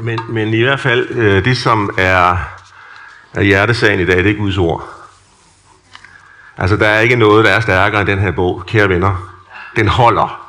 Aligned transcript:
Men, 0.00 0.20
men 0.28 0.54
i 0.54 0.62
hvert 0.62 0.80
fald, 0.80 1.10
øh, 1.10 1.44
det 1.44 1.56
som 1.56 1.90
er, 1.98 2.36
er 3.34 3.42
hjertesagen 3.42 4.00
i 4.00 4.06
dag, 4.06 4.24
det 4.24 4.30
er 4.30 4.36
Guds 4.36 4.58
ord. 4.58 4.88
Altså, 6.58 6.76
der 6.76 6.88
er 6.88 7.00
ikke 7.00 7.16
noget, 7.16 7.44
der 7.44 7.50
er 7.50 7.60
stærkere 7.60 8.00
end 8.00 8.08
den 8.08 8.18
her 8.18 8.30
bog, 8.30 8.62
kære 8.66 8.88
venner. 8.88 9.34
Den 9.76 9.88
holder. 9.88 10.48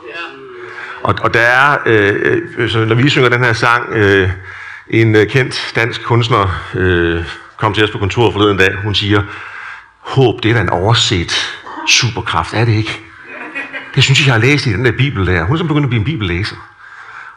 Og, 1.03 1.15
og 1.21 1.33
der 1.33 1.39
er, 1.39 1.77
øh, 1.85 2.41
øh 2.57 2.69
så 2.69 2.85
når 2.85 2.95
vi 2.95 3.09
synger 3.09 3.29
den 3.29 3.43
her 3.43 3.53
sang, 3.53 3.93
øh, 3.93 4.29
en 4.89 5.15
øh, 5.15 5.27
kendt 5.27 5.71
dansk 5.75 6.03
kunstner 6.03 6.61
øh, 6.75 7.25
kom 7.57 7.73
til 7.73 7.83
os 7.83 7.91
på 7.91 7.97
kontoret 7.97 8.33
forleden 8.33 8.57
dag. 8.57 8.75
Hun 8.83 8.95
siger, 8.95 9.23
håb, 9.99 10.43
det 10.43 10.51
er 10.51 10.55
da 10.55 10.61
en 10.61 10.69
overset 10.69 11.57
superkraft, 11.87 12.53
er 12.53 12.65
det 12.65 12.73
ikke? 12.73 12.99
Det 13.95 14.03
synes 14.03 14.19
jeg, 14.19 14.25
jeg 14.25 14.33
har 14.33 14.41
læst 14.41 14.65
i 14.65 14.73
den 14.73 14.85
der 14.85 14.91
bibel 14.91 15.27
der. 15.27 15.43
Hun 15.43 15.55
er 15.55 15.57
så 15.57 15.63
begyndt 15.63 15.83
at 15.83 15.89
blive 15.89 15.99
en 15.99 16.05
bibellæser. 16.05 16.55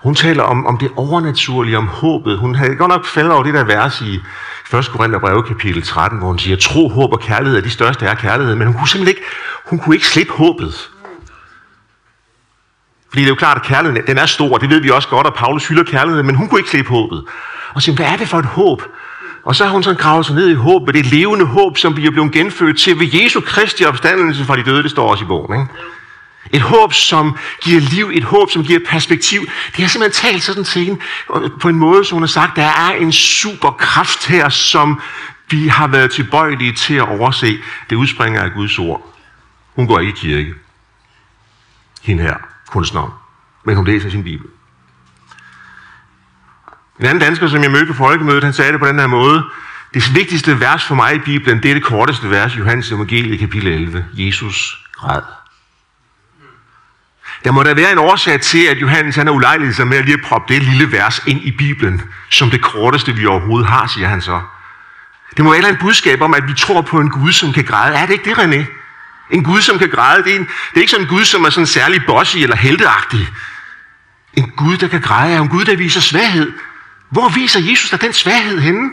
Hun 0.03 0.15
taler 0.15 0.43
om, 0.43 0.67
om 0.67 0.79
det 0.79 0.91
overnaturlige, 0.97 1.79
om 1.79 1.87
håbet. 1.87 2.39
Hun 2.39 2.55
havde 2.55 2.77
godt 2.77 2.89
nok 2.89 3.07
faldet 3.07 3.33
over 3.33 3.43
det 3.43 3.55
der 3.55 3.65
vers 3.65 4.01
i 4.01 4.15
1. 4.75 4.89
Korinther 4.93 5.19
brev 5.19 5.45
kapitel 5.45 5.83
13, 5.83 6.19
hvor 6.19 6.29
hun 6.29 6.39
siger, 6.39 6.57
tro, 6.57 6.89
håb 6.89 7.13
og 7.13 7.21
kærlighed 7.21 7.59
er 7.59 7.63
de 7.63 7.71
største 7.71 8.09
af 8.09 8.19
kærlighed. 8.19 8.55
Men 8.55 8.67
hun 8.67 8.77
kunne 8.77 8.89
simpelthen 8.89 9.17
ikke, 9.17 9.29
hun 9.67 9.79
kunne 9.79 9.95
ikke 9.95 10.07
slippe 10.07 10.33
håbet. 10.33 10.91
Fordi 13.09 13.21
det 13.21 13.27
er 13.27 13.29
jo 13.29 13.35
klart, 13.35 13.57
at 13.57 13.63
kærligheden 13.63 14.07
den 14.07 14.19
er 14.19 14.27
stor, 14.27 14.59
det 14.59 14.71
ved 14.71 14.81
vi 14.81 14.91
også 14.91 15.09
godt, 15.09 15.27
og 15.27 15.35
Paulus 15.35 15.69
hylder 15.69 15.85
kærligheden, 15.85 16.27
men 16.27 16.35
hun 16.35 16.49
kunne 16.49 16.61
ikke 16.61 16.71
slippe 16.71 16.91
håbet. 16.91 17.25
Og 17.75 17.83
siger, 17.83 17.97
hvad 17.97 18.07
er 18.07 18.17
det 18.17 18.29
for 18.29 18.39
et 18.39 18.45
håb? 18.45 18.83
Og 19.45 19.57
så 19.57 19.65
har 19.65 19.73
hun 19.73 19.83
sådan 19.83 19.99
gravet 19.99 20.27
sig 20.27 20.35
ned 20.35 20.49
i 20.49 20.55
håbet, 20.55 20.95
det 20.95 21.07
levende 21.07 21.45
håb, 21.45 21.79
som 21.79 21.97
vi 21.97 22.07
er 22.07 22.11
blevet 22.11 22.33
genfødt 22.33 22.79
til 22.79 23.01
ved 23.01 23.09
Jesu 23.13 23.41
Kristi 23.41 23.85
opstandelse 23.85 24.45
fra 24.45 24.57
de 24.57 24.63
døde, 24.63 24.83
det 24.83 24.91
står 24.91 25.11
også 25.11 25.25
i 25.25 25.27
bogen. 25.27 25.61
Ikke? 25.61 25.73
Et 26.53 26.63
håb, 26.63 26.93
som 26.93 27.37
giver 27.63 27.81
liv, 27.81 28.11
et 28.15 28.25
håb, 28.25 28.51
som 28.51 28.65
giver 28.65 28.81
perspektiv. 28.87 29.41
Det 29.41 29.77
har 29.77 29.89
simpelthen 29.89 30.31
talt 30.31 30.43
sådan 30.43 30.65
til 30.65 30.85
hende 30.85 31.01
på 31.61 31.69
en 31.69 31.77
måde, 31.77 32.05
som 32.05 32.17
hun 32.17 32.23
har 32.23 32.29
sagt, 32.29 32.57
der 32.57 32.65
er 32.65 32.91
en 32.91 33.13
superkraft 33.13 34.27
her, 34.27 34.49
som 34.49 35.01
vi 35.51 35.69
har 35.69 35.87
været 35.87 36.11
tilbøjelige 36.11 36.73
til 36.73 36.95
at 36.95 37.09
overse. 37.09 37.59
Det 37.91 37.97
udspringer 37.97 38.43
af 38.43 38.53
Guds 38.53 38.79
ord. 38.79 39.15
Hun 39.77 39.87
går 39.87 39.99
ikke 39.99 40.13
i 40.13 40.17
kirke. 40.17 40.55
Hende 42.03 42.23
her, 42.23 42.37
kunstneren. 42.69 43.11
Men 43.65 43.77
hun 43.77 43.87
læser 43.87 44.11
sin 44.11 44.25
bibel. 44.25 44.47
En 47.01 47.07
anden 47.07 47.23
dansker, 47.23 47.49
som 47.49 47.63
jeg 47.63 47.71
mødte 47.71 47.87
på 47.87 47.93
folkemødet, 47.93 48.45
han 48.45 48.53
sagde 48.53 48.73
det 48.73 48.81
på 48.81 48.87
den 48.87 48.99
her 48.99 49.07
måde. 49.07 49.45
Det 49.95 50.15
vigtigste 50.15 50.61
vers 50.61 50.85
for 50.85 50.95
mig 50.95 51.15
i 51.15 51.19
Bibelen, 51.19 51.63
det 51.63 51.71
er 51.71 51.75
det 51.75 51.83
korteste 51.83 52.31
vers, 52.31 52.59
Johannes 52.59 52.93
Evangeliet, 52.93 53.41
kapitel 53.41 53.69
11. 53.69 54.07
Jesus 54.15 54.87
græd. 54.95 55.42
Der 57.45 57.53
må 57.53 57.63
der 57.63 57.75
være 57.75 57.93
en 57.93 57.99
årsag 57.99 58.41
til, 58.41 58.67
at 58.67 58.81
Johannes 58.81 59.17
han 59.17 59.29
er 59.29 59.33
ulejlig 59.33 59.75
sig 59.75 59.87
med 59.87 59.99
at 59.99 60.05
lige 60.05 60.19
proppe 60.19 60.55
det 60.55 60.63
lille 60.63 60.93
vers 60.93 61.23
ind 61.27 61.41
i 61.41 61.51
Bibelen, 61.51 62.03
som 62.31 62.51
det 62.51 62.63
korteste, 62.63 63.15
vi 63.15 63.27
overhovedet 63.27 63.69
har, 63.69 63.87
siger 63.87 64.09
han 64.09 64.21
så. 64.21 64.41
Det 65.37 65.45
må 65.45 65.53
være 65.53 65.69
en 65.69 65.77
budskab 65.77 66.21
om, 66.21 66.35
at 66.35 66.49
vi 66.49 66.55
tror 66.55 66.83
på 66.83 67.01
en 67.01 67.11
Gud, 67.11 67.33
som 67.33 67.53
kan 67.53 67.65
græde. 67.65 67.97
Er 67.97 68.07
det 68.07 68.13
ikke 68.13 68.31
det, 68.31 68.39
René? 68.39 68.65
En 69.31 69.45
Gud, 69.45 69.61
som 69.61 69.79
kan 69.79 69.91
græde, 69.91 70.25
det 70.25 70.33
er, 70.33 70.37
en, 70.37 70.45
det 70.45 70.77
er 70.77 70.81
ikke 70.81 70.91
sådan 70.91 71.07
en 71.07 71.11
Gud, 71.11 71.25
som 71.25 71.45
er 71.45 71.51
sådan 71.51 71.67
særlig 71.67 72.03
bossy 72.07 72.37
eller 72.37 72.57
helteagtig. 72.57 73.29
En 74.35 74.51
Gud, 74.57 74.77
der 74.77 74.89
kan 74.89 75.01
græde, 75.01 75.35
er 75.35 75.41
en 75.41 75.49
Gud, 75.49 75.65
der 75.65 75.77
viser 75.77 76.01
svaghed. 76.01 76.53
Hvor 77.11 77.29
viser 77.29 77.61
Jesus 77.61 77.91
dig 77.91 78.01
den 78.01 78.13
svaghed 78.13 78.61
henne? 78.61 78.91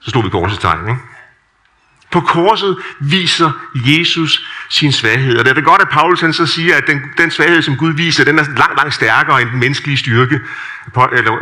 Så 0.00 0.10
stod 0.10 0.22
vi 0.22 0.30
korsets 0.30 0.60
tegn, 0.60 0.88
ikke? 0.88 1.00
På 2.16 2.20
korset 2.20 2.76
viser 3.00 3.50
Jesus 3.74 4.46
sin 4.68 4.92
svaghed. 4.92 5.38
Og 5.38 5.44
det 5.44 5.50
er 5.50 5.54
det 5.54 5.64
godt, 5.64 5.82
at 5.82 5.88
Paulus 5.88 6.20
han 6.20 6.32
så 6.32 6.46
siger, 6.46 6.76
at 6.76 6.86
den, 6.86 7.02
den 7.18 7.30
svaghed, 7.30 7.62
som 7.62 7.76
Gud 7.76 7.92
viser, 7.92 8.24
den 8.24 8.38
er 8.38 8.42
langt, 8.42 8.76
langt 8.76 8.94
stærkere 8.94 9.42
end 9.42 9.50
den 9.50 9.60
menneskelige 9.60 9.96
styrke. 9.96 10.40
Eller 11.12 11.32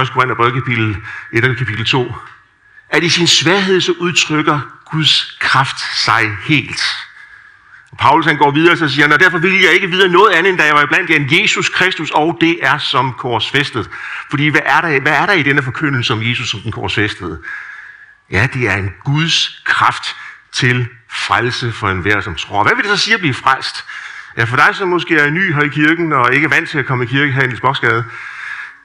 1. 0.00 0.12
Korinther 0.12 0.34
brev, 0.34 0.52
kapitel 0.52 0.96
1 1.32 1.44
og 1.44 1.56
kapitel 1.56 1.84
2. 1.86 2.14
At 2.90 3.02
i 3.02 3.08
sin 3.08 3.26
svaghed 3.26 3.80
så 3.80 3.92
udtrykker 3.98 4.60
Guds 4.90 5.36
kraft 5.40 5.80
sig 6.04 6.30
helt. 6.44 6.82
Og 7.90 7.98
Paulus 7.98 8.26
han 8.26 8.36
går 8.36 8.50
videre, 8.50 8.84
og 8.84 8.90
siger 8.90 9.12
og 9.12 9.20
derfor 9.20 9.38
vil 9.38 9.62
jeg 9.62 9.72
ikke 9.72 9.90
videre 9.90 10.08
noget 10.08 10.32
andet, 10.32 10.50
end 10.50 10.58
da 10.58 10.64
jeg 10.64 10.74
var 10.74 10.86
blandt 10.86 11.10
jer, 11.10 11.16
end 11.16 11.40
Jesus 11.40 11.68
Kristus, 11.68 12.10
og 12.10 12.38
det 12.40 12.58
er 12.62 12.78
som 12.78 13.12
korsfæstet. 13.12 13.90
Fordi 14.30 14.48
hvad 14.48 14.62
er 14.64 14.80
der, 14.80 15.00
hvad 15.00 15.12
er 15.12 15.26
der 15.26 15.32
i 15.32 15.42
denne 15.42 15.62
forkyndelse 15.62 16.12
om 16.12 16.22
Jesus 16.22 16.50
som 16.50 16.60
den 16.60 16.72
korsfæstede? 16.72 17.38
Ja, 18.30 18.48
det 18.54 18.68
er 18.68 18.74
en 18.76 18.90
Guds 19.04 19.62
kraft 19.64 20.16
til 20.52 20.88
frelse 21.08 21.72
for 21.72 21.88
enhver, 21.88 22.20
som 22.20 22.34
tror. 22.34 22.62
Hvad 22.62 22.74
vil 22.74 22.84
det 22.84 22.98
så 22.98 23.04
sige 23.04 23.14
at 23.14 23.20
blive 23.20 23.34
frelst? 23.34 23.84
Ja, 24.36 24.44
for 24.44 24.56
dig, 24.56 24.68
som 24.72 24.88
måske 24.88 25.16
er 25.16 25.30
ny 25.30 25.54
her 25.54 25.62
i 25.62 25.68
kirken, 25.68 26.12
og 26.12 26.34
ikke 26.34 26.44
er 26.44 26.48
vant 26.48 26.70
til 26.70 26.78
at 26.78 26.86
komme 26.86 27.04
i 27.04 27.06
kirke 27.06 27.32
her 27.32 27.42
i 27.42 27.46
Lisboksgade, 27.46 28.04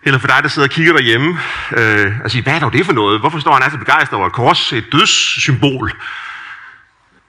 eller 0.03 0.19
for 0.19 0.27
dig, 0.27 0.39
der 0.41 0.49
sidder 0.49 0.67
og 0.67 0.71
kigger 0.71 0.93
derhjemme, 0.93 1.39
øh, 1.77 2.13
og 2.23 2.31
siger, 2.31 2.43
hvad 2.43 2.53
er 2.53 2.59
dog 2.59 2.73
det 2.73 2.85
for 2.85 2.93
noget? 2.93 3.19
Hvorfor 3.19 3.39
står 3.39 3.53
han 3.53 3.63
altså 3.63 3.79
begejstret 3.79 4.17
over 4.17 4.27
et 4.27 4.33
kors, 4.33 4.73
et 4.73 4.91
dødssymbol? 4.91 5.91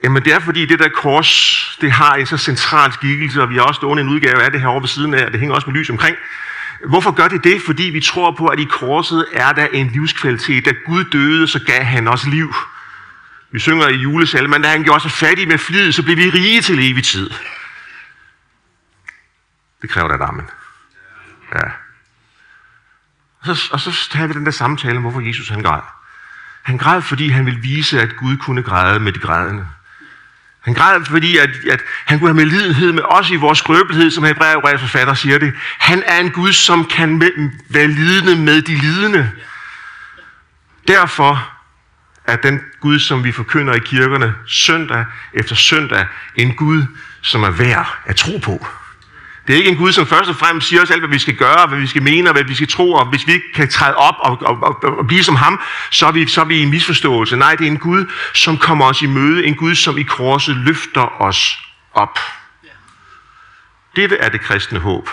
Jamen 0.03 0.23
det 0.23 0.33
er 0.33 0.39
fordi 0.39 0.65
det 0.65 0.79
der 0.79 0.89
kors, 0.89 1.77
det 1.81 1.91
har 1.91 2.15
en 2.15 2.25
så 2.25 2.37
central 2.37 2.93
skikkelse, 2.93 3.41
og 3.41 3.49
vi 3.49 3.55
har 3.55 3.61
også 3.61 3.77
stående 3.77 4.03
en 4.03 4.09
udgave 4.09 4.43
af 4.43 4.51
det 4.51 4.61
her 4.61 4.67
over 4.67 4.79
ved 4.79 4.87
siden 4.87 5.13
af, 5.13 5.25
og 5.25 5.31
det 5.31 5.39
hænger 5.39 5.55
også 5.55 5.69
med 5.69 5.79
lys 5.79 5.89
omkring. 5.89 6.15
Hvorfor 6.89 7.11
gør 7.11 7.27
det 7.27 7.43
det? 7.43 7.61
Fordi 7.61 7.83
vi 7.83 8.01
tror 8.01 8.31
på, 8.31 8.47
at 8.47 8.59
i 8.59 8.63
korset 8.63 9.25
er 9.33 9.51
der 9.53 9.67
en 9.67 9.87
livskvalitet. 9.87 10.65
Da 10.65 10.73
Gud 10.85 11.03
døde, 11.03 11.47
så 11.47 11.59
gav 11.65 11.83
han 11.83 12.07
os 12.07 12.25
liv. 12.25 12.53
Vi 13.51 13.59
synger 13.59 13.87
i 13.87 13.95
julesalmen, 13.95 14.61
da 14.61 14.69
han 14.69 14.83
gjorde 14.83 15.05
os 15.05 15.13
fattig 15.13 15.47
med 15.47 15.57
flid, 15.57 15.91
så 15.91 16.03
blev 16.03 16.17
vi 16.17 16.29
rige 16.29 16.61
til 16.61 16.91
evig 16.91 17.03
tid. 17.03 17.29
Det 19.81 19.89
kræver 19.89 20.07
da 20.07 20.15
et 20.15 20.21
amen. 20.21 20.45
Ja. 21.53 21.69
Og 23.39 23.55
så, 23.55 23.69
og 23.71 23.79
så 23.79 24.09
har 24.13 24.27
vi 24.27 24.33
den 24.33 24.45
der 24.45 24.51
samtale 24.51 24.95
om, 24.95 25.01
hvorfor 25.01 25.21
Jesus 25.21 25.49
han 25.49 25.61
græd. 25.61 25.81
Han 26.63 26.77
græd, 26.77 27.01
fordi 27.01 27.29
han 27.29 27.45
ville 27.45 27.59
vise, 27.59 28.01
at 28.01 28.15
Gud 28.15 28.37
kunne 28.37 28.63
græde 28.63 28.99
med 28.99 29.11
de 29.11 29.19
grædende. 29.19 29.67
Han 30.61 30.73
græd, 30.73 31.05
fordi 31.05 31.37
at, 31.37 31.49
at 31.69 31.81
han 32.05 32.19
kunne 32.19 32.29
have 32.29 32.35
medlidenhed 32.35 32.91
med 32.91 33.03
os 33.05 33.29
i 33.29 33.35
vores 33.35 33.57
skrøbelighed, 33.57 34.11
som 34.11 34.23
Hebræerbrevets 34.23 34.81
forfatter 34.81 35.13
siger 35.13 35.37
det. 35.37 35.53
Han 35.77 36.03
er 36.05 36.19
en 36.19 36.31
Gud, 36.31 36.53
som 36.53 36.85
kan 36.85 37.17
med, 37.17 37.51
være 37.69 37.87
lidende 37.87 38.35
med 38.35 38.61
de 38.61 38.75
lidende. 38.75 39.31
Derfor 40.87 41.49
er 42.25 42.35
den 42.35 42.59
Gud, 42.79 42.99
som 42.99 43.23
vi 43.23 43.31
forkynder 43.31 43.73
i 43.73 43.79
kirkerne 43.79 44.35
søndag 44.47 45.05
efter 45.33 45.55
søndag, 45.55 46.05
en 46.35 46.55
Gud, 46.55 46.85
som 47.21 47.43
er 47.43 47.49
værd 47.49 47.97
at 48.05 48.15
tro 48.15 48.37
på. 48.37 48.67
Det 49.51 49.57
er 49.57 49.59
ikke 49.59 49.71
en 49.71 49.77
Gud, 49.77 49.91
som 49.91 50.07
først 50.07 50.29
og 50.29 50.35
fremmest 50.35 50.67
siger 50.67 50.81
os 50.81 50.91
alt, 50.91 51.01
hvad 51.01 51.09
vi 51.09 51.19
skal 51.19 51.35
gøre, 51.35 51.67
hvad 51.67 51.79
vi 51.79 51.87
skal 51.87 52.03
mene, 52.03 52.29
og 52.29 52.33
hvad 52.33 52.43
vi 52.43 52.55
skal 52.55 52.67
tro, 52.67 52.91
og 52.91 53.05
hvis 53.05 53.27
vi 53.27 53.33
ikke 53.33 53.53
kan 53.53 53.69
træde 53.69 53.95
op 53.95 54.15
og, 54.19 54.37
og, 54.41 54.57
og, 54.63 54.97
og 54.97 55.07
blive 55.07 55.23
som 55.23 55.35
ham, 55.35 55.61
så 55.89 56.07
er, 56.07 56.11
vi, 56.11 56.27
så 56.27 56.41
er 56.41 56.45
vi 56.45 56.55
i 56.55 56.61
en 56.61 56.69
misforståelse. 56.69 57.35
Nej, 57.37 57.55
det 57.55 57.67
er 57.67 57.71
en 57.71 57.77
Gud, 57.77 58.05
som 58.33 58.57
kommer 58.57 58.85
os 58.85 59.01
i 59.01 59.05
møde, 59.05 59.45
en 59.45 59.55
Gud, 59.55 59.75
som 59.75 59.97
i 59.97 60.03
korset 60.03 60.55
løfter 60.55 61.21
os 61.21 61.59
op. 61.93 62.19
Dette 63.95 64.17
er 64.17 64.29
det 64.29 64.41
kristne 64.41 64.79
håb. 64.79 65.09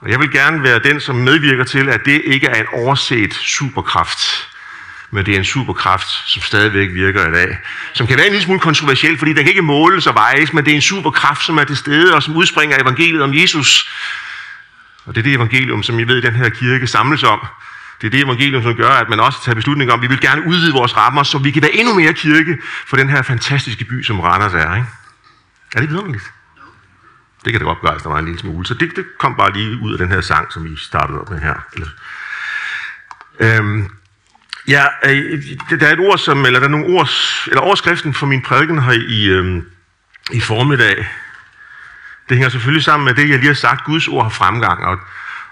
Og 0.00 0.10
jeg 0.10 0.20
vil 0.20 0.32
gerne 0.32 0.62
være 0.62 0.78
den, 0.78 1.00
som 1.00 1.16
medvirker 1.16 1.64
til, 1.64 1.88
at 1.88 2.00
det 2.04 2.22
ikke 2.24 2.46
er 2.46 2.60
en 2.60 2.66
overset 2.72 3.34
superkraft, 3.34 4.49
men 5.10 5.26
det 5.26 5.34
er 5.34 5.38
en 5.38 5.44
superkraft, 5.44 6.08
som 6.26 6.42
stadigvæk 6.42 6.94
virker 6.94 7.28
i 7.28 7.32
dag. 7.32 7.58
Som 7.92 8.06
kan 8.06 8.16
være 8.16 8.26
en 8.26 8.32
lille 8.32 8.44
smule 8.44 8.60
kontroversiel, 8.60 9.18
fordi 9.18 9.32
den 9.32 9.44
kan 9.44 9.48
ikke 9.48 9.62
måles 9.62 10.06
og 10.06 10.14
vejes, 10.14 10.52
men 10.52 10.64
det 10.64 10.70
er 10.70 10.74
en 10.74 10.82
superkraft, 10.82 11.44
som 11.44 11.58
er 11.58 11.64
til 11.64 11.76
stede, 11.76 12.14
og 12.14 12.22
som 12.22 12.36
udspringer 12.36 12.76
af 12.76 12.82
evangeliet 12.82 13.22
om 13.22 13.34
Jesus. 13.34 13.90
Og 15.04 15.14
det 15.14 15.20
er 15.20 15.22
det 15.22 15.34
evangelium, 15.34 15.82
som 15.82 15.98
I 15.98 16.04
ved, 16.04 16.22
den 16.22 16.34
her 16.34 16.48
kirke 16.48 16.86
samles 16.86 17.22
om. 17.22 17.46
Det 18.00 18.06
er 18.06 18.10
det 18.10 18.24
evangelium, 18.24 18.62
som 18.62 18.74
gør, 18.74 18.90
at 18.90 19.08
man 19.08 19.20
også 19.20 19.44
tager 19.44 19.54
beslutninger 19.54 19.94
om, 19.94 20.00
at 20.00 20.02
vi 20.02 20.06
vil 20.08 20.20
gerne 20.20 20.46
udvide 20.46 20.72
vores 20.72 20.96
rammer, 20.96 21.22
så 21.22 21.38
vi 21.38 21.50
kan 21.50 21.62
være 21.62 21.74
endnu 21.74 21.94
mere 21.94 22.14
kirke 22.14 22.58
for 22.86 22.96
den 22.96 23.08
her 23.08 23.22
fantastiske 23.22 23.84
by, 23.84 24.02
som 24.02 24.20
Randers 24.20 24.54
er. 24.54 24.74
Ikke? 24.74 24.88
Er 25.74 25.80
det 25.80 25.90
vidunderligt? 25.90 26.24
Det 27.44 27.52
kan 27.52 27.60
det 27.60 27.66
godt 27.66 27.80
gøre, 27.80 27.98
der 27.98 28.08
var 28.08 28.18
en 28.18 28.24
lille 28.24 28.40
smule. 28.40 28.66
Så 28.66 28.74
det, 28.74 28.96
det 28.96 29.04
kom 29.18 29.36
bare 29.36 29.52
lige 29.52 29.78
ud 29.82 29.92
af 29.92 29.98
den 29.98 30.08
her 30.08 30.20
sang, 30.20 30.52
som 30.52 30.64
vi 30.64 30.76
startede 30.76 31.20
op 31.20 31.30
med 31.30 31.40
her. 31.40 31.54
Øhm, 33.40 33.90
Ja, 34.70 34.86
øh, 35.04 35.42
der 35.80 35.86
er 35.86 35.92
et 35.92 35.98
ord, 35.98 36.18
som, 36.18 36.46
eller 36.46 36.58
der 36.58 36.66
er 36.66 36.70
nogle 36.70 36.86
ord, 36.86 37.10
eller 37.46 37.60
overskriften 37.60 38.14
for 38.14 38.26
min 38.26 38.42
prædiken 38.42 38.82
her 38.82 38.92
i, 38.92 39.26
øh, 39.26 39.62
i 40.32 40.40
formiddag. 40.40 40.96
Det 42.28 42.36
hænger 42.36 42.48
selvfølgelig 42.48 42.84
sammen 42.84 43.04
med 43.04 43.14
det, 43.14 43.30
jeg 43.30 43.38
lige 43.38 43.46
har 43.46 43.54
sagt. 43.54 43.84
Guds 43.84 44.08
ord 44.08 44.22
har 44.22 44.30
fremgang. 44.30 44.84
Og, 44.84 44.98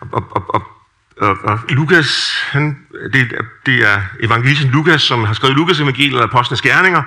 og, 0.00 0.24
og, 0.30 0.54
og, 0.54 0.62
og, 1.16 1.36
og 1.44 1.60
Lukas, 1.68 2.38
han, 2.50 2.78
det, 3.12 3.34
det 3.66 3.74
er 3.74 4.02
evangelisten 4.20 4.70
Lukas, 4.70 5.02
som 5.02 5.24
har 5.24 5.34
skrevet 5.34 5.56
Lukas 5.56 5.80
evangeliet 5.80 6.12
eller 6.12 6.26
Apostlenes 6.26 6.62
Gerninger. 6.62 7.02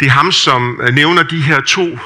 Det 0.00 0.06
er 0.06 0.10
ham, 0.10 0.32
som 0.32 0.80
øh, 0.82 0.94
nævner 0.94 1.22
de 1.22 1.40
her 1.40 1.60
to 1.60 1.98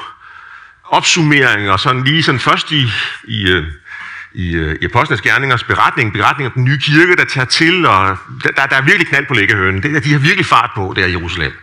opsummeringer, 0.83 1.77
sådan 1.77 2.03
lige 2.03 2.23
sådan 2.23 2.39
først 2.39 2.71
i, 2.71 2.91
i, 3.23 3.49
øh, 3.49 3.67
i, 4.33 4.55
øh, 4.55 4.77
i 4.81 4.85
Apostlenes 4.85 5.21
Gerningers 5.21 5.63
beretning, 5.63 6.13
beretning 6.13 6.47
om 6.47 6.53
den 6.53 6.63
nye 6.63 6.79
kirke, 6.79 7.15
der 7.15 7.25
tager 7.25 7.45
til, 7.45 7.85
og 7.85 8.17
der, 8.43 8.65
der 8.65 8.75
er 8.75 8.81
virkelig 8.81 9.07
knald 9.07 9.25
på 9.27 9.33
læggehønen. 9.33 9.83
Det, 9.83 10.03
de 10.03 10.11
har 10.11 10.19
virkelig 10.19 10.45
fart 10.45 10.69
på 10.75 10.93
der 10.95 11.05
i 11.05 11.11
Jerusalem. 11.11 11.53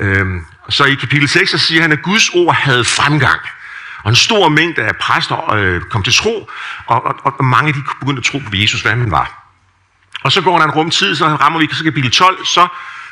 Øhm, 0.00 0.46
så 0.68 0.84
i 0.84 0.94
kapitel 0.94 1.28
6, 1.28 1.50
så 1.50 1.58
siger 1.58 1.82
han, 1.82 1.92
at 1.92 2.02
Guds 2.02 2.28
ord 2.28 2.54
havde 2.54 2.84
fremgang. 2.84 3.40
Og 4.02 4.10
en 4.10 4.16
stor 4.16 4.48
mængde 4.48 4.82
af 4.82 4.96
præster 4.96 5.52
øh, 5.52 5.80
kom 5.82 6.02
til 6.02 6.12
tro, 6.12 6.50
og, 6.86 7.04
og, 7.04 7.14
og 7.38 7.44
mange 7.44 7.72
de 7.72 7.82
begyndte 8.00 8.20
at 8.20 8.24
tro 8.24 8.38
på 8.38 8.50
Jesus, 8.52 8.82
hvad 8.82 8.92
han 8.92 9.10
var. 9.10 9.46
Og 10.22 10.32
så 10.32 10.40
går 10.40 10.58
der 10.58 10.64
en 10.64 10.70
rum 10.70 10.90
tid, 10.90 11.14
så 11.16 11.26
rammer 11.26 11.58
vi 11.58 11.68
så 11.72 11.84
kapitel 11.84 12.10
12, 12.10 12.44
så, 12.44 12.68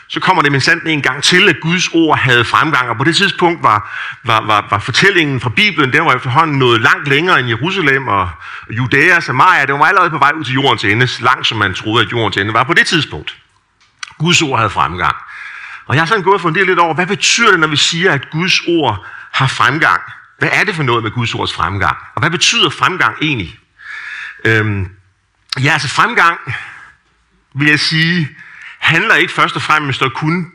så 0.08 0.20
kommer 0.20 0.42
det 0.42 0.52
med 0.52 0.60
sandt 0.60 0.84
en 0.86 1.02
gang 1.02 1.22
til, 1.22 1.48
at 1.48 1.60
Guds 1.60 1.88
ord 1.92 2.18
havde 2.18 2.44
fremgang. 2.44 2.88
Og 2.88 2.96
på 2.96 3.04
det 3.04 3.16
tidspunkt 3.16 3.62
var, 3.62 3.98
var, 4.24 4.40
var, 4.40 4.66
var 4.70 4.78
fortællingen 4.78 5.40
fra 5.40 5.50
Bibelen, 5.50 5.92
den 5.92 6.04
var 6.04 6.14
efterhånden 6.14 6.58
nået 6.58 6.80
langt 6.80 7.08
længere 7.08 7.40
end 7.40 7.48
Jerusalem 7.48 8.08
og 8.08 8.30
Judæa 8.70 9.16
og 9.16 9.22
Samaria. 9.22 9.66
Det 9.66 9.74
var 9.74 9.84
allerede 9.84 10.10
på 10.10 10.18
vej 10.18 10.32
ud 10.32 10.44
til 10.44 10.54
jordens 10.54 10.84
ende, 10.84 11.08
langt 11.20 11.46
som 11.46 11.58
man 11.58 11.74
troede, 11.74 12.06
at 12.06 12.12
jordens 12.12 12.36
ende 12.36 12.52
var 12.52 12.64
på 12.64 12.74
det 12.74 12.86
tidspunkt. 12.86 13.36
Guds 14.18 14.42
ord 14.42 14.58
havde 14.58 14.70
fremgang. 14.70 15.16
Og 15.86 15.94
jeg 15.94 16.02
har 16.02 16.06
sådan 16.06 16.22
gået 16.22 16.34
og 16.34 16.40
funderet 16.40 16.66
lidt 16.66 16.78
over, 16.78 16.94
hvad 16.94 17.06
betyder 17.06 17.50
det, 17.50 17.60
når 17.60 17.68
vi 17.68 17.76
siger, 17.76 18.12
at 18.12 18.30
Guds 18.30 18.60
ord 18.68 19.06
har 19.32 19.46
fremgang? 19.46 20.00
Hvad 20.38 20.48
er 20.52 20.64
det 20.64 20.74
for 20.74 20.82
noget 20.82 21.02
med 21.02 21.10
Guds 21.10 21.34
ords 21.34 21.52
fremgang? 21.52 21.96
Og 22.14 22.20
hvad 22.20 22.30
betyder 22.30 22.70
fremgang 22.70 23.16
egentlig? 23.22 23.58
Øhm, 24.44 24.88
ja, 25.62 25.72
altså 25.72 25.88
fremgang, 25.88 26.38
vil 27.54 27.68
jeg 27.68 27.80
sige, 27.80 28.28
handler 28.84 29.14
ikke 29.14 29.32
først 29.32 29.56
og 29.56 29.62
fremmest 29.62 30.02
at 30.02 30.12
kunne 30.12 30.46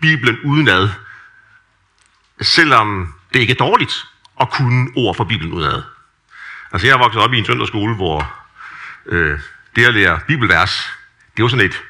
Bibelen 0.00 0.38
udenad. 0.44 0.88
Selvom 2.40 3.14
det 3.32 3.40
ikke 3.40 3.50
er 3.50 3.56
dårligt 3.56 4.04
at 4.40 4.50
kunne 4.50 4.88
ord 4.96 5.16
fra 5.16 5.24
Bibelen 5.24 5.52
udenad. 5.52 5.82
Altså 6.72 6.86
jeg 6.86 6.94
er 6.94 6.98
vokset 6.98 7.22
op 7.22 7.32
i 7.32 7.38
en 7.38 7.44
søndagsskole, 7.44 7.94
hvor 7.94 8.34
øh, 9.06 9.38
det 9.76 9.84
at 9.84 9.94
lære 9.94 10.20
bibelvers, 10.26 10.90
det 11.36 11.42
var 11.42 11.48
sådan 11.48 11.66
et, 11.66 11.82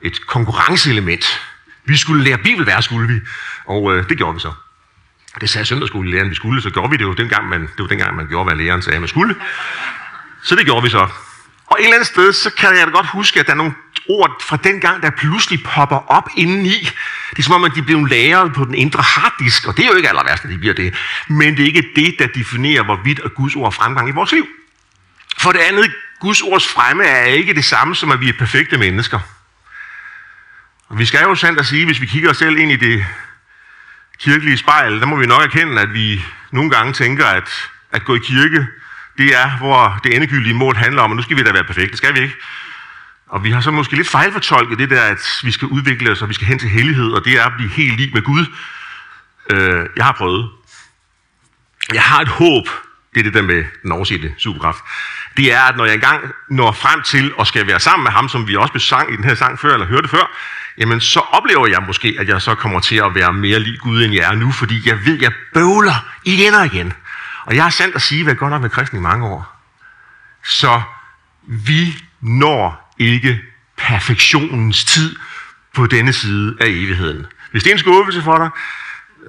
et 0.00 0.26
konkurrenceelement. 0.26 1.40
Vi 1.84 1.96
skulle 1.96 2.24
lære 2.24 2.38
bibelvers, 2.38 2.84
skulle 2.84 3.14
vi. 3.14 3.20
Og 3.64 3.96
øh, 3.96 4.08
det 4.08 4.16
gjorde 4.16 4.34
vi 4.34 4.40
så. 4.40 4.52
Det 5.40 5.50
sagde 5.50 5.66
søndagsskolelæreren, 5.66 6.30
vi 6.30 6.34
skulle, 6.34 6.62
så 6.62 6.70
gjorde 6.70 6.90
vi 6.90 6.96
det 6.96 7.04
jo 7.04 7.12
dengang, 7.12 7.48
man, 7.48 7.60
det 7.60 7.78
var 7.78 7.86
dengang, 7.86 8.16
man 8.16 8.28
gjorde, 8.28 8.44
hvad 8.44 8.64
læreren 8.64 8.82
sagde, 8.82 9.00
man 9.00 9.08
skulle. 9.08 9.36
Så 10.42 10.54
det 10.54 10.64
gjorde 10.64 10.82
vi 10.82 10.88
så. 10.88 11.08
Og 11.66 11.76
et 11.80 11.84
eller 11.84 11.94
andet 11.94 12.06
sted, 12.06 12.32
så 12.32 12.50
kan 12.50 12.76
jeg 12.76 12.86
da 12.86 12.90
godt 12.92 13.06
huske, 13.06 13.40
at 13.40 13.46
der 13.46 13.52
er 13.52 13.56
nogle 13.56 13.74
ord 14.08 14.42
fra 14.42 14.56
den 14.56 14.80
gang, 14.80 15.02
der 15.02 15.10
pludselig 15.10 15.62
popper 15.64 15.96
op 15.96 16.28
indeni. 16.36 16.88
Det 17.30 17.38
er 17.38 17.42
som 17.42 17.54
om, 17.54 17.64
at 17.64 17.72
de 17.74 17.82
blev 17.82 18.04
lagret 18.04 18.52
på 18.52 18.64
den 18.64 18.74
indre 18.74 19.02
harddisk, 19.02 19.68
og 19.68 19.76
det 19.76 19.84
er 19.84 19.88
jo 19.88 19.94
ikke 19.94 20.08
aller 20.08 20.24
værst, 20.24 20.44
at 20.44 20.50
de 20.50 20.58
bliver 20.58 20.74
det. 20.74 20.94
Men 21.28 21.56
det 21.56 21.62
er 21.62 21.66
ikke 21.66 21.88
det, 21.96 22.14
der 22.18 22.26
definerer, 22.26 22.82
hvorvidt 22.82 23.20
at 23.24 23.34
Guds 23.34 23.56
ord 23.56 23.66
er 23.66 23.70
fremgang 23.70 24.08
i 24.08 24.12
vores 24.12 24.32
liv. 24.32 24.46
For 25.38 25.52
det 25.52 25.58
andet, 25.58 25.92
Guds 26.20 26.42
ords 26.42 26.68
fremme 26.68 27.04
er 27.04 27.24
ikke 27.24 27.54
det 27.54 27.64
samme 27.64 27.94
som, 27.94 28.10
at 28.10 28.20
vi 28.20 28.28
er 28.28 28.32
perfekte 28.38 28.78
mennesker. 28.78 29.20
Og 30.88 30.98
vi 30.98 31.04
skal 31.04 31.22
jo 31.22 31.34
sandt 31.34 31.60
at 31.60 31.66
sige, 31.66 31.86
hvis 31.86 32.00
vi 32.00 32.06
kigger 32.06 32.30
os 32.30 32.36
selv 32.36 32.58
ind 32.58 32.72
i 32.72 32.76
det 32.76 33.06
kirkelige 34.18 34.58
spejl, 34.58 35.00
der 35.00 35.06
må 35.06 35.16
vi 35.16 35.26
nok 35.26 35.42
erkende, 35.42 35.80
at 35.80 35.92
vi 35.92 36.24
nogle 36.50 36.70
gange 36.70 36.92
tænker, 36.92 37.26
at 37.26 37.70
at 37.92 38.04
gå 38.04 38.14
i 38.14 38.18
kirke, 38.18 38.66
det 39.18 39.36
er, 39.36 39.50
hvor 39.50 40.00
det 40.04 40.14
endegyldige 40.14 40.54
mål 40.54 40.76
handler 40.76 41.02
om, 41.02 41.10
og 41.10 41.16
nu 41.16 41.22
skal 41.22 41.36
vi 41.36 41.42
da 41.42 41.52
være 41.52 41.64
perfekte, 41.64 41.96
skal 41.96 42.14
vi 42.14 42.20
ikke? 42.20 42.34
Og 43.28 43.44
vi 43.44 43.50
har 43.50 43.60
så 43.60 43.70
måske 43.70 43.96
lidt 43.96 44.08
fejlfortolket 44.08 44.78
det 44.78 44.90
der, 44.90 45.02
at 45.02 45.40
vi 45.42 45.50
skal 45.50 45.68
udvikle 45.68 46.10
os, 46.10 46.22
og 46.22 46.28
vi 46.28 46.34
skal 46.34 46.46
hen 46.46 46.58
til 46.58 46.68
hellighed, 46.68 47.10
og 47.12 47.24
det 47.24 47.32
er 47.32 47.44
at 47.44 47.52
blive 47.56 47.70
helt 47.70 47.96
lig 47.96 48.10
med 48.14 48.22
Gud. 48.22 48.46
Øh, 49.50 49.86
jeg 49.96 50.04
har 50.04 50.12
prøvet. 50.12 50.50
Jeg 51.92 52.02
har 52.02 52.20
et 52.20 52.28
håb, 52.28 52.68
det 53.14 53.20
er 53.20 53.24
det 53.24 53.34
der 53.34 53.42
med 53.42 53.64
den 53.82 53.92
oversette 53.92 54.34
superkraft. 54.38 54.78
Det 55.36 55.52
er, 55.52 55.60
at 55.60 55.76
når 55.76 55.84
jeg 55.84 55.94
engang 55.94 56.24
når 56.50 56.72
frem 56.72 57.02
til 57.02 57.32
at 57.40 57.46
skal 57.46 57.66
være 57.66 57.80
sammen 57.80 58.02
med 58.02 58.12
ham, 58.12 58.28
som 58.28 58.48
vi 58.48 58.56
også 58.56 58.72
besang 58.72 59.12
i 59.12 59.16
den 59.16 59.24
her 59.24 59.34
sang 59.34 59.58
før, 59.58 59.74
eller 59.74 59.86
hørte 59.86 60.08
før, 60.08 60.30
jamen 60.78 61.00
så 61.00 61.20
oplever 61.20 61.66
jeg 61.66 61.82
måske, 61.86 62.16
at 62.18 62.28
jeg 62.28 62.42
så 62.42 62.54
kommer 62.54 62.80
til 62.80 62.96
at 62.96 63.14
være 63.14 63.32
mere 63.32 63.58
lig 63.58 63.80
Gud, 63.80 64.04
end 64.04 64.14
jeg 64.14 64.32
er 64.32 64.34
nu, 64.34 64.52
fordi 64.52 64.88
jeg 64.88 65.06
ved, 65.06 65.16
at 65.16 65.22
jeg 65.22 65.32
bøvler 65.54 66.04
igen 66.24 66.54
og 66.54 66.66
igen. 66.66 66.92
Og 67.46 67.56
jeg 67.56 67.62
har 67.62 67.70
sandt 67.70 67.94
at 67.94 68.02
sige, 68.02 68.22
hvad 68.22 68.32
jeg 68.32 68.38
godt 68.38 68.50
nok 68.50 68.62
med 68.62 68.70
kristen 68.70 68.98
i 68.98 69.00
mange 69.00 69.26
år. 69.26 69.56
Så 70.42 70.82
vi 71.42 72.04
når 72.20 72.94
ikke 72.98 73.40
perfektionens 73.76 74.84
tid 74.84 75.16
på 75.74 75.86
denne 75.86 76.12
side 76.12 76.56
af 76.60 76.66
evigheden. 76.66 77.26
Hvis 77.50 77.62
det 77.62 77.70
er 77.70 77.74
en 77.74 77.78
skuffelse 77.78 78.22
for 78.22 78.38
dig, 78.38 78.50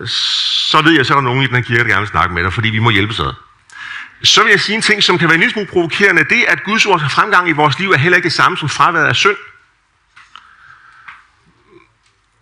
så 0.08 0.82
ved 0.82 0.92
jeg, 0.92 1.06
så 1.06 1.14
er 1.14 1.18
der 1.18 1.24
nogen 1.24 1.44
i 1.44 1.48
den 1.48 1.56
her 1.56 1.62
kirke, 1.62 1.84
der 1.84 1.90
gerne 1.90 2.00
vil 2.00 2.08
snakke 2.08 2.34
med 2.34 2.44
dig, 2.44 2.54
fordi 2.54 2.70
vi 2.70 2.80
må 2.80 2.90
hjælpe 2.90 3.14
sig. 3.14 3.34
Så 4.24 4.44
vil 4.44 4.50
jeg 4.50 4.60
sige 4.60 4.76
en 4.76 4.82
ting, 4.82 5.04
som 5.04 5.18
kan 5.18 5.28
være 5.28 5.36
en 5.36 5.40
lille 5.40 5.54
smule 5.54 5.68
provokerende. 5.68 6.24
Det, 6.24 6.44
at 6.48 6.64
Guds 6.64 6.86
ord 6.86 7.10
fremgang 7.10 7.50
i 7.50 7.52
vores 7.52 7.80
liv, 7.80 7.92
er 7.92 7.98
heller 7.98 8.16
ikke 8.16 8.26
det 8.26 8.34
samme 8.34 8.58
som 8.58 8.70
fraværet 8.70 9.06
af 9.06 9.16
synd. 9.16 9.38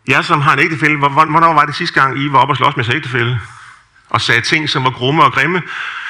Jeg 0.08 0.26
som 0.26 0.42
har 0.42 0.54
en 0.54 0.60
ægtefælde, 0.60 0.98
hvornår 0.98 1.54
var 1.54 1.66
det 1.66 1.76
sidste 1.76 2.02
gang, 2.02 2.20
I 2.20 2.32
var 2.32 2.40
oppe 2.40 2.52
og 2.52 2.58
slås 2.58 2.76
med 2.76 2.86
jeres 2.86 2.96
ægtefælde? 2.96 3.40
Og 4.10 4.22
sagde 4.22 4.42
ting, 4.42 4.70
som 4.70 4.84
var 4.84 4.90
grumme 4.90 5.24
og 5.24 5.34
grimme. 5.34 5.62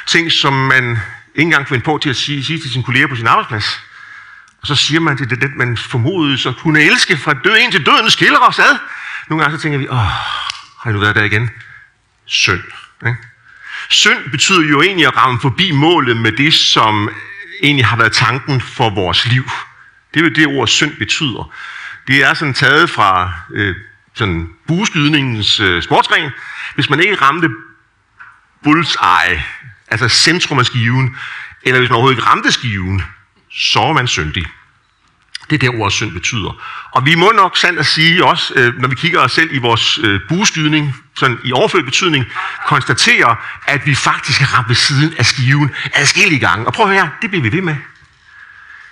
Ting, 0.06 0.32
som 0.32 0.54
man 0.54 0.84
ikke 0.90 1.00
engang 1.36 1.68
kunne 1.68 1.82
på 1.82 2.00
til 2.02 2.10
at 2.10 2.16
sige, 2.16 2.44
sige 2.44 2.60
til 2.60 2.72
sin 2.72 2.84
kollega 2.84 3.08
på 3.08 3.16
sin 3.16 3.28
arbejdsplads. 3.28 3.82
Og 4.62 4.68
så 4.68 4.76
siger 4.76 5.00
man 5.00 5.18
til 5.18 5.30
det, 5.30 5.42
det 5.42 5.56
man 5.56 5.78
formodede, 5.78 6.38
så 6.38 6.54
kunne 6.54 6.82
elske 6.82 7.18
fra 7.18 7.34
død 7.34 7.58
ind 7.58 7.72
til 7.72 7.86
døden 7.86 8.10
skiller 8.10 8.40
os 8.40 8.60
ad. 8.60 8.78
Nogle 9.30 9.44
gange 9.44 9.58
så 9.58 9.62
tænker 9.62 9.80
vi, 9.80 9.88
åh, 9.88 9.98
har 10.84 10.92
du 10.92 11.00
været 11.00 11.16
der 11.16 11.24
igen? 11.24 11.50
Synd. 12.26 12.62
Ikke? 13.08 13.18
Synd 13.90 14.32
betyder 14.32 14.70
jo 14.70 14.82
egentlig 14.82 15.08
at 15.08 15.18
ramme 15.18 15.40
forbi 15.42 15.72
målet 15.72 16.18
med 16.18 16.32
det, 16.32 16.54
som 16.54 17.10
egentlig 17.64 17.86
har 17.86 17.98
været 17.98 18.12
tanken 18.12 18.62
for 18.62 18.90
vores 18.90 19.26
liv. 19.26 19.50
Det 20.14 20.20
er 20.20 20.24
jo 20.24 20.30
det 20.30 20.60
ord 20.60 20.68
synd 20.68 20.98
betyder. 20.98 21.54
Det 22.08 22.24
er 22.24 22.34
sådan 22.34 22.54
taget 22.54 22.90
fra 22.90 23.32
øh, 23.54 23.76
sådan 24.14 24.50
bueskydningens 24.68 25.60
øh, 25.60 25.84
sportsgren. 25.84 26.32
Hvis 26.76 26.90
man 26.90 27.00
ikke 27.00 27.16
ramte 27.16 27.50
bullseye, 28.66 29.44
altså 29.88 30.10
centrum 30.10 30.60
af 30.60 30.66
skiven, 30.66 31.16
eller 31.64 31.80
hvis 31.80 31.90
man 31.90 31.96
overhovedet 31.96 32.18
ikke 32.18 32.30
ramte 32.30 32.52
skiven, 32.52 33.04
så 33.52 33.80
er 33.80 33.94
man 33.94 34.08
syndig. 34.08 34.46
Det 35.50 35.56
er 35.64 35.72
det 35.72 35.80
ord 35.80 35.92
synd 35.92 36.12
betyder. 36.12 36.62
Og 36.92 37.06
vi 37.06 37.16
må 37.16 37.32
nok 37.32 37.58
sandt 37.58 37.80
at 37.80 37.86
sige 37.86 38.26
også, 38.26 38.54
øh, 38.56 38.80
når 38.80 38.88
vi 38.88 38.96
kigger 38.96 39.20
os 39.20 39.32
selv 39.32 39.54
i 39.54 39.58
vores 39.58 40.00
øh, 40.04 40.20
bueskydning, 40.30 40.96
sådan 41.16 41.38
i 41.44 41.52
overført 41.52 41.86
betydning, 41.86 42.26
konstatere, 42.68 43.36
at 43.68 43.86
vi 43.86 43.96
faktisk 43.96 44.40
har 44.40 44.58
ramt 44.58 44.70
ved 44.70 44.76
siden 44.76 45.14
af 45.18 45.26
skiven 45.26 45.72
adskillige 45.94 46.40
gange. 46.40 46.66
Og 46.68 46.74
prøv 46.74 46.86
at 46.86 46.92
høre, 46.92 47.10
det 47.22 47.30
bliver 47.30 47.44
vi 47.44 47.52
ved 47.52 47.62
med. 47.62 47.76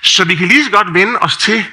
Så 0.01 0.25
vi 0.25 0.35
kan 0.35 0.47
lige 0.47 0.65
så 0.65 0.71
godt 0.71 0.93
vende 0.93 1.19
os 1.19 1.37
til, 1.37 1.65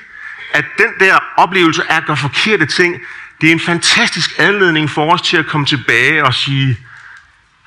at 0.53 0.65
den 0.79 1.09
der 1.09 1.19
oplevelse 1.37 1.93
af 1.93 1.97
at 1.97 2.07
gøre 2.07 2.17
forkerte 2.17 2.67
ting, 2.67 3.01
det 3.41 3.49
er 3.49 3.53
en 3.53 3.61
fantastisk 3.61 4.31
anledning 4.39 4.91
for 4.91 5.13
os 5.13 5.23
til 5.23 5.37
at 5.37 5.47
komme 5.47 5.67
tilbage 5.67 6.25
og 6.25 6.35
sige, 6.35 6.79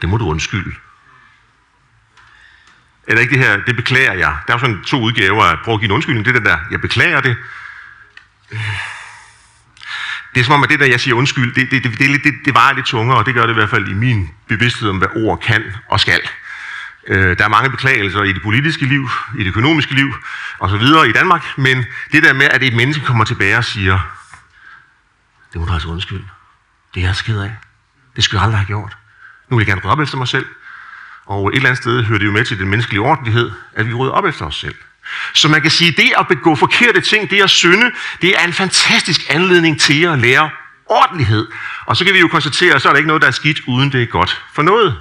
det 0.03 0.09
må 0.09 0.17
du 0.17 0.29
undskylde. 0.29 0.75
Eller 3.07 3.21
ikke 3.21 3.31
det 3.31 3.39
her, 3.39 3.57
det 3.57 3.75
beklager 3.75 4.13
jeg. 4.13 4.38
Der 4.47 4.53
er 4.53 4.55
jo 4.55 4.59
sådan 4.59 4.83
to 4.83 5.01
udgaver 5.01 5.44
at 5.44 5.59
prøve 5.63 5.75
at 5.75 5.79
give 5.79 5.88
en 5.88 5.91
undskyldning. 5.91 6.25
Det 6.25 6.45
der, 6.45 6.57
jeg 6.71 6.81
beklager 6.81 7.21
det. 7.21 7.38
Det 10.33 10.39
er 10.39 10.43
som 10.43 10.53
om, 10.53 10.63
at 10.63 10.69
det 10.69 10.79
der, 10.79 10.86
jeg 10.86 11.00
siger 11.00 11.15
undskyld, 11.15 11.55
det, 11.55 11.72
det, 11.72 11.83
det, 11.83 12.00
det, 12.00 12.24
det, 12.24 12.33
det 12.45 12.53
var 12.53 12.74
lidt 12.74 12.86
tungere, 12.86 13.17
og 13.17 13.25
det 13.25 13.33
gør 13.33 13.41
det 13.41 13.50
i 13.50 13.53
hvert 13.53 13.69
fald 13.69 13.88
i 13.88 13.93
min 13.93 14.29
bevidsthed 14.48 14.89
om, 14.89 14.98
hvad 14.98 15.07
ord 15.15 15.39
kan 15.41 15.63
og 15.89 16.00
skal. 16.00 16.22
Øh, 17.07 17.38
der 17.38 17.43
er 17.43 17.50
mange 17.50 17.69
beklagelser 17.69 18.24
i 18.24 18.33
det 18.33 18.41
politiske 18.41 18.86
liv, 18.86 19.10
i 19.38 19.43
det 19.43 19.48
økonomiske 19.48 19.93
liv 19.93 20.13
og 20.60 20.69
så 20.69 20.77
videre 20.77 21.10
i 21.10 21.12
Danmark, 21.12 21.57
men 21.57 21.86
det 22.12 22.24
der 22.24 22.33
med, 22.33 22.45
at 22.45 22.63
et 22.63 22.75
menneske 22.75 23.05
kommer 23.05 23.24
tilbage 23.24 23.57
og 23.57 23.65
siger, 23.65 24.00
det 25.53 25.62
må 25.62 25.67
du 25.67 25.74
altså 25.74 25.88
undskylde. 25.88 26.27
Det 26.93 27.03
er 27.03 27.07
jeg 27.07 27.15
skid 27.15 27.39
af. 27.39 27.55
Det 28.15 28.24
skulle 28.24 28.39
jeg 28.39 28.43
aldrig 28.43 28.60
have 28.60 28.67
gjort. 28.67 28.98
Nu 29.53 29.57
vil 29.57 29.65
jeg 29.65 29.67
gerne 29.67 29.81
rydde 29.81 29.91
op 29.91 30.00
efter 30.00 30.17
mig 30.17 30.27
selv. 30.27 30.45
Og 31.25 31.48
et 31.48 31.55
eller 31.55 31.69
andet 31.69 31.83
sted 31.83 32.03
hører 32.03 32.19
det 32.19 32.25
jo 32.25 32.31
med 32.31 32.45
til 32.45 32.60
den 32.60 32.69
menneskelige 32.69 33.01
ordentlighed, 33.01 33.51
at 33.74 33.88
vi 33.88 33.93
rydder 33.93 34.13
op 34.13 34.25
efter 34.25 34.45
os 34.45 34.55
selv. 34.55 34.75
Så 35.33 35.48
man 35.48 35.62
kan 35.62 35.72
sige, 35.72 35.91
at 35.91 35.98
det 35.98 36.13
at 36.19 36.27
begå 36.27 36.55
forkerte 36.55 37.01
ting, 37.01 37.29
det 37.29 37.43
at 37.43 37.50
synde, 37.50 37.91
det 38.22 38.39
er 38.39 38.43
en 38.43 38.53
fantastisk 38.53 39.22
anledning 39.29 39.81
til 39.81 40.03
at 40.03 40.19
lære 40.19 40.50
ordentlighed. 40.86 41.48
Og 41.86 41.98
så 41.98 42.05
kan 42.05 42.13
vi 42.13 42.19
jo 42.19 42.27
konstatere, 42.27 42.75
at 42.75 42.81
så 42.81 42.89
er 42.89 42.93
der 42.93 42.98
ikke 42.98 43.07
noget, 43.07 43.22
der 43.22 43.27
er 43.27 43.31
skidt, 43.31 43.60
uden 43.67 43.91
det 43.91 44.01
er 44.01 44.05
godt 44.05 44.43
for 44.53 44.62
noget. 44.62 45.00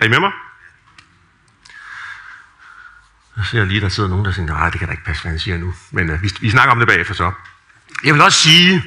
Er 0.00 0.06
I 0.06 0.08
med 0.08 0.20
mig? 0.20 0.32
Jeg 3.36 3.46
ser 3.46 3.64
lige, 3.64 3.80
der 3.80 3.88
sidder 3.88 4.08
nogen, 4.08 4.24
der 4.24 4.32
siger, 4.32 4.46
nej, 4.46 4.70
det 4.70 4.78
kan 4.78 4.88
da 4.88 4.92
ikke 4.92 5.04
passe, 5.04 5.22
hvad 5.22 5.32
han 5.32 5.38
siger 5.40 5.58
nu. 5.58 5.74
Men 5.90 6.10
uh, 6.10 6.22
vi, 6.22 6.30
vi 6.40 6.50
snakker 6.50 6.72
om 6.72 6.78
det 6.78 6.88
bagefter 6.88 7.14
så. 7.14 7.32
Jeg 8.04 8.14
vil 8.14 8.22
også 8.22 8.38
sige, 8.38 8.82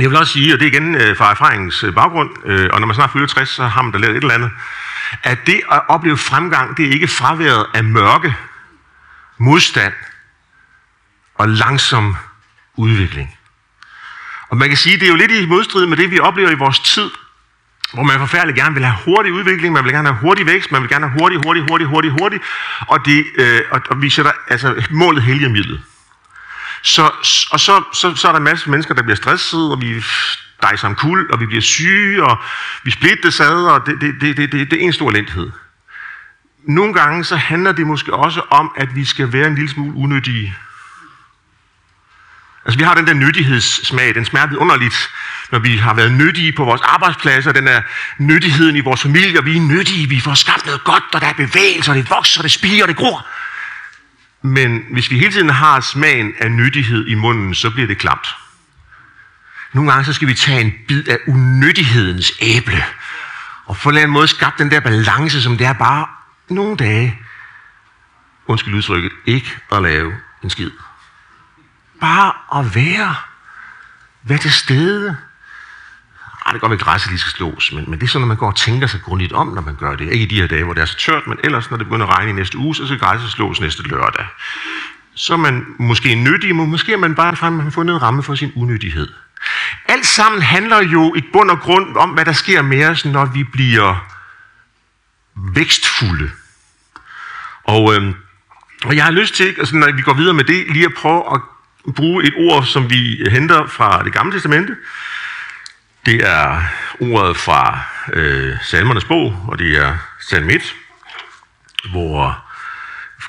jeg 0.00 0.10
vil 0.10 0.18
også 0.18 0.32
sige, 0.32 0.54
og 0.54 0.60
det 0.60 0.66
er 0.66 0.70
igen 0.72 0.94
øh, 0.94 1.16
fra 1.16 1.30
erfaringens 1.30 1.84
øh, 1.84 1.94
baggrund, 1.94 2.30
øh, 2.44 2.70
og 2.72 2.80
når 2.80 2.86
man 2.86 2.94
snart 2.94 3.10
fylder 3.10 3.26
60, 3.26 3.48
så 3.48 3.66
har 3.66 3.82
man 3.82 3.92
da 3.92 3.98
lavet 3.98 4.16
et 4.16 4.22
eller 4.22 4.34
andet, 4.34 4.50
at 5.22 5.38
det 5.46 5.60
at 5.72 5.82
opleve 5.88 6.16
fremgang, 6.16 6.76
det 6.76 6.86
er 6.88 6.92
ikke 6.92 7.08
fraværet 7.08 7.66
af 7.74 7.84
mørke, 7.84 8.34
modstand 9.38 9.92
og 11.34 11.48
langsom 11.48 12.16
udvikling. 12.76 13.38
Og 14.48 14.56
man 14.56 14.68
kan 14.68 14.78
sige, 14.78 14.96
det 14.96 15.04
er 15.04 15.08
jo 15.08 15.14
lidt 15.14 15.30
i 15.30 15.46
modstrid 15.46 15.86
med 15.86 15.96
det, 15.96 16.10
vi 16.10 16.18
oplever 16.18 16.50
i 16.50 16.54
vores 16.54 16.78
tid, 16.78 17.10
hvor 17.92 18.02
man 18.02 18.18
forfærdeligt 18.18 18.58
gerne 18.58 18.74
vil 18.74 18.84
have 18.84 18.98
hurtig 19.04 19.32
udvikling, 19.32 19.72
man 19.74 19.84
vil 19.84 19.92
gerne 19.92 20.08
have 20.08 20.20
hurtig 20.20 20.46
vækst, 20.46 20.72
man 20.72 20.82
vil 20.82 20.90
gerne 20.90 21.08
have 21.08 21.20
hurtig, 21.20 21.38
hurtig, 21.44 21.62
hurtig, 21.62 21.86
hurtig, 21.86 22.10
hurtig, 22.10 22.40
og, 22.88 23.06
det, 23.06 23.26
øh, 23.34 23.60
og, 23.70 23.80
og 23.90 24.02
vi 24.02 24.10
sætter 24.10 24.32
altså 24.48 24.86
målet 24.90 25.22
hellige 25.22 25.48
midlet. 25.48 25.82
Så, 26.82 27.02
og 27.50 27.60
så, 27.60 27.82
så, 27.92 28.14
så 28.14 28.28
er 28.28 28.32
der 28.32 28.38
en 28.38 28.44
masse 28.44 28.70
mennesker, 28.70 28.94
der 28.94 29.02
bliver 29.02 29.16
stresset, 29.16 29.70
og 29.70 29.80
vi 29.80 30.04
dejser 30.62 30.88
om 30.88 30.94
kul, 30.94 31.30
og 31.30 31.40
vi 31.40 31.46
bliver 31.46 31.62
syge, 31.62 32.24
og 32.24 32.38
vi 32.84 32.90
splittes 32.90 33.40
ad, 33.40 33.64
og 33.64 33.86
det, 33.86 34.00
det, 34.00 34.14
det, 34.20 34.36
det, 34.36 34.52
det, 34.52 34.70
det 34.70 34.82
er 34.82 34.86
en 34.86 34.92
stor 34.92 35.10
lenthed. 35.10 35.50
Nogle 36.64 36.94
gange 36.94 37.24
så 37.24 37.36
handler 37.36 37.72
det 37.72 37.86
måske 37.86 38.14
også 38.14 38.40
om, 38.50 38.72
at 38.76 38.94
vi 38.94 39.04
skal 39.04 39.32
være 39.32 39.46
en 39.46 39.54
lille 39.54 39.70
smule 39.70 39.96
unødige. 39.96 40.56
Altså 42.64 42.78
vi 42.78 42.84
har 42.84 42.94
den 42.94 43.06
der 43.06 43.14
nyttighedssmag, 43.14 44.14
den 44.14 44.24
smager 44.24 44.56
underligt, 44.56 45.10
når 45.50 45.58
vi 45.58 45.76
har 45.76 45.94
været 45.94 46.12
nyttige 46.12 46.52
på 46.52 46.64
vores 46.64 46.80
arbejdspladser, 46.80 47.52
den 47.52 47.68
er 47.68 47.82
nyttigheden 48.18 48.76
i 48.76 48.80
vores 48.80 49.02
familie, 49.02 49.38
og 49.38 49.46
vi 49.46 49.56
er 49.56 49.60
nyttige, 49.60 50.08
vi 50.08 50.20
får 50.20 50.34
skabt 50.34 50.66
noget 50.66 50.84
godt, 50.84 51.04
og 51.12 51.20
der 51.20 51.26
er 51.26 51.32
bevægelser, 51.32 51.94
det 51.94 52.10
vokser, 52.10 52.42
det 52.42 52.50
spiger, 52.50 52.86
det 52.86 52.96
gror. 52.96 53.26
Men 54.42 54.84
hvis 54.90 55.10
vi 55.10 55.18
hele 55.18 55.32
tiden 55.32 55.50
har 55.50 55.80
smagen 55.80 56.32
af 56.38 56.50
nyttighed 56.50 57.06
i 57.06 57.14
munden, 57.14 57.54
så 57.54 57.70
bliver 57.70 57.86
det 57.86 57.98
klamt. 57.98 58.36
Nogle 59.72 59.92
gange 59.92 60.04
så 60.04 60.12
skal 60.12 60.28
vi 60.28 60.34
tage 60.34 60.60
en 60.60 60.72
bid 60.88 61.08
af 61.08 61.18
unyttighedens 61.28 62.32
æble, 62.40 62.84
og 63.66 63.76
på 63.76 63.88
en 63.88 63.94
eller 63.94 64.02
anden 64.02 64.12
måde 64.12 64.28
skabe 64.28 64.54
den 64.58 64.70
der 64.70 64.80
balance, 64.80 65.42
som 65.42 65.58
det 65.58 65.66
er 65.66 65.72
bare 65.72 66.06
nogle 66.48 66.76
dage, 66.76 67.18
undskyld 68.46 68.74
udtrykket, 68.74 69.12
ikke 69.26 69.58
at 69.72 69.82
lave 69.82 70.14
en 70.42 70.50
skid. 70.50 70.70
Bare 72.00 72.60
at 72.60 72.74
være. 72.74 73.14
Være 74.22 74.38
til 74.38 74.52
stede. 74.52 75.16
Det 76.52 76.60
kan 76.60 76.68
godt 76.68 76.70
være, 76.70 76.80
at 76.80 76.92
græsset 76.92 77.10
lige 77.10 77.20
skal 77.20 77.32
slås, 77.32 77.72
men, 77.72 77.84
men 77.90 78.00
det 78.00 78.06
er 78.06 78.08
sådan, 78.08 78.20
når 78.20 78.26
man 78.26 78.36
går 78.36 78.46
og 78.46 78.56
tænker 78.56 78.86
sig 78.86 79.02
grundigt 79.02 79.32
om, 79.32 79.48
når 79.48 79.62
man 79.62 79.74
gør 79.74 79.96
det. 79.96 80.12
Ikke 80.12 80.24
i 80.24 80.26
de 80.26 80.40
her 80.40 80.46
dage, 80.46 80.64
hvor 80.64 80.72
det 80.72 80.80
er 80.80 80.86
så 80.86 80.98
tørt, 80.98 81.26
men 81.26 81.38
ellers, 81.44 81.70
når 81.70 81.76
det 81.76 81.86
begynder 81.86 82.06
at 82.06 82.16
regne 82.16 82.30
i 82.30 82.32
næste 82.32 82.58
uge, 82.58 82.74
så 82.74 82.86
skal 82.86 82.98
græsset 82.98 83.30
slås 83.30 83.60
næste 83.60 83.82
lørdag. 83.82 84.26
Så 85.14 85.32
er 85.32 85.36
man 85.36 85.66
måske 85.78 86.14
nyttig, 86.14 86.56
men 86.56 86.70
måske 86.70 86.92
er 86.92 86.96
man 86.96 87.14
bare 87.14 87.36
frem, 87.36 87.52
man 87.52 87.64
har 87.64 87.70
fundet 87.70 87.94
en 87.94 88.02
ramme 88.02 88.22
for 88.22 88.34
sin 88.34 88.52
unyttighed. 88.56 89.08
Alt 89.88 90.06
sammen 90.06 90.42
handler 90.42 90.82
jo 90.82 91.14
i 91.14 91.20
bund 91.32 91.50
og 91.50 91.60
grund 91.60 91.96
om, 91.96 92.10
hvad 92.10 92.24
der 92.24 92.32
sker 92.32 92.62
med 92.62 92.86
os, 92.86 93.04
når 93.04 93.24
vi 93.24 93.44
bliver 93.44 94.08
vækstfulde. 95.34 96.30
Og, 97.64 97.94
øhm, 97.94 98.14
og 98.84 98.96
jeg 98.96 99.04
har 99.04 99.10
lyst 99.10 99.34
til, 99.34 99.54
altså, 99.58 99.76
når 99.76 99.92
vi 99.92 100.02
går 100.02 100.14
videre 100.14 100.34
med 100.34 100.44
det, 100.44 100.66
lige 100.68 100.84
at 100.84 100.94
prøve 100.94 101.34
at 101.34 101.40
bruge 101.94 102.24
et 102.24 102.34
ord, 102.36 102.64
som 102.64 102.90
vi 102.90 103.24
henter 103.30 103.66
fra 103.66 104.02
det 104.04 104.12
gamle 104.12 104.32
testamente. 104.32 104.76
Det 106.06 106.28
er 106.28 106.62
ordet 107.00 107.36
fra 107.36 107.80
øh, 108.12 108.56
salmernes 108.62 109.04
bog, 109.04 109.44
og 109.48 109.58
det 109.58 109.76
er 109.76 109.96
Salm 110.20 110.50
1, 110.50 110.74
hvor 111.90 112.44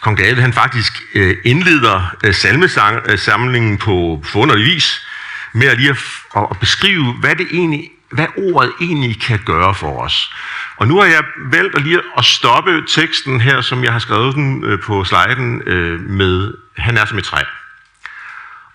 kong 0.01 0.18
David 0.18 0.42
han 0.42 0.53
faktisk 0.53 0.94
øh, 1.15 1.38
indleder 1.44 2.15
øh, 2.24 2.34
salmesamlingen 2.34 3.74
øh, 3.74 3.80
på 3.80 4.24
forunderlig 4.24 4.65
vis, 4.65 5.08
med 5.53 5.68
at 5.68 5.77
lige 5.77 5.89
at, 5.89 6.48
at 6.51 6.60
beskrive, 6.60 7.13
hvad 7.13 7.36
det 7.36 7.48
egentlig 7.51 7.89
hvad 8.12 8.27
ordet 8.38 8.72
egentlig 8.82 9.22
kan 9.22 9.39
gøre 9.46 9.75
for 9.75 10.00
os. 10.00 10.34
Og 10.77 10.88
nu 10.88 11.00
har 11.00 11.06
jeg 11.06 11.24
valgt 11.38 11.75
at 11.75 11.82
lige 11.82 12.00
at 12.18 12.25
stoppe 12.25 12.84
teksten 12.88 13.42
her, 13.42 13.62
som 13.62 13.84
jeg 13.84 13.92
har 13.92 14.00
skrevet 14.00 14.36
den 14.36 14.63
øh, 14.63 14.80
på 14.82 15.03
sliden 15.03 15.62
øh, 15.62 16.00
med, 16.00 16.53
han 16.77 16.98
er 16.98 17.06
som 17.06 17.18
et 17.18 17.24
træ. 17.24 17.42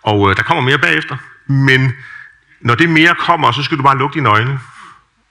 Og 0.03 0.31
øh, 0.31 0.37
der 0.37 0.43
kommer 0.43 0.63
mere 0.63 0.79
bagefter, 0.79 1.17
men 1.47 1.93
når 2.61 2.75
det 2.75 2.89
mere 2.91 3.15
kommer, 3.15 3.53
så 3.53 3.63
skal 3.63 3.79
du 3.79 3.83
bare 3.83 3.99
lukke 3.99 4.15
dine 4.15 4.29
øjne 4.29 4.61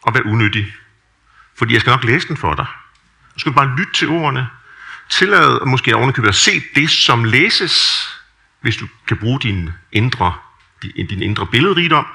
og 0.01 0.13
være 0.13 0.25
unyttig. 0.25 0.75
Fordi 1.57 1.74
jeg 1.74 1.81
skal 1.81 1.91
nok 1.91 2.03
læse 2.03 2.27
den 2.27 2.38
for 2.38 2.53
dig. 2.53 2.65
Så 3.34 3.39
skal 3.39 3.51
du 3.51 3.55
bare 3.55 3.75
lytte 3.77 3.93
til 3.93 4.10
ordene. 4.10 4.48
Tillad 5.10 5.65
måske 5.65 5.96
ovenikøbet 5.96 6.29
at 6.29 6.36
se 6.36 6.63
det, 6.75 6.89
som 6.89 7.24
læses, 7.24 8.07
hvis 8.62 8.77
du 8.77 8.88
kan 9.07 9.17
bruge 9.17 9.39
din 9.39 9.69
indre, 9.91 10.34
din, 10.81 11.07
din 11.07 11.22
indre 11.22 11.48
billedrigdom, 11.48 12.05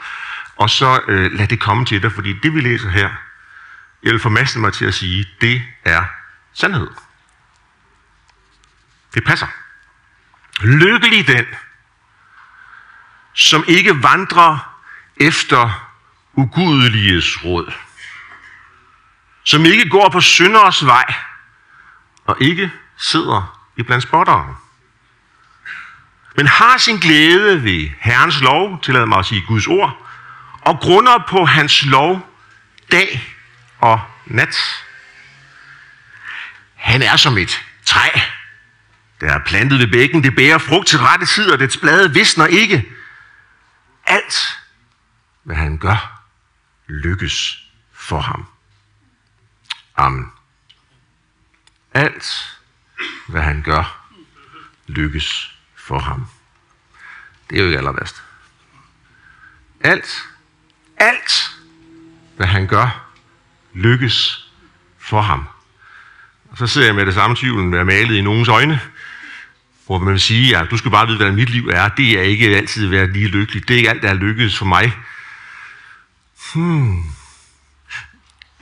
og 0.56 0.70
så 0.70 1.00
øh, 1.08 1.32
lad 1.32 1.46
det 1.46 1.60
komme 1.60 1.84
til 1.84 2.02
dig, 2.02 2.12
fordi 2.12 2.32
det 2.42 2.54
vi 2.54 2.60
læser 2.60 2.88
her, 2.88 3.10
jeg 4.02 4.12
vil 4.12 4.20
formaste 4.20 4.58
mig 4.58 4.72
til 4.72 4.84
at 4.84 4.94
sige, 4.94 5.28
det 5.40 5.62
er 5.84 6.04
sandhed. 6.52 6.88
Det 9.14 9.24
passer. 9.24 9.46
Lykkelig 10.60 11.26
den, 11.26 11.46
som 13.34 13.64
ikke 13.68 14.02
vandrer 14.02 14.71
efter 15.16 15.88
ugudeliges 16.34 17.44
råd. 17.44 17.72
Som 19.44 19.64
ikke 19.64 19.88
går 19.88 20.08
på 20.08 20.20
synderes 20.20 20.86
vej, 20.86 21.14
og 22.24 22.36
ikke 22.40 22.70
sidder 22.98 23.58
i 23.76 23.82
blandt 23.82 24.02
spottere. 24.02 24.56
Men 26.36 26.46
har 26.46 26.78
sin 26.78 26.96
glæde 26.96 27.64
ved 27.64 27.90
Herrens 28.00 28.40
lov, 28.40 28.82
tillader 28.82 29.06
mig 29.06 29.18
at 29.18 29.26
sige 29.26 29.44
Guds 29.46 29.66
ord, 29.66 30.06
og 30.60 30.78
grunder 30.78 31.24
på 31.28 31.44
hans 31.44 31.84
lov 31.84 32.28
dag 32.92 33.36
og 33.78 34.00
nat. 34.26 34.84
Han 36.76 37.02
er 37.02 37.16
som 37.16 37.38
et 37.38 37.64
træ, 37.84 38.08
der 39.20 39.32
er 39.32 39.44
plantet 39.46 39.78
ved 39.78 39.86
bækken. 39.86 40.22
Det 40.22 40.34
bærer 40.36 40.58
frugt 40.58 40.88
til 40.88 40.98
rette 40.98 41.26
tid, 41.26 41.50
og 41.52 41.58
dets 41.58 41.76
blade 41.76 42.14
visner 42.14 42.46
ikke. 42.46 42.84
Alt, 44.06 44.58
hvad 45.42 45.56
han 45.56 45.78
gør, 45.78 46.22
lykkes 46.86 47.68
for 47.92 48.20
ham. 48.20 48.46
Amen. 49.96 50.32
Alt, 51.94 52.58
hvad 53.28 53.42
han 53.42 53.62
gør, 53.62 54.08
lykkes 54.86 55.58
for 55.74 55.98
ham. 55.98 56.26
Det 57.50 57.58
er 57.58 57.62
jo 57.62 57.66
ikke 57.68 57.78
aller 57.78 57.92
værst. 57.92 58.22
Alt, 59.80 60.24
alt, 60.96 61.50
hvad 62.36 62.46
han 62.46 62.66
gør, 62.66 63.10
lykkes 63.74 64.48
for 64.98 65.20
ham. 65.20 65.48
Og 66.50 66.58
så 66.58 66.66
ser 66.66 66.84
jeg 66.84 66.94
med 66.94 67.06
det 67.06 67.14
samme 67.14 67.36
tvivlen 67.36 67.72
være 67.72 67.84
malet 67.84 68.16
i 68.16 68.20
nogens 68.22 68.48
øjne, 68.48 68.80
hvor 69.86 69.98
man 69.98 70.12
vil 70.12 70.20
sige, 70.20 70.56
at 70.56 70.70
du 70.70 70.76
skal 70.76 70.90
bare 70.90 71.06
vide, 71.06 71.18
hvad 71.18 71.32
mit 71.32 71.50
liv 71.50 71.68
er. 71.68 71.88
Det 71.88 72.18
er 72.18 72.22
ikke 72.22 72.56
altid 72.56 72.84
at 72.84 72.90
være 72.90 73.12
lige 73.12 73.28
lykkelig. 73.28 73.68
Det 73.68 73.74
er 73.74 73.78
ikke 73.78 73.90
alt, 73.90 74.02
der 74.02 74.08
er 74.08 74.14
lykkedes 74.14 74.58
for 74.58 74.64
mig. 74.64 74.96
Hmm. 76.54 77.04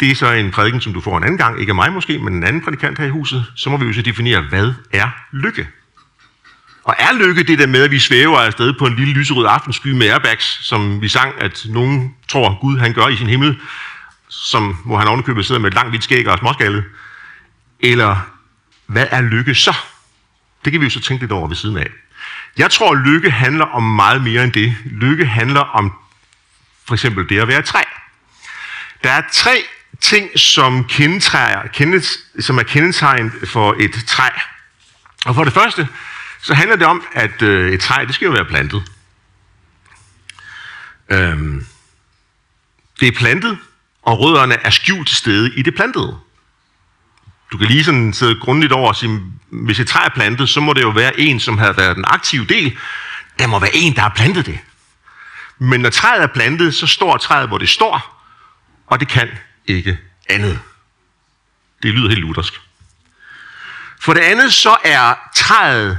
Det 0.00 0.10
er 0.10 0.14
så 0.14 0.32
en 0.32 0.50
prædiken, 0.50 0.80
som 0.80 0.92
du 0.92 1.00
får 1.00 1.18
en 1.18 1.24
anden 1.24 1.38
gang. 1.38 1.60
Ikke 1.60 1.70
af 1.70 1.74
mig 1.74 1.92
måske, 1.92 2.18
men 2.18 2.34
en 2.34 2.44
anden 2.44 2.62
prædikant 2.62 2.98
her 2.98 3.06
i 3.06 3.10
huset. 3.10 3.52
Så 3.56 3.70
må 3.70 3.76
vi 3.76 3.86
jo 3.86 3.92
så 3.92 4.02
definere, 4.02 4.40
hvad 4.40 4.72
er 4.92 5.08
lykke? 5.32 5.68
Og 6.84 6.94
er 6.98 7.12
lykke 7.12 7.42
det 7.42 7.58
der 7.58 7.66
med, 7.66 7.82
at 7.82 7.90
vi 7.90 7.98
svæver 7.98 8.38
afsted 8.38 8.72
på 8.78 8.86
en 8.86 8.96
lille 8.96 9.14
lyserød 9.14 9.46
aftensky 9.48 9.88
med 9.88 10.08
airbags, 10.08 10.66
som 10.66 11.02
vi 11.02 11.08
sang, 11.08 11.34
at 11.38 11.66
nogen 11.68 12.14
tror, 12.28 12.60
Gud 12.60 12.78
han 12.78 12.92
gør 12.92 13.08
i 13.08 13.16
sin 13.16 13.26
himmel, 13.26 13.58
som, 14.28 14.76
hvor 14.84 14.98
han 14.98 15.08
ovenikøbet 15.08 15.46
sidder 15.46 15.60
med 15.60 15.68
et 15.68 15.74
langt 15.74 15.90
hvidt 15.90 16.04
skæg 16.04 16.28
og 16.28 16.38
småskaldet? 16.38 16.84
Eller 17.80 18.16
hvad 18.86 19.06
er 19.10 19.20
lykke 19.20 19.54
så? 19.54 19.74
Det 20.64 20.72
kan 20.72 20.80
vi 20.80 20.86
jo 20.86 20.90
så 20.90 21.00
tænke 21.00 21.22
lidt 21.22 21.32
over 21.32 21.48
ved 21.48 21.56
siden 21.56 21.76
af. 21.76 21.90
Jeg 22.58 22.70
tror, 22.70 22.92
at 22.92 22.98
lykke 22.98 23.30
handler 23.30 23.64
om 23.64 23.82
meget 23.82 24.22
mere 24.22 24.44
end 24.44 24.52
det. 24.52 24.76
Lykke 24.84 25.26
handler 25.26 25.60
om 25.60 25.92
for 26.90 26.94
eksempel 26.94 27.28
det 27.28 27.40
at 27.40 27.48
være 27.48 27.62
træ. 27.62 27.82
Der 29.02 29.10
er 29.10 29.22
tre 29.32 29.64
ting, 30.00 30.38
som, 30.38 30.84
kendes, 30.84 32.18
som 32.40 32.58
er 32.58 32.62
kendetegn 32.62 33.32
for 33.46 33.76
et 33.80 34.04
træ. 34.06 34.28
Og 35.24 35.34
for 35.34 35.44
det 35.44 35.52
første, 35.52 35.88
så 36.42 36.54
handler 36.54 36.76
det 36.76 36.86
om, 36.86 37.06
at 37.12 37.42
øh, 37.42 37.72
et 37.72 37.80
træ, 37.80 38.04
det 38.06 38.14
skal 38.14 38.26
jo 38.26 38.32
være 38.32 38.44
plantet. 38.44 38.82
Øhm, 41.10 41.66
det 43.00 43.08
er 43.08 43.12
plantet, 43.12 43.58
og 44.02 44.20
rødderne 44.20 44.54
er 44.54 44.70
skjult 44.70 45.08
til 45.08 45.16
stede 45.16 45.54
i 45.54 45.62
det 45.62 45.74
plantede. 45.74 46.18
Du 47.52 47.58
kan 47.58 47.66
lige 47.66 47.84
sådan 47.84 48.12
sidde 48.12 48.40
grundigt 48.40 48.72
over 48.72 48.88
og 48.88 48.96
sige, 48.96 49.20
hvis 49.48 49.80
et 49.80 49.88
træ 49.88 50.04
er 50.04 50.14
plantet, 50.14 50.48
så 50.48 50.60
må 50.60 50.72
det 50.72 50.82
jo 50.82 50.90
være 50.90 51.20
en, 51.20 51.40
som 51.40 51.58
har 51.58 51.72
været 51.72 51.96
den 51.96 52.04
aktive 52.08 52.44
del. 52.44 52.78
Der 53.38 53.46
må 53.46 53.58
være 53.58 53.74
en, 53.74 53.94
der 53.94 54.00
har 54.00 54.12
plantet 54.16 54.46
det. 54.46 54.58
Men 55.62 55.80
når 55.80 55.90
træet 55.90 56.22
er 56.22 56.26
plantet, 56.26 56.74
så 56.74 56.86
står 56.86 57.16
træet, 57.16 57.48
hvor 57.48 57.58
det 57.58 57.68
står, 57.68 58.24
og 58.86 59.00
det 59.00 59.08
kan 59.08 59.28
ikke 59.66 59.98
andet. 60.28 60.60
Det 61.82 61.94
lyder 61.94 62.08
helt 62.08 62.20
luthersk. 62.20 62.60
For 64.00 64.14
det 64.14 64.20
andet, 64.20 64.52
så 64.52 64.76
er 64.84 65.14
træet 65.34 65.98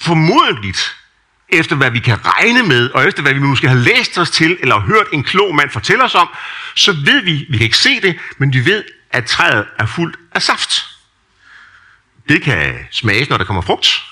formodentligt, 0.00 0.96
efter 1.48 1.76
hvad 1.76 1.90
vi 1.90 1.98
kan 1.98 2.26
regne 2.26 2.62
med, 2.62 2.90
og 2.90 3.08
efter 3.08 3.22
hvad 3.22 3.34
vi 3.34 3.40
måske 3.40 3.68
har 3.68 3.76
læst 3.76 4.18
os 4.18 4.30
til, 4.30 4.58
eller 4.60 4.80
hørt 4.80 5.06
en 5.12 5.24
klog 5.24 5.54
mand 5.54 5.70
fortælle 5.70 6.04
os 6.04 6.14
om, 6.14 6.28
så 6.74 6.92
ved 6.92 7.22
vi, 7.22 7.46
vi 7.50 7.56
kan 7.56 7.64
ikke 7.64 7.78
se 7.78 8.00
det, 8.00 8.18
men 8.38 8.52
vi 8.52 8.64
ved, 8.64 8.84
at 9.10 9.26
træet 9.26 9.66
er 9.78 9.86
fuldt 9.86 10.18
af 10.32 10.42
saft. 10.42 10.84
Det 12.28 12.42
kan 12.42 12.86
smages, 12.90 13.28
når 13.28 13.38
der 13.38 13.44
kommer 13.44 13.62
frugt. 13.62 14.02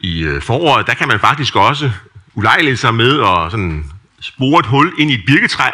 I 0.00 0.22
øh, 0.22 0.42
foråret, 0.42 0.86
der 0.86 0.94
kan 0.94 1.08
man 1.08 1.20
faktisk 1.20 1.56
også 1.56 1.92
ulejlige 2.34 2.76
sig 2.76 2.94
med 2.94 3.20
at 3.20 3.50
sådan 3.50 3.90
spore 4.20 4.60
et 4.60 4.66
hul 4.66 4.92
ind 4.98 5.10
i 5.10 5.14
et 5.14 5.24
birketræ, 5.26 5.70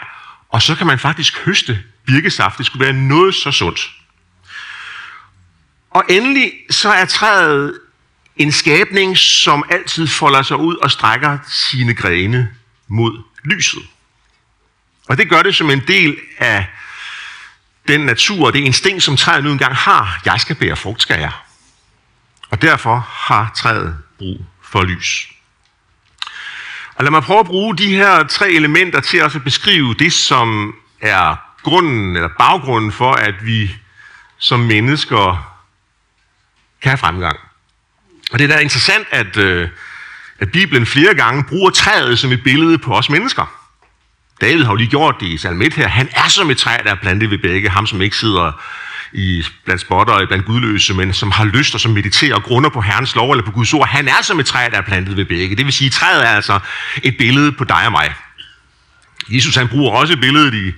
og 0.49 0.63
så 0.63 0.75
kan 0.75 0.87
man 0.87 0.99
faktisk 0.99 1.39
høste 1.45 1.83
birkesaft. 2.07 2.59
Det 2.59 2.67
skulle 2.67 2.85
være 2.85 2.93
noget 2.93 3.35
så 3.35 3.51
sundt. 3.51 3.81
Og 5.91 6.05
endelig 6.09 6.53
så 6.71 6.89
er 6.89 7.05
træet 7.05 7.81
en 8.37 8.53
skabning, 8.53 9.19
som 9.19 9.65
altid 9.71 10.07
folder 10.07 10.43
sig 10.43 10.57
ud 10.57 10.77
og 10.77 10.91
strækker 10.91 11.39
sine 11.47 11.95
grene 11.95 12.49
mod 12.89 13.23
lyset. 13.45 13.83
Og 15.09 15.19
det 15.19 15.29
gør 15.29 15.43
det 15.43 15.55
som 15.55 15.71
en 15.71 15.83
del 15.89 16.17
af 16.39 16.67
den 17.89 18.01
natur 18.01 18.47
og 18.47 18.53
det 18.53 18.59
instinkt, 18.59 19.03
som 19.03 19.17
træet 19.17 19.45
nu 19.45 19.51
engang 19.51 19.75
har. 19.75 20.21
Jeg 20.25 20.41
skal 20.41 20.57
bære 20.57 20.77
frugt, 20.77 21.03
skal 21.03 21.21
jeg. 21.21 21.33
Og 22.51 22.63
derfor 22.63 22.99
har 22.99 23.53
træet 23.57 23.99
brug 24.19 24.47
for 24.63 24.83
lys. 24.83 25.29
Og 26.99 27.05
lad 27.05 27.11
mig 27.11 27.23
prøve 27.23 27.41
at 27.41 27.47
bruge 27.47 27.77
de 27.77 27.97
her 27.97 28.27
tre 28.27 28.51
elementer 28.51 29.01
til 29.01 29.19
at 29.19 29.37
beskrive 29.45 29.95
det, 29.95 30.13
som 30.13 30.75
er 31.01 31.37
grunden 31.63 32.17
eller 32.17 32.29
baggrunden 32.39 32.93
for, 32.93 33.13
at 33.13 33.35
vi 33.47 33.77
som 34.39 34.61
mennesker 34.61 35.55
kan 36.83 36.91
have 36.91 36.99
fremgang. 36.99 37.39
Og 38.33 38.39
det 38.39 38.51
er 38.51 38.55
da 38.57 38.63
interessant, 38.63 39.07
at, 39.11 39.37
øh, 39.37 39.69
at 40.39 40.53
Bibelen 40.53 40.87
flere 40.87 41.15
gange 41.15 41.45
bruger 41.45 41.71
træet 41.71 42.19
som 42.19 42.33
et 42.33 42.43
billede 42.45 42.79
på 42.79 42.95
os 42.95 43.11
mennesker. 43.11 43.53
David 44.41 44.65
har 44.65 44.73
jo 44.73 44.77
lige 44.77 44.91
gjort 44.91 45.17
det 45.21 45.27
i 45.27 45.39
salmet 45.39 45.75
her. 45.75 45.89
Han 45.89 46.09
er 46.13 46.29
som 46.29 46.51
et 46.51 46.59
træ, 46.59 46.77
der 46.85 46.91
er 46.91 47.01
plantet 47.03 47.31
ved 47.31 47.39
begge. 47.39 47.69
Ham, 47.69 47.87
som 47.87 48.03
ikke 48.03 48.17
sidder 48.17 48.53
i 49.13 49.45
blandt 49.65 49.81
spotter 49.81 50.15
og 50.15 50.29
blandt 50.29 50.47
gudløse, 50.47 50.95
men 50.95 51.13
som 51.13 51.31
har 51.31 51.45
lyst 51.45 51.75
og 51.75 51.81
som 51.81 51.91
mediterer 51.91 52.35
og 52.35 52.43
grunder 52.43 52.71
på 52.71 52.81
Herrens 52.81 53.15
lov 53.15 53.31
eller 53.31 53.45
på 53.45 53.51
Guds 53.51 53.75
ord. 53.75 53.89
Han 53.89 54.09
er 54.09 54.23
som 54.23 54.41
et 54.41 54.47
træ, 54.47 54.69
der 54.71 54.79
er 54.79 54.83
plantet 54.83 55.17
ved 55.17 55.25
begge. 55.25 55.57
Det 55.57 55.65
vil 55.65 55.73
sige, 55.73 55.87
at 55.87 55.93
træet 55.93 56.27
er 56.27 56.31
altså 56.31 56.59
et 57.03 57.17
billede 57.17 57.53
på 57.53 57.65
dig 57.65 57.87
og 57.87 57.93
mig. 57.93 58.15
Jesus 59.29 59.57
han 59.57 59.69
bruger 59.69 59.93
også 59.93 60.17
billedet 60.17 60.55
i, 60.55 60.73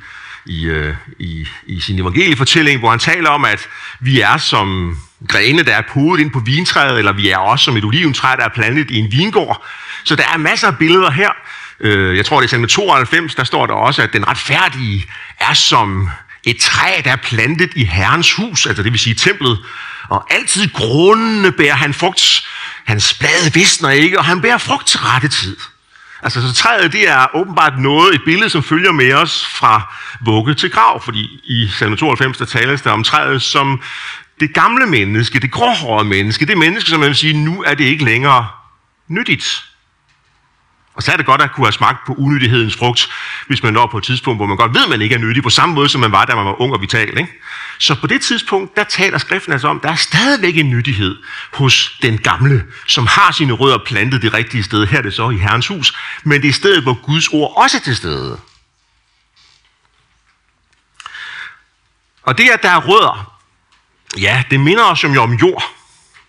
i, 0.46 0.64
øh, 0.64 0.94
i, 1.18 1.49
i 1.66 1.80
sin 1.80 1.99
evangeliefortælling, 1.99 2.78
hvor 2.78 2.90
han 2.90 2.99
taler 2.99 3.30
om, 3.30 3.44
at 3.44 3.68
vi 4.00 4.20
er 4.20 4.37
som 4.37 4.96
grene, 5.28 5.62
der 5.62 5.75
er 5.75 5.82
podet 5.92 6.20
ind 6.20 6.30
på 6.30 6.40
vintræet, 6.40 6.99
eller 6.99 7.12
vi 7.12 7.28
er 7.28 7.38
også 7.38 7.64
som 7.64 7.76
et 7.76 7.84
oliventræ, 7.84 8.37
der 8.37 8.44
er 8.44 8.49
plantet 8.54 8.90
i 8.90 8.99
en 8.99 9.12
vingård. 9.12 9.64
Så 10.04 10.16
der 10.16 10.25
er 10.34 10.37
masser 10.37 10.68
af 10.68 10.78
billeder 10.78 11.10
her. 11.10 11.30
Øh, 11.80 12.16
jeg 12.16 12.26
tror, 12.26 12.40
det 12.40 12.44
er 12.46 12.49
salme 12.49 12.66
92, 12.66 13.34
der 13.34 13.44
står 13.44 13.66
der 13.66 13.75
også, 13.75 14.02
at 14.02 14.12
den 14.12 14.28
retfærdige 14.28 15.06
er 15.40 15.54
som 15.54 16.10
et 16.44 16.56
træ, 16.61 17.00
der 17.04 17.12
er 17.12 17.16
plantet 17.16 17.70
i 17.76 17.85
Herrens 17.85 18.32
hus, 18.32 18.66
altså 18.66 18.82
det 18.82 18.92
vil 18.92 19.00
sige 19.00 19.14
templet, 19.14 19.59
og 20.09 20.35
altid 20.35 20.68
grundene 20.73 21.52
bærer 21.52 21.75
han 21.75 21.94
frugt. 21.94 22.47
Hans 22.85 23.14
blade 23.14 23.54
visner 23.54 23.90
ikke, 23.90 24.18
og 24.18 24.25
han 24.25 24.40
bærer 24.40 24.59
frugt 24.59 24.87
til 24.87 25.00
rette 25.00 25.28
tid. 25.28 25.56
Altså, 26.23 26.49
så 26.49 26.54
træet, 26.54 26.92
det 26.92 27.09
er 27.09 27.37
åbenbart 27.37 27.78
noget, 27.78 28.14
et 28.14 28.20
billede, 28.25 28.50
som 28.50 28.62
følger 28.62 28.92
med 28.92 29.12
os 29.12 29.47
fra 29.47 29.97
vugge 30.20 30.54
til 30.54 30.70
grav, 30.70 31.02
fordi 31.02 31.40
i 31.44 31.68
salme 31.78 31.97
92, 31.97 32.38
der 32.38 32.44
tales 32.44 32.82
der 32.82 32.90
om 32.90 33.04
træet 33.04 33.42
som 33.42 33.82
det 34.40 34.54
gamle 34.54 34.87
menneske, 34.87 35.40
det 35.40 35.50
gråhårede 35.50 36.09
menneske, 36.09 36.47
det 36.47 36.59
menneske, 36.59 36.90
som 36.90 37.00
man 37.00 37.09
vil 37.09 37.16
sige, 37.16 37.44
nu 37.44 37.62
er 37.62 37.75
det 37.75 37.85
ikke 37.85 38.04
længere 38.04 38.49
nyttigt. 39.09 39.69
Og 40.94 41.02
så 41.02 41.12
er 41.12 41.16
det 41.16 41.26
godt 41.26 41.42
at 41.42 41.52
kunne 41.52 41.66
have 41.66 41.73
smagt 41.73 42.06
på 42.06 42.14
unyttighedens 42.14 42.76
frugt, 42.76 43.11
hvis 43.47 43.62
man 43.62 43.73
når 43.73 43.87
på 43.87 43.99
et 43.99 44.04
tidspunkt, 44.04 44.38
hvor 44.38 44.47
man 44.47 44.56
godt 44.56 44.75
ved, 44.75 44.82
at 44.82 44.88
man 44.88 45.02
ikke 45.02 45.14
er 45.14 45.18
nyttig, 45.18 45.42
på 45.42 45.50
samme 45.50 45.75
måde 45.75 45.88
som 45.88 46.00
man 46.00 46.12
var, 46.12 46.25
da 46.25 46.35
man 46.35 46.44
var 46.44 46.61
ung 46.61 46.73
og 46.73 46.80
vital. 46.80 47.18
Ikke? 47.18 47.32
Så 47.78 47.94
på 47.94 48.06
det 48.06 48.20
tidspunkt, 48.20 48.76
der 48.76 48.85
taler 48.85 49.18
skriften 49.18 49.52
altså 49.52 49.68
om, 49.68 49.76
at 49.76 49.82
der 49.82 49.88
er 49.88 49.97
stadigvæk 49.97 50.56
en 50.56 50.70
nyttighed 50.70 51.16
hos 51.52 51.99
den 52.02 52.18
gamle, 52.18 52.64
som 52.87 53.06
har 53.06 53.32
sine 53.32 53.52
rødder 53.52 53.78
plantet 53.87 54.23
det 54.23 54.35
rigtige 54.35 54.62
sted. 54.62 54.87
Her 54.87 54.99
er 54.99 55.02
det 55.02 55.14
så 55.14 55.30
i 55.30 55.37
Herrens 55.37 55.66
hus, 55.66 55.97
men 56.25 56.42
det 56.42 56.49
er 56.49 56.52
stedet, 56.52 56.82
hvor 56.82 56.94
Guds 57.02 57.28
ord 57.28 57.52
også 57.56 57.76
er 57.76 57.80
til 57.80 57.97
stede. 57.97 58.40
Og 62.23 62.38
det, 62.38 62.49
at 62.49 62.62
der 62.62 62.70
er 62.70 62.80
rødder, 62.80 63.40
ja, 64.18 64.42
det 64.50 64.61
minder 64.61 64.85
os 64.85 65.04
jo 65.04 65.23
om 65.23 65.32
jord. 65.32 65.79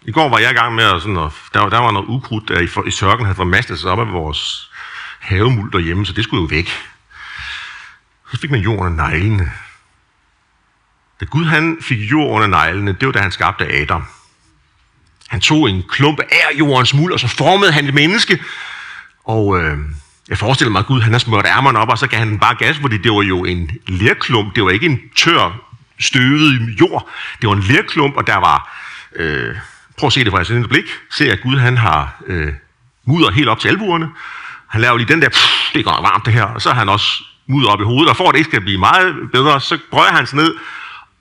I 0.06 0.12
går 0.12 0.30
var 0.30 0.40
jeg 0.40 0.52
i 0.52 0.54
gang 0.54 0.76
med, 0.76 0.84
at 0.84 1.02
sådan, 1.02 1.18
at 1.18 1.32
der, 1.54 1.70
der 1.70 1.80
var 1.80 1.92
noget 1.92 2.08
ukrudt, 2.08 2.48
der 2.48 2.60
i, 2.60 2.88
i 2.88 2.92
sørken 2.92 3.26
havde 3.26 3.36
formastet 3.36 3.80
sig 3.80 3.92
op 3.92 4.00
af 4.00 4.14
vores 4.14 4.72
havemuld 5.20 5.72
derhjemme, 5.72 6.06
så 6.06 6.14
det 6.14 6.24
skulle 6.24 6.42
jo 6.42 6.48
væk. 6.48 6.70
Så 8.32 8.38
fik 8.38 8.52
man 8.52 8.60
jorden 8.60 8.94
under 8.94 9.10
neglene. 9.10 9.52
Da 11.20 11.26
Gud 11.26 11.46
han 11.46 11.78
fik 11.82 12.12
jord 12.12 12.30
under 12.32 12.48
neglene, 12.48 12.94
det 12.94 13.06
var 13.06 13.12
da 13.12 13.20
han 13.20 13.32
skabte 13.32 13.68
Adam. 13.74 14.06
Han 15.28 15.42
tog 15.42 15.70
en 15.70 15.84
klump 15.90 16.20
af 16.20 16.60
jordens 16.60 16.94
muld, 16.94 17.14
og 17.14 17.20
så 17.20 17.28
formede 17.28 17.72
han 17.72 17.86
et 17.86 17.94
menneske. 17.94 18.44
Og 19.24 19.62
øh, 19.62 19.78
jeg 20.30 20.38
forestiller 20.38 20.72
mig, 20.72 20.80
at 20.80 20.86
Gud 20.86 21.02
han 21.02 21.12
har 21.12 21.20
smørt 21.20 21.46
ærmerne 21.46 21.80
op, 21.80 21.90
og 21.90 21.98
så 21.98 22.08
gav 22.08 22.20
han 22.20 22.30
den 22.30 22.40
bare 22.40 22.56
gas, 22.56 22.78
fordi 22.78 22.98
det 22.98 23.12
var 23.12 23.22
jo 23.22 23.46
en 23.46 23.72
lerklump. 23.88 24.56
Det 24.56 24.64
var 24.64 24.70
ikke 24.70 24.86
en 24.86 25.00
tør, 25.16 25.62
støvet 26.00 26.80
jord. 26.80 27.10
Det 27.42 27.50
var 27.50 27.56
en 27.56 27.64
lerklump, 27.64 28.16
og 28.16 28.28
der 28.28 28.38
var... 28.38 28.78
Øh, 29.16 29.56
Prøv 29.98 30.08
at 30.08 30.14
se 30.14 30.24
det 30.24 30.32
fra 30.32 30.42
et 30.42 30.70
blik. 30.70 30.86
Se, 31.12 31.32
at 31.32 31.42
Gud 31.42 31.58
han 31.58 31.78
har 31.78 32.22
øh, 32.28 32.54
mudder 33.06 33.32
helt 33.32 33.50
op 33.50 33.60
til 33.60 33.68
albuerne. 33.68 34.10
Han 34.68 34.82
laver 34.82 34.98
lige 34.98 35.08
den 35.08 35.22
der, 35.22 35.30
pff, 35.30 35.74
det 35.74 35.86
går 35.86 36.02
varmt 36.02 36.26
det 36.26 36.34
her, 36.34 36.44
og 36.44 36.62
så 36.62 36.70
har 36.70 36.80
han 36.80 36.90
også 36.90 37.24
mudder 37.48 37.70
op 37.70 37.82
i 37.82 37.84
hovedet, 37.84 38.10
og 38.10 38.18
for 38.18 38.30
at 38.30 38.34
det 38.34 38.40
ikke 38.40 38.50
skal 38.50 38.62
blive 38.62 38.78
meget 38.78 39.16
bedre, 39.32 39.62
så 39.62 39.78
brøjer 39.92 40.12
han 40.12 40.28
sig 40.28 40.38
ned 40.38 40.56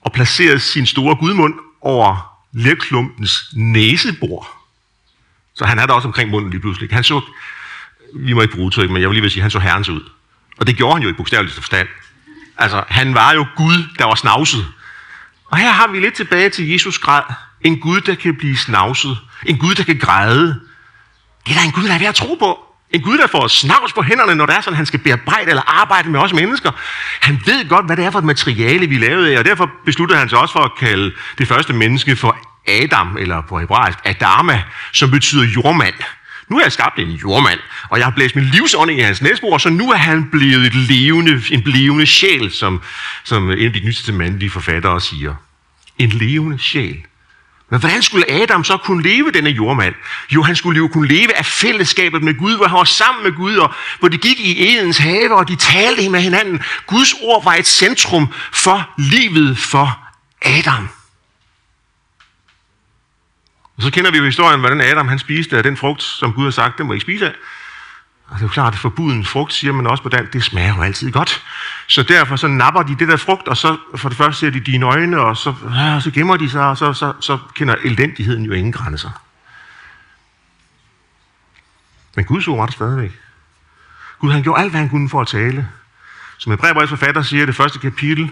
og 0.01 0.11
placerer 0.11 0.57
sin 0.57 0.85
store 0.85 1.15
gudmund 1.15 1.53
over 1.81 2.37
lerklumpens 2.53 3.49
næsebor. 3.53 4.47
Så 5.55 5.65
han 5.65 5.79
er 5.79 5.85
der 5.85 5.93
også 5.93 6.07
omkring 6.07 6.29
munden 6.29 6.51
lige 6.51 6.61
pludselig. 6.61 6.89
Han 6.91 7.03
så, 7.03 7.21
vi 8.15 8.33
må 8.33 8.41
ikke 8.41 8.53
bruge 8.53 8.65
udtryk, 8.65 8.89
men 8.89 9.01
jeg 9.01 9.09
vil 9.09 9.15
lige 9.15 9.21
vil 9.21 9.31
sige, 9.31 9.41
han 9.41 9.51
så 9.51 9.59
herrens 9.59 9.89
ud. 9.89 10.09
Og 10.57 10.67
det 10.67 10.75
gjorde 10.75 10.93
han 10.93 11.03
jo 11.03 11.09
i 11.09 11.13
bogstaveligste 11.13 11.61
forstand. 11.61 11.87
Altså, 12.57 12.83
han 12.87 13.13
var 13.13 13.31
jo 13.33 13.45
Gud, 13.55 13.83
der 13.99 14.05
var 14.05 14.15
snavset. 14.15 14.67
Og 15.45 15.57
her 15.57 15.71
har 15.71 15.87
vi 15.87 15.99
lidt 15.99 16.13
tilbage 16.13 16.49
til 16.49 16.69
Jesus 16.69 16.99
græd. 16.99 17.23
En 17.63 17.79
Gud, 17.79 18.01
der 18.01 18.15
kan 18.15 18.35
blive 18.35 18.57
snavset. 18.57 19.17
En 19.45 19.57
Gud, 19.57 19.75
der 19.75 19.83
kan 19.83 19.97
græde. 19.97 20.59
Det 21.45 21.51
er 21.51 21.59
da 21.59 21.65
en 21.65 21.71
Gud, 21.71 21.83
der 21.83 21.93
er 21.93 21.99
ved 21.99 22.07
at 22.07 22.15
tro 22.15 22.35
på. 22.39 22.59
En 22.91 23.01
Gud, 23.01 23.17
der 23.17 23.27
får 23.27 23.47
snavs 23.47 23.93
på 23.93 24.01
hænderne, 24.01 24.35
når 24.35 24.45
det 24.45 24.55
er 24.55 24.61
sådan, 24.61 24.77
han 24.77 24.85
skal 24.85 24.99
bearbejde 24.99 25.49
eller 25.49 25.81
arbejde 25.81 26.09
med 26.09 26.19
os 26.19 26.33
mennesker. 26.33 26.71
Han 27.21 27.41
ved 27.45 27.69
godt, 27.69 27.85
hvad 27.85 27.97
det 27.97 28.05
er 28.05 28.11
for 28.11 28.19
et 28.19 28.25
materiale, 28.25 28.87
vi 28.87 28.97
lavede 28.97 29.33
af, 29.33 29.39
og 29.39 29.45
derfor 29.45 29.71
besluttede 29.85 30.19
han 30.19 30.29
sig 30.29 30.39
også 30.39 30.53
for 30.53 30.59
at 30.59 30.71
kalde 30.79 31.11
det 31.37 31.47
første 31.47 31.73
menneske 31.73 32.15
for 32.15 32.37
Adam, 32.67 33.17
eller 33.17 33.41
på 33.41 33.59
hebraisk 33.59 33.99
Adama, 34.05 34.63
som 34.91 35.11
betyder 35.11 35.43
jordmand. 35.43 35.95
Nu 36.49 36.57
har 36.57 36.63
jeg 36.63 36.71
skabt 36.71 36.99
en 36.99 37.11
jordmand, 37.11 37.59
og 37.89 37.97
jeg 37.97 38.05
har 38.05 38.11
blæst 38.11 38.35
min 38.35 38.45
livsånding 38.45 38.99
i 38.99 39.03
hans 39.03 39.21
næsbord, 39.21 39.59
så 39.59 39.69
nu 39.69 39.91
er 39.91 39.97
han 39.97 40.29
blevet 40.29 40.65
et 40.65 40.75
levende, 40.75 41.41
en 41.51 41.61
levende 41.65 42.05
sjæl, 42.05 42.51
som, 42.51 42.81
som 43.23 43.51
en 43.51 43.65
af 43.65 43.73
de 43.73 43.79
nyeste 43.79 44.11
mandlige 44.11 44.49
forfattere 44.49 45.01
siger. 45.01 45.35
En 45.97 46.09
levende 46.09 46.59
sjæl. 46.59 46.97
Men 47.71 47.79
hvordan 47.79 48.01
skulle 48.01 48.31
Adam 48.31 48.63
så 48.63 48.77
kunne 48.77 49.03
leve 49.03 49.31
denne 49.31 49.49
jordmand? 49.49 49.95
Jo, 50.29 50.43
han 50.43 50.55
skulle 50.55 50.77
jo 50.77 50.87
kunne 50.87 51.07
leve 51.07 51.37
af 51.37 51.45
fællesskabet 51.45 52.23
med 52.23 52.37
Gud, 52.37 52.57
hvor 52.57 52.67
han 52.67 52.77
var 52.77 52.83
sammen 52.83 53.23
med 53.23 53.31
Gud, 53.31 53.55
og 53.55 53.73
hvor 53.99 54.07
de 54.07 54.17
gik 54.17 54.39
i 54.39 54.77
Edens 54.77 54.97
have, 54.97 55.35
og 55.35 55.47
de 55.47 55.55
talte 55.55 56.09
med 56.09 56.21
hinanden. 56.21 56.63
Guds 56.87 57.13
ord 57.21 57.43
var 57.43 57.53
et 57.53 57.67
centrum 57.67 58.33
for 58.51 58.89
livet 58.97 59.57
for 59.57 59.99
Adam. 60.41 60.89
Og 63.77 63.83
så 63.83 63.91
kender 63.91 64.11
vi 64.11 64.17
jo 64.17 64.25
historien, 64.25 64.59
hvordan 64.59 64.81
Adam 64.81 65.07
han 65.07 65.19
spiste 65.19 65.57
af 65.57 65.63
den 65.63 65.77
frugt, 65.77 66.03
som 66.03 66.33
Gud 66.33 66.43
har 66.43 66.51
sagt, 66.51 66.77
den 66.77 66.87
må 66.87 66.93
ikke 66.93 67.01
spise 67.01 67.25
af. 67.25 67.33
Og 68.31 68.37
det 68.37 68.43
er 68.43 68.47
jo 68.47 68.51
klart, 68.51 68.73
at 68.73 68.79
forbuden 68.79 69.25
frugt, 69.25 69.53
siger 69.53 69.73
man 69.73 69.87
også 69.87 70.03
på 70.03 70.09
dansk, 70.09 70.33
det 70.33 70.43
smager 70.43 70.75
jo 70.75 70.81
altid 70.81 71.11
godt. 71.11 71.43
Så 71.87 72.03
derfor 72.03 72.35
så 72.35 72.47
napper 72.47 72.83
de 72.83 72.95
det 72.95 73.07
der 73.07 73.17
frugt, 73.17 73.47
og 73.47 73.57
så 73.57 73.77
for 73.95 74.09
det 74.09 74.17
første 74.17 74.39
ser 74.39 74.49
de 74.49 74.59
dine 74.59 74.85
øjne, 74.85 75.19
og 75.19 75.37
så, 75.37 75.53
ja, 75.75 75.99
så 75.99 76.11
gemmer 76.11 76.37
de 76.37 76.49
sig, 76.49 76.65
og 76.65 76.77
så, 76.77 76.93
så, 76.93 77.13
så 77.19 77.37
kender 77.55 77.75
elendigheden 77.83 78.43
jo 78.43 78.51
ingen 78.51 78.71
grænser. 78.71 79.09
Men 82.15 82.25
Guds 82.25 82.47
ord 82.47 82.57
var 82.57 82.65
der 82.65 82.73
stadigvæk. 82.73 83.11
Gud 84.19 84.31
han 84.31 84.43
gjorde 84.43 84.61
alt, 84.61 84.71
hvad 84.71 84.79
han 84.79 84.89
kunne 84.89 85.09
for 85.09 85.21
at 85.21 85.27
tale. 85.27 85.69
Som 86.37 86.51
Hebræerbrevets 86.51 86.89
forfatter 86.89 87.21
siger 87.21 87.43
i 87.43 87.45
det 87.45 87.55
første 87.55 87.79
kapitel, 87.79 88.31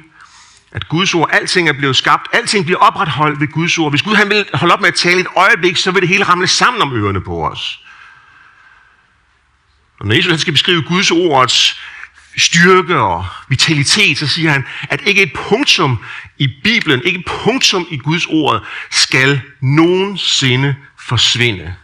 at 0.72 0.90
Guds 0.90 1.14
ord, 1.14 1.30
alting 1.34 1.70
er 1.70 1.74
blevet 1.74 1.96
skabt, 1.96 2.28
alting 2.34 2.66
bliver 2.66 2.80
opretholdt 2.80 3.40
ved 3.40 3.48
Guds 3.48 3.78
ord. 3.78 3.92
Hvis 3.92 4.02
Gud 4.02 4.16
han 4.16 4.30
vil 4.30 4.46
holde 4.54 4.74
op 4.74 4.82
med 4.82 4.88
at 4.88 4.96
tale 4.96 5.20
et 5.20 5.28
øjeblik, 5.36 5.78
så 5.78 5.92
vil 5.92 6.02
det 6.02 6.10
hele 6.10 6.24
ramle 6.24 6.48
sammen 6.48 6.82
om 6.82 6.94
ørerne 6.94 7.22
på 7.22 7.48
os. 7.48 7.84
Og 10.00 10.08
når 10.08 10.16
Jesus 10.16 10.30
han 10.30 10.40
skal 10.40 10.54
beskrive 10.54 10.82
Guds 10.82 11.12
ords 11.12 11.80
styrke 12.38 13.00
og 13.00 13.26
vitalitet, 13.50 14.18
så 14.18 14.28
siger 14.28 14.52
han, 14.52 14.66
at 14.90 15.02
ikke 15.06 15.22
et 15.22 15.34
punktum 15.34 16.04
i 16.38 16.48
Bibelen, 16.64 17.02
ikke 17.04 17.20
et 17.20 17.26
punktum 17.26 17.88
i 17.92 17.98
Guds 17.98 18.26
ord, 18.26 18.66
skal 18.92 19.42
nogensinde 19.62 20.76
forsvinde. 21.00 21.76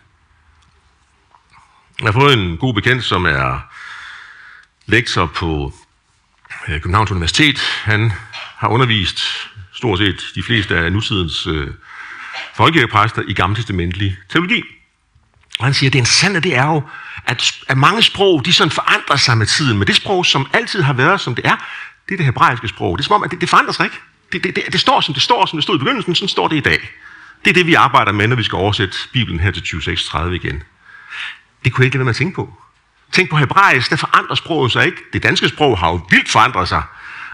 Jeg 1.99 2.07
har 2.07 2.11
fået 2.11 2.33
en 2.33 2.57
god 2.57 2.73
bekendt, 2.73 3.03
som 3.03 3.25
er 3.25 3.59
lektor 4.85 5.25
på 5.25 5.73
øh, 6.67 6.73
Københavns 6.73 7.11
Universitet. 7.11 7.59
Han 7.83 8.11
har 8.57 8.67
undervist 8.67 9.21
stort 9.73 9.99
set 9.99 10.23
de 10.35 10.43
fleste 10.43 10.77
af 10.77 10.91
nutidens 10.91 11.47
øh, 11.47 11.67
folkepræster 12.55 13.21
i 13.27 13.33
gammeltestamentlig 13.33 14.17
teologi. 14.29 14.63
Og 15.59 15.65
han 15.65 15.73
siger, 15.73 15.89
at 15.89 15.93
det 15.93 15.99
interessante 15.99 16.39
det 16.39 16.55
er 16.55 16.65
jo, 16.65 16.81
at, 17.25 17.51
at 17.67 17.77
mange 17.77 18.01
sprog, 18.01 18.45
de 18.45 18.53
sådan 18.53 18.71
forandrer 18.71 19.15
sig 19.15 19.37
med 19.37 19.45
tiden. 19.45 19.77
Men 19.77 19.87
det 19.87 19.95
sprog, 19.95 20.25
som 20.25 20.47
altid 20.53 20.81
har 20.81 20.93
været, 20.93 21.21
som 21.21 21.35
det 21.35 21.45
er, 21.45 21.55
det 22.07 22.13
er 22.13 22.17
det 22.17 22.25
hebraiske 22.25 22.67
sprog. 22.67 22.97
Det 22.97 23.03
er 23.03 23.05
som 23.05 23.15
om, 23.15 23.23
at 23.23 23.31
det, 23.31 23.41
det 23.41 23.49
forandrer 23.49 23.73
sig 23.73 23.83
ikke. 23.83 23.97
Det, 24.31 24.43
det, 24.43 24.55
det, 24.55 24.63
det 24.71 24.79
står, 24.79 25.01
som 25.01 25.13
det 25.13 25.23
står, 25.23 25.45
som 25.45 25.57
det 25.57 25.63
stod 25.63 25.75
i 25.75 25.79
begyndelsen, 25.79 26.15
sådan 26.15 26.29
står 26.29 26.47
det 26.47 26.55
i 26.55 26.59
dag. 26.59 26.89
Det 27.45 27.49
er 27.49 27.53
det, 27.53 27.67
vi 27.67 27.73
arbejder 27.73 28.11
med, 28.11 28.27
når 28.27 28.35
vi 28.35 28.43
skal 28.43 28.55
oversætte 28.55 28.97
Bibelen 29.13 29.39
her 29.39 29.51
til 29.51 29.61
2630 29.61 30.35
igen. 30.35 30.63
Det 31.63 31.73
kunne 31.73 31.83
jeg 31.83 31.85
ikke 31.85 31.95
lade 31.95 31.99
være 31.99 32.05
med 32.05 32.09
at 32.09 32.15
tænke 32.15 32.35
på. 32.35 32.53
Tænk 33.11 33.29
på 33.29 33.37
hebraisk, 33.37 33.89
der 33.89 33.95
forandrer 33.95 34.35
sproget 34.35 34.71
sig 34.71 34.85
ikke. 34.85 34.97
Det 35.13 35.23
danske 35.23 35.49
sprog 35.49 35.77
har 35.77 35.89
jo 35.89 36.01
vildt 36.09 36.29
forandret 36.29 36.67
sig. 36.67 36.83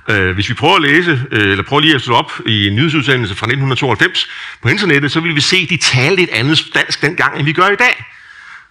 Øh, 0.10 0.34
hvis 0.34 0.50
vi 0.50 0.54
prøver 0.54 0.76
at 0.76 0.82
læse, 0.82 1.22
øh, 1.32 1.52
eller 1.52 1.64
prøver 1.64 1.82
lige 1.82 1.96
at 1.96 2.02
slå 2.02 2.16
op 2.16 2.32
i 2.46 2.68
en 2.68 2.76
nyhedsudsendelse 2.76 3.36
fra 3.36 3.46
1992 3.46 4.28
på 4.62 4.70
internettet, 4.70 5.12
så 5.12 5.20
vil 5.20 5.36
vi 5.36 5.42
se, 5.42 5.56
at 5.56 5.70
de 5.70 5.78
talte 5.78 6.24
et 6.24 6.30
andet 6.30 6.66
dansk 6.74 7.02
dengang, 7.02 7.38
end 7.38 7.46
vi 7.46 7.54
gør 7.54 7.68
i 7.70 7.76
dag. 7.76 8.06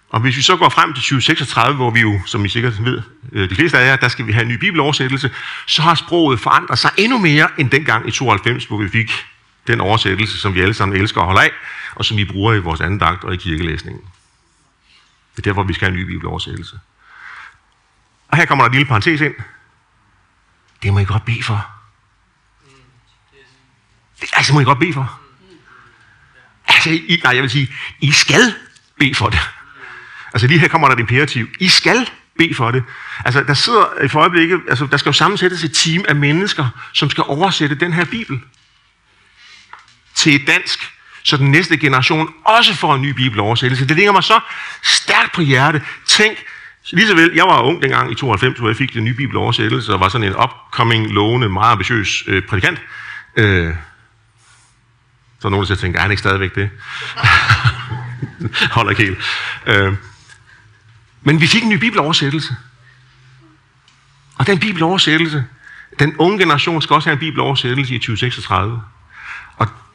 Og 0.09 0.19
hvis 0.19 0.37
vi 0.37 0.41
så 0.41 0.57
går 0.57 0.69
frem 0.69 0.93
til 0.93 1.03
2036, 1.03 1.75
hvor 1.75 1.89
vi 1.89 1.99
jo, 1.99 2.21
som 2.25 2.45
I 2.45 2.49
sikkert 2.49 2.85
ved, 2.85 3.01
øh, 3.31 3.49
de 3.49 3.55
fleste 3.55 3.77
af 3.77 3.87
jer, 3.87 3.95
der 3.95 4.07
skal 4.07 4.27
vi 4.27 4.31
have 4.31 4.43
en 4.43 4.49
ny 4.49 4.55
bibeloversættelse, 4.55 5.31
så 5.65 5.81
har 5.81 5.95
sproget 5.95 6.39
forandret 6.39 6.79
sig 6.79 6.91
endnu 6.97 7.17
mere 7.17 7.47
end 7.57 7.69
dengang 7.69 8.07
i 8.07 8.11
92, 8.11 8.65
hvor 8.65 8.77
vi 8.77 8.89
fik 8.89 9.11
den 9.67 9.81
oversættelse, 9.81 10.39
som 10.39 10.55
vi 10.55 10.61
alle 10.61 10.73
sammen 10.73 10.97
elsker 11.01 11.21
og 11.21 11.27
holder 11.27 11.41
af, 11.41 11.51
og 11.95 12.05
som 12.05 12.17
vi 12.17 12.25
bruger 12.25 12.53
i 12.53 12.59
vores 12.59 12.81
andagt 12.81 13.23
og 13.23 13.33
i 13.33 13.37
kirkelæsningen. 13.37 14.01
Det 15.35 15.37
er 15.37 15.49
derfor, 15.49 15.63
vi 15.63 15.73
skal 15.73 15.87
have 15.87 15.99
en 15.99 16.05
ny 16.05 16.07
bibeloversættelse. 16.07 16.79
Og 18.27 18.37
her 18.37 18.45
kommer 18.45 18.63
der 18.63 18.69
en 18.69 18.75
lille 18.75 18.87
parentes 18.87 19.21
ind. 19.21 19.33
Det 20.83 20.93
må 20.93 20.99
I 20.99 21.03
godt 21.03 21.25
bede 21.25 21.43
for. 21.43 21.67
Det, 24.21 24.29
altså, 24.33 24.53
må 24.53 24.59
I 24.59 24.63
godt 24.63 24.79
bede 24.79 24.93
for. 24.93 25.19
Altså, 26.67 26.89
I, 26.89 27.21
nej, 27.23 27.33
jeg 27.35 27.41
vil 27.41 27.49
sige, 27.49 27.73
I 27.99 28.11
skal 28.11 28.55
bede 28.99 29.15
for 29.15 29.29
det. 29.29 29.39
Altså 30.33 30.47
lige 30.47 30.59
her 30.59 30.67
kommer 30.67 30.87
der 30.87 30.95
et 30.95 30.99
imperativ. 30.99 31.47
I 31.59 31.67
skal 31.67 32.09
bede 32.37 32.55
for 32.55 32.71
det. 32.71 32.83
Altså 33.25 33.43
der 33.43 33.53
sidder 33.53 34.03
i 34.03 34.07
for 34.07 34.19
øjeblikket, 34.19 34.61
altså 34.69 34.87
der 34.91 34.97
skal 34.97 35.09
jo 35.09 35.13
sammensættes 35.13 35.63
et 35.63 35.73
team 35.73 36.05
af 36.07 36.15
mennesker, 36.15 36.69
som 36.93 37.09
skal 37.09 37.23
oversætte 37.27 37.75
den 37.75 37.93
her 37.93 38.05
bibel 38.05 38.39
til 40.15 40.35
et 40.35 40.47
dansk, 40.47 40.91
så 41.23 41.37
den 41.37 41.51
næste 41.51 41.77
generation 41.77 42.33
også 42.45 42.75
får 42.75 42.95
en 42.95 43.01
ny 43.01 43.09
bibeloversættelse. 43.09 43.87
Det 43.87 43.95
ligger 43.95 44.11
mig 44.11 44.23
så 44.23 44.39
stærkt 44.83 45.31
på 45.31 45.41
hjerte. 45.41 45.81
Tænk, 46.05 46.37
lige 46.89 47.07
så 47.07 47.15
vel, 47.15 47.31
jeg 47.35 47.45
var 47.45 47.61
ung 47.61 47.81
dengang 47.81 48.11
i 48.11 48.15
92, 48.15 48.59
hvor 48.59 48.69
jeg 48.69 48.77
fik 48.77 48.93
den 48.93 49.03
nye 49.03 49.13
bibeloversættelse, 49.13 49.93
og 49.93 49.99
var 49.99 50.09
sådan 50.09 50.27
en 50.27 50.35
upcoming, 50.35 51.11
lovende, 51.11 51.49
meget 51.49 51.71
ambitiøs 51.71 52.23
øh, 52.27 52.43
prædikant. 52.43 52.81
Øh, 53.35 53.73
så 55.39 55.47
er 55.47 55.49
nogen, 55.49 55.67
der 55.67 55.75
tænker, 55.75 55.99
er 55.99 56.01
han 56.01 56.11
ikke 56.11 56.21
stadigvæk 56.21 56.55
det? 56.55 56.69
Holder 58.75 58.89
ikke 58.89 59.03
helt. 59.03 59.17
Øh, 59.65 59.93
men 61.21 61.41
vi 61.41 61.47
fik 61.47 61.63
en 61.63 61.69
ny 61.69 61.75
bibeloversættelse. 61.75 62.55
Og 64.37 64.47
den 64.47 64.59
bibeloversættelse, 64.59 65.45
den 65.99 66.15
unge 66.17 66.39
generation 66.39 66.81
skal 66.81 66.93
også 66.93 67.09
have 67.09 67.13
en 67.13 67.19
bibeloversættelse 67.19 67.95
i 67.95 67.97
2036. 67.97 68.81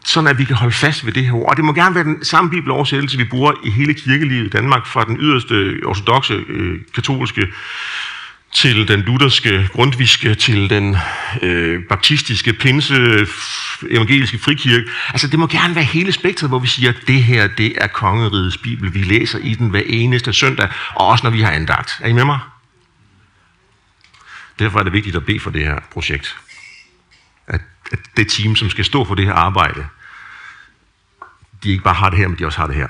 Sådan 0.06 0.28
at 0.28 0.38
vi 0.38 0.44
kan 0.44 0.56
holde 0.56 0.74
fast 0.74 1.06
ved 1.06 1.12
det 1.12 1.24
her 1.24 1.32
ord. 1.32 1.50
Og 1.50 1.56
det 1.56 1.64
må 1.64 1.72
gerne 1.72 1.94
være 1.94 2.04
den 2.04 2.24
samme 2.24 2.50
bibeloversættelse, 2.50 3.18
vi 3.18 3.24
bruger 3.24 3.52
i 3.64 3.70
hele 3.70 3.94
kirkelivet 3.94 4.46
i 4.46 4.48
Danmark, 4.48 4.86
fra 4.86 5.04
den 5.04 5.16
yderste 5.20 5.80
ortodoxe 5.84 6.34
øh, 6.48 6.80
katolske 6.94 7.46
til 8.52 8.88
den 8.88 9.00
lutherske, 9.00 9.68
grundviske, 9.72 10.34
til 10.34 10.70
den 10.70 10.96
øh, 11.42 11.82
baptistiske, 11.84 12.52
pinse, 12.52 13.26
evangeliske 13.90 14.38
frikirke. 14.38 14.90
Altså 15.08 15.28
det 15.28 15.38
må 15.38 15.46
gerne 15.46 15.74
være 15.74 15.84
hele 15.84 16.12
spektret, 16.12 16.50
hvor 16.50 16.58
vi 16.58 16.66
siger, 16.66 16.90
at 16.90 17.02
det 17.06 17.22
her, 17.22 17.46
det 17.46 17.72
er 17.76 17.86
kongerigets 17.86 18.58
bibel. 18.58 18.94
Vi 18.94 19.02
læser 19.02 19.38
i 19.38 19.54
den 19.54 19.70
hver 19.70 19.82
eneste 19.86 20.32
søndag, 20.32 20.68
og 20.94 21.06
også 21.06 21.24
når 21.24 21.30
vi 21.30 21.40
har 21.40 21.50
andagt. 21.50 21.98
Er 22.00 22.08
I 22.08 22.12
med 22.12 22.24
mig? 22.24 22.38
Derfor 24.58 24.78
er 24.78 24.82
det 24.82 24.92
vigtigt 24.92 25.16
at 25.16 25.26
bede 25.26 25.40
for 25.40 25.50
det 25.50 25.64
her 25.64 25.80
projekt. 25.92 26.36
At, 27.46 27.60
at 27.92 27.98
det 28.16 28.28
team, 28.28 28.56
som 28.56 28.70
skal 28.70 28.84
stå 28.84 29.04
for 29.04 29.14
det 29.14 29.24
her 29.24 29.32
arbejde, 29.32 29.86
de 31.62 31.70
ikke 31.70 31.84
bare 31.84 31.94
har 31.94 32.10
det 32.10 32.18
her, 32.18 32.28
men 32.28 32.38
de 32.38 32.46
også 32.46 32.58
har 32.58 32.66
det 32.66 32.76
her. 32.76 32.88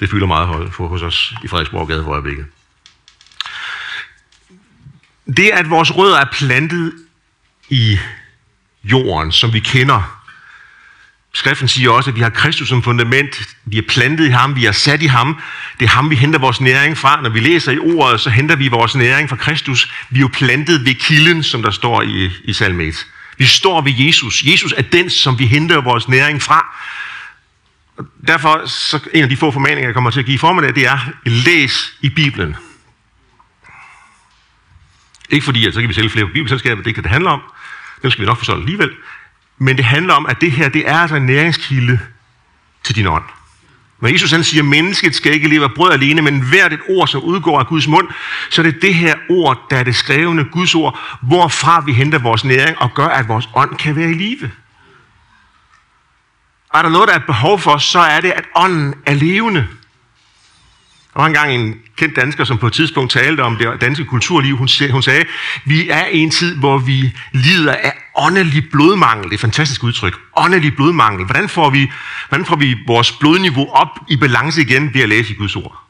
Det 0.00 0.10
fylder 0.10 0.26
meget 0.26 0.72
for 0.72 0.88
hos 0.88 1.02
os 1.02 1.34
i 1.44 1.48
Frederiksborg 1.48 1.88
Gade 1.88 2.04
for 2.04 2.10
øjeblikket. 2.10 2.46
Det, 5.36 5.50
at 5.50 5.70
vores 5.70 5.96
rødder 5.96 6.18
er 6.18 6.26
plantet 6.32 6.92
i 7.68 7.98
jorden, 8.84 9.32
som 9.32 9.52
vi 9.52 9.60
kender. 9.60 10.20
Skriften 11.32 11.68
siger 11.68 11.90
også, 11.90 12.10
at 12.10 12.16
vi 12.16 12.20
har 12.20 12.30
Kristus 12.30 12.68
som 12.68 12.82
fundament. 12.82 13.56
Vi 13.64 13.78
er 13.78 13.82
plantet 13.88 14.26
i 14.26 14.30
ham, 14.30 14.56
vi 14.56 14.66
er 14.66 14.72
sat 14.72 15.02
i 15.02 15.06
ham. 15.06 15.40
Det 15.80 15.84
er 15.84 15.90
ham, 15.90 16.10
vi 16.10 16.16
henter 16.16 16.38
vores 16.38 16.60
næring 16.60 16.98
fra. 16.98 17.22
Når 17.22 17.30
vi 17.30 17.40
læser 17.40 17.72
i 17.72 17.78
ordet, 17.78 18.20
så 18.20 18.30
henter 18.30 18.56
vi 18.56 18.68
vores 18.68 18.94
næring 18.94 19.28
fra 19.28 19.36
Kristus. 19.36 19.92
Vi 20.10 20.18
er 20.18 20.20
jo 20.20 20.30
plantet 20.32 20.84
ved 20.84 20.94
kilden, 20.94 21.42
som 21.42 21.62
der 21.62 21.70
står 21.70 22.02
i, 22.02 22.30
i 22.44 22.52
salme 22.52 22.92
vi 23.38 23.44
står 23.44 23.80
ved 23.80 23.92
Jesus. 23.96 24.42
Jesus 24.44 24.72
er 24.76 24.82
den, 24.82 25.10
som 25.10 25.38
vi 25.38 25.46
henter 25.46 25.80
vores 25.80 26.08
næring 26.08 26.42
fra. 26.42 26.76
Derfor 28.26 28.66
så 28.66 29.00
en 29.12 29.22
af 29.22 29.28
de 29.28 29.36
få 29.36 29.50
formaninger, 29.50 29.88
jeg 29.88 29.94
kommer 29.94 30.10
til 30.10 30.20
at 30.20 30.26
give 30.26 30.34
i 30.34 30.38
formiddag, 30.38 30.74
det 30.74 30.86
er, 30.86 30.98
læs 31.24 31.94
i 32.00 32.08
Bibelen. 32.08 32.56
Ikke 35.30 35.44
fordi, 35.44 35.66
at 35.66 35.74
så 35.74 35.80
kan 35.80 35.88
vi 35.88 35.94
sælge 35.94 36.10
flere 36.10 36.26
bibelselskaber, 36.26 36.82
det 36.82 36.94
kan 36.94 37.02
det 37.02 37.12
handle 37.12 37.30
om. 37.30 37.40
Dem 38.02 38.10
skal 38.10 38.22
vi 38.22 38.26
nok 38.26 38.38
forstå 38.38 38.54
alligevel. 38.54 38.90
Men 39.58 39.76
det 39.76 39.84
handler 39.84 40.14
om, 40.14 40.26
at 40.26 40.40
det 40.40 40.52
her, 40.52 40.68
det 40.68 40.88
er 40.88 40.98
altså 40.98 41.16
en 41.16 41.26
næringskilde 41.26 41.98
til 42.84 42.96
din 42.96 43.06
ånd. 43.06 43.24
Når 44.04 44.10
Jesus 44.10 44.30
han 44.30 44.44
siger, 44.44 44.62
at 44.62 44.68
mennesket 44.68 45.14
skal 45.14 45.32
ikke 45.32 45.48
leve 45.48 45.64
af 45.64 45.74
brød 45.74 45.92
alene, 45.92 46.22
men 46.22 46.40
hvert 46.40 46.72
et 46.72 46.80
ord, 46.88 47.08
som 47.08 47.22
udgår 47.22 47.60
af 47.60 47.66
Guds 47.66 47.88
mund, 47.88 48.08
så 48.50 48.62
er 48.62 48.66
det 48.66 48.82
det 48.82 48.94
her 48.94 49.14
ord, 49.30 49.66
der 49.70 49.76
er 49.76 49.82
det 49.82 49.96
skrevne 49.96 50.44
Guds 50.44 50.74
ord, 50.74 50.98
hvorfra 51.22 51.80
vi 51.86 51.92
henter 51.92 52.18
vores 52.18 52.44
næring 52.44 52.78
og 52.78 52.94
gør, 52.94 53.06
at 53.06 53.28
vores 53.28 53.48
ånd 53.54 53.76
kan 53.76 53.96
være 53.96 54.10
i 54.10 54.14
live. 54.14 54.50
Og 56.70 56.78
er 56.78 56.82
der 56.82 56.88
noget, 56.88 57.08
der 57.08 57.14
er 57.14 57.18
et 57.18 57.26
behov 57.26 57.58
for, 57.58 57.76
så 57.76 57.98
er 57.98 58.20
det, 58.20 58.30
at 58.30 58.44
ånden 58.54 58.94
er 59.06 59.14
levende. 59.14 59.66
Der 61.14 61.20
var 61.20 61.26
engang 61.26 61.54
en 61.54 61.80
kendt 61.96 62.16
dansker, 62.16 62.44
som 62.44 62.58
på 62.58 62.66
et 62.66 62.72
tidspunkt 62.72 63.12
talte 63.12 63.40
om 63.40 63.56
det 63.56 63.80
danske 63.80 64.04
kulturliv. 64.04 64.56
Hun, 64.56 64.68
hun 64.90 65.02
sagde, 65.02 65.24
vi 65.64 65.88
er 65.88 66.06
i 66.06 66.18
en 66.18 66.30
tid, 66.30 66.56
hvor 66.56 66.78
vi 66.78 67.12
lider 67.32 67.74
af 67.74 68.03
åndelig 68.16 68.70
blodmangel. 68.70 69.24
Det 69.24 69.30
er 69.30 69.34
et 69.34 69.40
fantastisk 69.40 69.84
udtryk. 69.84 70.20
Åndelig 70.36 70.76
blodmangel. 70.76 71.24
Hvordan 71.24 71.48
får, 71.48 71.70
vi, 71.70 71.90
hvordan 72.28 72.46
får 72.46 72.56
vi 72.56 72.76
vores 72.86 73.12
blodniveau 73.12 73.70
op 73.70 73.98
i 74.08 74.16
balance 74.16 74.60
igen 74.60 74.94
ved 74.94 75.00
at 75.00 75.08
læse 75.08 75.32
i 75.32 75.36
Guds 75.36 75.56
ord? 75.56 75.84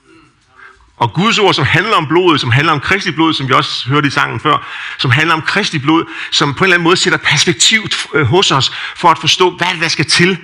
Og 0.96 1.12
Guds 1.12 1.38
ord, 1.38 1.54
som 1.54 1.64
handler 1.64 1.96
om 1.96 2.06
blodet, 2.06 2.40
som 2.40 2.50
handler 2.50 2.72
om 2.72 2.80
kristi 2.80 3.10
blod, 3.10 3.34
som 3.34 3.48
vi 3.48 3.52
også 3.52 3.88
hørte 3.88 4.06
i 4.06 4.10
sangen 4.10 4.40
før, 4.40 4.66
som 4.98 5.10
handler 5.10 5.34
om 5.34 5.42
kristi 5.42 5.78
blod, 5.78 6.04
som 6.30 6.54
på 6.54 6.64
en 6.64 6.66
eller 6.66 6.74
anden 6.74 6.84
måde 6.84 6.96
sætter 6.96 7.18
perspektiv 7.18 7.86
øh, 8.14 8.26
hos 8.26 8.50
os, 8.50 8.72
for 8.96 9.08
at 9.08 9.18
forstå, 9.18 9.50
hvad 9.50 9.80
der 9.80 9.88
skal 9.88 10.04
til. 10.04 10.38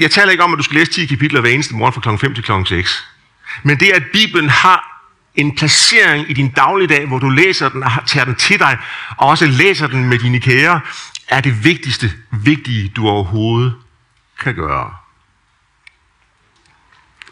Jeg 0.00 0.10
taler 0.10 0.30
ikke 0.30 0.44
om, 0.44 0.52
at 0.52 0.58
du 0.58 0.62
skal 0.62 0.76
læse 0.76 0.92
10 0.92 1.06
kapitler 1.06 1.40
hver 1.40 1.50
eneste 1.50 1.74
morgen 1.74 1.92
fra 1.92 2.00
kl. 2.00 2.18
5 2.20 2.34
til 2.34 2.44
kl. 2.44 2.52
6. 2.66 3.04
Men 3.62 3.80
det, 3.80 3.86
at 3.86 4.02
Bibelen 4.12 4.48
har 4.48 4.91
en 5.34 5.56
placering 5.56 6.30
i 6.30 6.32
din 6.32 6.48
dagligdag, 6.50 7.06
hvor 7.06 7.18
du 7.18 7.28
læser 7.28 7.68
den 7.68 7.82
og 7.82 7.90
tager 8.06 8.24
den 8.24 8.34
til 8.34 8.58
dig, 8.58 8.78
og 9.16 9.28
også 9.28 9.46
læser 9.46 9.86
den 9.86 10.08
med 10.08 10.18
dine 10.18 10.40
kære, 10.40 10.80
er 11.28 11.40
det 11.40 11.64
vigtigste, 11.64 12.12
vigtige, 12.30 12.88
du 12.88 13.08
overhovedet 13.08 13.74
kan 14.40 14.54
gøre. 14.54 14.94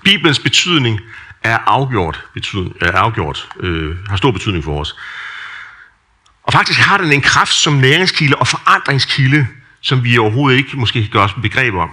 Bibelens 0.04 0.38
betydning 0.38 1.00
er 1.42 1.58
afgjort, 1.58 2.24
betydning, 2.34 2.76
er 2.80 2.92
afgjort 2.92 3.48
øh, 3.60 3.96
har 4.08 4.16
stor 4.16 4.30
betydning 4.30 4.64
for 4.64 4.80
os. 4.80 4.96
Og 6.42 6.52
faktisk 6.52 6.80
har 6.80 6.98
den 6.98 7.12
en 7.12 7.20
kraft 7.20 7.52
som 7.52 7.72
næringskilde 7.72 8.36
og 8.36 8.48
forandringskilde, 8.48 9.46
som 9.80 10.04
vi 10.04 10.18
overhovedet 10.18 10.58
ikke 10.58 10.76
måske 10.76 11.02
kan 11.02 11.10
gøre 11.10 11.24
os 11.24 11.34
begreb 11.42 11.74
om. 11.74 11.90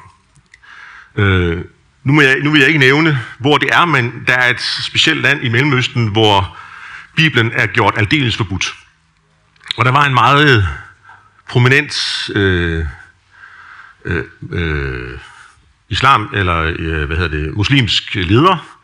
Øh, 1.15 1.65
nu, 2.03 2.13
må 2.13 2.21
jeg, 2.21 2.39
nu 2.39 2.51
vil 2.51 2.59
jeg 2.59 2.67
ikke 2.67 2.79
nævne, 2.79 3.19
hvor 3.37 3.57
det 3.57 3.69
er, 3.73 3.85
men 3.85 4.23
der 4.27 4.33
er 4.33 4.49
et 4.49 4.61
specielt 4.61 5.21
land 5.21 5.43
i 5.43 5.49
Mellemøsten, 5.49 6.07
hvor 6.07 6.57
Bibelen 7.15 7.51
er 7.53 7.67
gjort 7.67 7.93
aldeles 7.97 8.37
forbudt. 8.37 8.73
Og 9.77 9.85
der 9.85 9.91
var 9.91 10.05
en 10.05 10.13
meget 10.13 10.57
øh, 10.57 10.63
prominent 11.49 11.93
øh, 12.35 12.85
øh, 14.05 14.23
øh, 14.51 15.19
islam, 15.89 16.29
eller 16.33 16.73
øh, 16.79 17.03
hvad 17.05 17.17
hedder 17.17 17.37
det, 17.37 17.53
muslimsk 17.53 18.15
leder, 18.15 18.77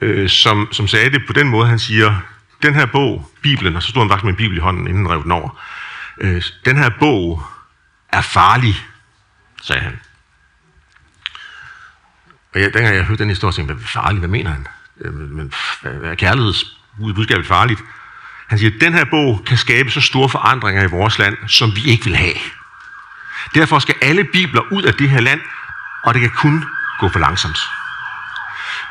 øh, 0.00 0.28
som, 0.28 0.68
som 0.72 0.88
sagde 0.88 1.10
det 1.10 1.26
på 1.26 1.32
den 1.32 1.48
måde, 1.48 1.68
han 1.68 1.78
siger, 1.78 2.20
den 2.62 2.74
her 2.74 2.86
bog, 2.86 3.30
Bibelen, 3.42 3.76
og 3.76 3.82
så 3.82 3.88
stod 3.88 4.02
han 4.02 4.08
faktisk 4.08 4.24
med 4.24 4.32
en 4.32 4.36
bibel 4.36 4.56
i 4.56 4.60
hånden, 4.60 4.88
inden 4.88 5.06
han 5.06 5.14
rev 5.14 5.22
den 5.22 5.32
over, 5.32 5.60
øh, 6.20 6.42
den 6.64 6.76
her 6.76 6.88
bog 6.88 7.42
er 8.08 8.20
farlig, 8.20 8.86
sagde 9.62 9.82
han. 9.82 10.00
Og 12.54 12.60
jeg, 12.60 12.74
dengang 12.74 12.96
jeg 12.96 13.04
hørte 13.04 13.22
den 13.22 13.28
historie, 13.28 13.52
tænkte 13.52 13.72
jeg, 13.72 13.76
hvad 13.76 13.86
farligt, 13.86 14.18
hvad 14.18 14.28
mener 14.28 14.50
han? 14.50 14.66
Øh, 15.00 15.14
men 15.14 15.52
er 15.82 16.14
kærlighedsbudskabet 16.14 17.46
farligt? 17.46 17.80
Han 18.46 18.58
siger, 18.58 18.74
at 18.74 18.80
den 18.80 18.94
her 18.94 19.04
bog 19.04 19.42
kan 19.46 19.56
skabe 19.56 19.90
så 19.90 20.00
store 20.00 20.28
forandringer 20.28 20.82
i 20.82 20.86
vores 20.86 21.18
land, 21.18 21.36
som 21.48 21.76
vi 21.76 21.84
ikke 21.84 22.04
vil 22.04 22.16
have. 22.16 22.34
Derfor 23.54 23.78
skal 23.78 23.94
alle 24.02 24.24
bibler 24.24 24.60
ud 24.72 24.82
af 24.82 24.94
det 24.94 25.10
her 25.10 25.20
land, 25.20 25.40
og 26.04 26.14
det 26.14 26.20
kan 26.20 26.30
kun 26.30 26.64
gå 27.00 27.08
for 27.08 27.18
langsomt. 27.18 27.58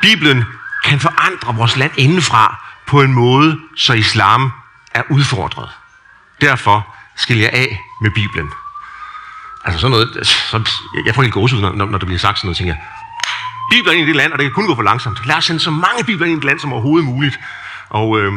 Bibelen 0.02 0.44
kan 0.84 1.00
forandre 1.00 1.54
vores 1.54 1.76
land 1.76 1.92
indenfra 1.96 2.64
på 2.86 3.02
en 3.02 3.12
måde, 3.12 3.58
så 3.76 3.92
islam 3.92 4.52
er 4.94 5.02
udfordret. 5.10 5.68
Derfor 6.40 6.94
skal 7.16 7.36
jeg 7.36 7.50
af 7.52 7.80
med 8.02 8.10
Bibelen. 8.10 8.50
Altså 9.64 9.80
sådan 9.80 9.90
noget, 9.90 10.26
så, 10.26 10.70
jeg 11.06 11.14
får 11.14 11.22
helt 11.22 11.34
gåsehud, 11.34 11.62
når, 11.62 11.86
når 11.86 11.98
der 11.98 12.06
bliver 12.06 12.18
sagt 12.18 12.38
sådan 12.38 12.46
noget, 12.46 12.56
tænker 12.56 12.74
jeg, 12.74 12.82
bibler 13.70 13.92
ind 13.92 14.02
i 14.02 14.06
det 14.06 14.16
land, 14.16 14.32
og 14.32 14.38
det 14.38 14.44
kan 14.44 14.52
kun 14.52 14.66
gå 14.66 14.74
for 14.74 14.82
langsomt. 14.82 15.26
Lad 15.26 15.36
os 15.36 15.44
sende 15.44 15.60
så 15.60 15.70
mange 15.70 16.04
bibler 16.04 16.26
ind 16.26 16.32
i 16.32 16.36
det 16.36 16.44
land 16.44 16.58
som 16.58 16.72
overhovedet 16.72 17.06
muligt. 17.08 17.40
Og 17.88 18.20
øh, 18.20 18.32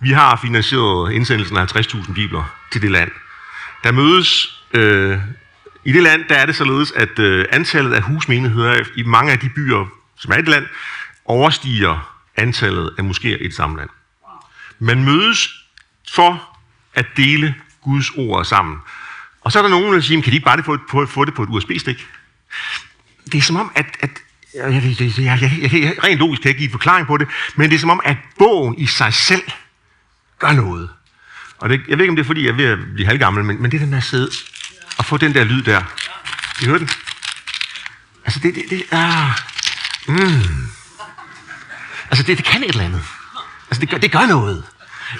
vi 0.00 0.10
har 0.10 0.36
finansieret 0.42 1.12
indsendelsen 1.12 1.56
af 1.56 1.76
50.000 1.76 2.12
bibler 2.12 2.54
til 2.72 2.82
det 2.82 2.90
land. 2.90 3.10
Der 3.84 3.92
mødes 3.92 4.62
øh, 4.72 5.18
i 5.84 5.92
det 5.92 6.02
land, 6.02 6.24
der 6.28 6.34
er 6.34 6.46
det 6.46 6.56
således, 6.56 6.92
at 6.92 7.18
øh, 7.18 7.46
antallet 7.52 7.92
af 7.92 8.02
husmenigheder 8.02 8.84
i 8.96 9.02
mange 9.02 9.32
af 9.32 9.38
de 9.38 9.48
byer, 9.48 9.86
som 10.16 10.32
er 10.32 10.36
i 10.36 10.40
det 10.40 10.48
land, 10.48 10.66
overstiger 11.24 12.16
antallet 12.36 12.94
af 12.98 13.02
moskéer 13.02 13.42
i 13.42 13.46
et 13.46 13.54
samme 13.54 13.76
land. 13.76 13.90
Man 14.78 15.04
mødes 15.04 15.48
for 16.14 16.58
at 16.94 17.06
dele 17.16 17.54
Guds 17.82 18.10
ord 18.10 18.44
sammen. 18.44 18.76
Og 19.40 19.52
så 19.52 19.58
er 19.58 19.62
der 19.62 19.70
nogen, 19.70 19.94
der 19.94 20.00
siger, 20.00 20.22
kan 20.22 20.30
de 20.30 20.36
ikke 20.36 20.44
bare 20.44 20.62
få, 20.62 20.78
få, 20.90 21.06
få 21.06 21.24
det 21.24 21.34
på 21.34 21.42
et 21.42 21.48
USB-stik? 21.48 22.08
Det 23.32 23.38
er 23.38 23.42
som 23.42 23.56
om, 23.56 23.72
at, 23.74 23.86
at 24.00 24.10
jeg, 24.54 24.72
jeg, 24.72 25.00
jeg, 25.00 25.18
jeg, 25.18 25.72
jeg, 25.72 25.82
jeg, 25.82 26.04
rent 26.04 26.18
logisk 26.18 26.42
kan 26.42 26.48
jeg 26.48 26.58
give 26.58 26.66
en 26.66 26.72
forklaring 26.72 27.06
på 27.06 27.16
det, 27.16 27.28
men 27.56 27.70
det 27.70 27.76
er 27.76 27.80
som 27.80 27.90
om, 27.90 28.00
at 28.04 28.16
bogen 28.38 28.78
i 28.78 28.86
sig 28.86 29.14
selv 29.14 29.42
gør 30.38 30.52
noget. 30.52 30.88
Og 31.58 31.68
det, 31.68 31.80
jeg 31.88 31.98
ved 31.98 32.04
ikke, 32.04 32.10
om 32.10 32.16
det 32.16 32.22
er, 32.22 32.26
fordi 32.26 32.44
jeg 32.44 32.50
er 32.50 32.56
ved 32.56 32.64
at 32.64 32.78
blive 32.94 33.06
halvgammel, 33.06 33.44
men, 33.44 33.62
men 33.62 33.70
det 33.70 33.80
er 33.80 33.84
den 33.84 33.92
der 33.92 34.00
sidde 34.00 34.30
og 34.98 35.04
få 35.04 35.16
den 35.16 35.34
der 35.34 35.44
lyd 35.44 35.62
der. 35.62 35.82
I 36.62 36.64
hører 36.64 36.78
den? 36.78 36.90
Altså, 38.24 38.40
det, 38.42 38.54
det, 38.54 38.64
det 38.70 38.82
er... 38.90 39.40
Mm. 40.06 40.66
Altså, 42.10 42.22
det, 42.22 42.38
det 42.38 42.44
kan 42.44 42.62
et 42.62 42.68
eller 42.68 42.84
andet. 42.84 43.02
Altså, 43.70 43.80
det 43.80 43.90
gør, 43.90 43.98
det 43.98 44.12
gør 44.12 44.26
noget. 44.26 44.64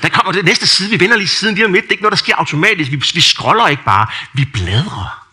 Der 0.03 0.09
kommer 0.09 0.33
det 0.33 0.45
næste 0.45 0.67
side, 0.67 0.91
vi 0.91 1.01
vender 1.01 1.17
lige 1.17 1.29
siden 1.29 1.55
lige 1.55 1.65
om 1.65 1.73
lidt. 1.73 1.83
Det 1.83 1.89
er 1.89 1.93
ikke 1.93 2.03
noget, 2.03 2.13
der 2.13 2.17
sker 2.17 2.37
automatisk. 2.37 2.91
Vi, 2.91 3.03
vi 3.15 3.21
scroller 3.21 3.69
ikke 3.69 3.85
bare, 3.85 4.07
vi 4.33 4.45
bladrer. 4.45 5.30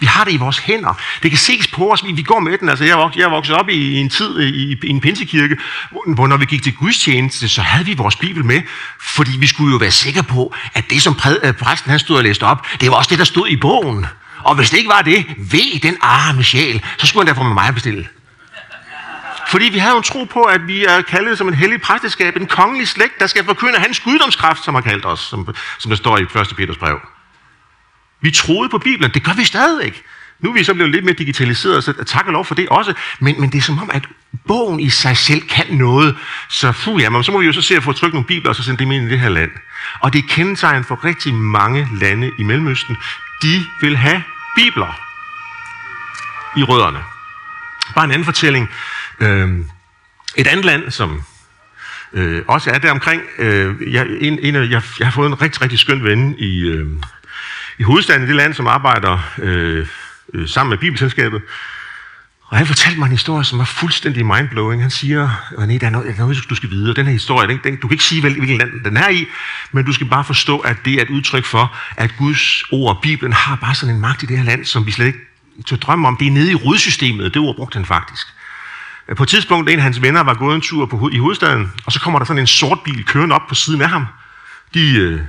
Vi 0.00 0.06
har 0.06 0.24
det 0.24 0.32
i 0.32 0.36
vores 0.36 0.58
hænder. 0.58 1.00
Det 1.22 1.30
kan 1.30 1.38
ses 1.38 1.66
på 1.66 1.92
os, 1.92 2.04
vi 2.04 2.22
går 2.22 2.40
med 2.40 2.58
den. 2.58 2.68
Altså, 2.68 2.84
jeg, 2.84 2.96
vokset, 2.96 3.20
jeg 3.20 3.30
voksede 3.30 3.58
op 3.58 3.68
i, 3.68 3.96
en 3.96 4.10
tid 4.10 4.40
i, 4.40 4.78
i 4.82 4.88
en 4.88 5.00
pinsekirke, 5.00 5.56
hvor, 5.90 6.14
hvor 6.14 6.26
når 6.26 6.36
vi 6.36 6.44
gik 6.44 6.62
til 6.62 6.74
gudstjeneste, 6.74 7.48
så 7.48 7.62
havde 7.62 7.86
vi 7.86 7.94
vores 7.94 8.16
bibel 8.16 8.44
med, 8.44 8.62
fordi 9.00 9.30
vi 9.38 9.46
skulle 9.46 9.72
jo 9.72 9.76
være 9.76 9.90
sikre 9.90 10.22
på, 10.22 10.54
at 10.74 10.90
det, 10.90 11.02
som 11.02 11.14
præ, 11.14 11.34
øh, 11.42 11.52
præsten 11.52 11.90
han 11.90 11.98
stod 11.98 12.16
og 12.16 12.22
læste 12.22 12.42
op, 12.42 12.66
det 12.80 12.90
var 12.90 12.96
også 12.96 13.10
det, 13.10 13.18
der 13.18 13.24
stod 13.24 13.48
i 13.48 13.56
bogen. 13.56 14.06
Og 14.44 14.54
hvis 14.54 14.70
det 14.70 14.78
ikke 14.78 14.90
var 14.90 15.02
det, 15.02 15.24
ved 15.38 15.80
den 15.80 15.96
arme 16.00 16.44
sjæl, 16.44 16.84
så 16.98 17.06
skulle 17.06 17.22
han 17.22 17.26
derfor 17.26 17.42
med 17.42 17.54
mig 17.54 17.74
bestille. 17.74 18.08
Fordi 19.48 19.64
vi 19.64 19.78
havde 19.78 19.96
en 19.96 20.02
tro 20.02 20.24
på, 20.24 20.42
at 20.42 20.66
vi 20.66 20.84
er 20.84 21.02
kaldet 21.02 21.38
som 21.38 21.48
en 21.48 21.54
hellig 21.54 21.80
præsteskab, 21.80 22.36
en 22.36 22.46
kongelig 22.46 22.88
slægt, 22.88 23.20
der 23.20 23.26
skal 23.26 23.44
forkynde 23.44 23.78
hans 23.78 24.00
guddomskraft, 24.00 24.64
som 24.64 24.74
har 24.74 24.82
kaldt 24.82 25.06
os, 25.06 25.20
som, 25.20 25.54
som 25.78 25.88
der 25.88 25.96
står 25.96 26.18
i 26.18 26.22
1. 26.22 26.28
Peters 26.56 26.76
brev. 26.76 27.00
Vi 28.24 28.30
troede 28.30 28.68
på 28.68 28.78
Bibelen. 28.78 29.10
Det 29.14 29.22
gør 29.22 29.32
vi 29.32 29.44
stadig. 29.44 29.92
Nu 30.40 30.50
er 30.50 30.54
vi 30.54 30.64
så 30.64 30.74
blevet 30.74 30.92
lidt 30.92 31.04
mere 31.04 31.14
digitaliseret, 31.14 31.84
så 31.84 31.92
tak 32.06 32.26
og 32.26 32.32
lov 32.32 32.44
for 32.44 32.54
det 32.54 32.68
også. 32.68 32.94
Men, 33.20 33.40
men 33.40 33.52
det 33.52 33.58
er 33.58 33.62
som 33.62 33.78
om, 33.78 33.90
at 33.92 34.08
bogen 34.46 34.80
i 34.80 34.90
sig 34.90 35.16
selv 35.16 35.42
kan 35.48 35.66
noget. 35.70 36.16
Så 36.48 36.72
fu, 36.72 36.98
ja, 36.98 37.22
så 37.22 37.32
må 37.32 37.38
vi 37.38 37.46
jo 37.46 37.52
så 37.52 37.62
se 37.62 37.76
at 37.76 37.82
få 37.82 37.92
trykt 37.92 38.14
nogle 38.14 38.26
bibler, 38.26 38.48
og 38.50 38.56
så 38.56 38.62
sende 38.62 38.78
dem 38.78 38.92
ind 38.92 39.06
i 39.06 39.10
det 39.10 39.20
her 39.20 39.28
land. 39.28 39.50
Og 40.00 40.12
det 40.12 40.18
er 40.18 40.28
kendetegn 40.28 40.84
for 40.84 41.04
rigtig 41.04 41.34
mange 41.34 41.88
lande 42.00 42.30
i 42.38 42.42
Mellemøsten. 42.42 42.96
De 43.42 43.64
vil 43.80 43.96
have 43.96 44.22
bibler 44.56 45.00
i 46.56 46.62
rødderne. 46.62 46.98
Bare 47.94 48.04
en 48.04 48.10
anden 48.10 48.24
fortælling. 48.24 48.68
Øhm, 49.20 49.66
et 50.36 50.46
andet 50.46 50.64
land, 50.64 50.90
som 50.90 51.22
øh, 52.12 52.42
også 52.48 52.70
er 52.70 52.78
der 52.78 52.90
omkring. 52.90 53.22
Øh, 53.38 53.92
jeg, 53.92 54.06
en, 54.20 54.38
en, 54.42 54.54
jeg, 54.54 54.82
jeg 54.98 55.06
har 55.06 55.10
fået 55.10 55.26
en 55.26 55.42
rigtig, 55.42 55.62
rigtig 55.62 55.78
skøn 55.78 56.04
ven 56.04 56.34
i, 56.38 56.60
øh, 56.60 56.88
i 57.78 57.82
hovedstaden 57.82 58.22
i 58.22 58.26
det 58.26 58.36
land, 58.36 58.54
som 58.54 58.66
arbejder 58.66 59.18
øh, 59.38 59.86
øh, 60.34 60.48
sammen 60.48 60.70
med 60.70 60.78
Bibelselskabet. 60.78 61.42
Og 62.48 62.58
han 62.58 62.66
fortalte 62.66 62.98
mig 62.98 63.06
en 63.06 63.12
historie, 63.12 63.44
som 63.44 63.58
var 63.58 63.64
fuldstændig 63.64 64.26
mindblowing. 64.26 64.82
Han 64.82 64.90
siger, 64.90 65.28
René, 65.52 65.78
der 65.78 65.86
er 65.86 65.90
noget, 65.90 66.06
der 66.06 66.12
er 66.12 66.18
noget 66.18 66.50
du 66.50 66.54
skal 66.54 66.70
vide. 66.70 66.90
Og 66.90 66.96
den 66.96 67.06
her 67.06 67.12
historie, 67.12 67.48
den, 67.48 67.60
den, 67.64 67.76
du 67.76 67.88
kan 67.88 67.94
ikke 67.94 68.04
sige, 68.04 68.20
hvilket 68.20 68.58
land 68.58 68.84
den 68.84 68.96
er 68.96 69.08
i, 69.08 69.26
men 69.72 69.84
du 69.84 69.92
skal 69.92 70.06
bare 70.06 70.24
forstå, 70.24 70.58
at 70.58 70.76
det 70.84 70.94
er 70.94 71.02
et 71.02 71.10
udtryk 71.10 71.44
for, 71.44 71.76
at 71.96 72.14
Guds 72.18 72.62
ord, 72.72 72.96
og 72.96 73.02
Bibelen, 73.02 73.32
har 73.32 73.56
bare 73.56 73.74
sådan 73.74 73.94
en 73.94 74.00
magt 74.00 74.22
i 74.22 74.26
det 74.26 74.36
her 74.36 74.44
land, 74.44 74.64
som 74.64 74.86
vi 74.86 74.90
slet 74.90 75.06
ikke 75.06 75.18
tør 75.66 75.76
drømme 75.76 76.08
om. 76.08 76.16
Det 76.16 76.26
er 76.26 76.30
nede 76.30 76.52
i 76.52 76.54
rodsystemet. 76.54 77.34
Det 77.34 77.42
ord 77.42 77.56
brugte 77.56 77.76
han 77.76 77.84
faktisk. 77.84 78.26
På 79.16 79.22
et 79.22 79.28
tidspunkt, 79.28 79.70
en 79.70 79.78
af 79.78 79.82
hans 79.82 80.02
venner 80.02 80.22
var 80.22 80.34
gået 80.34 80.54
en 80.54 80.60
tur 80.60 80.86
på, 80.86 81.10
i 81.12 81.18
hovedstaden, 81.18 81.72
og 81.86 81.92
så 81.92 82.00
kommer 82.00 82.18
der 82.18 82.26
sådan 82.26 82.40
en 82.40 82.46
sort 82.46 82.78
bil 82.84 83.04
kørende 83.04 83.34
op 83.34 83.46
på 83.48 83.54
siden 83.54 83.82
af 83.82 83.88
ham. 83.88 84.06
De 84.74 84.96
øh, 84.96 85.20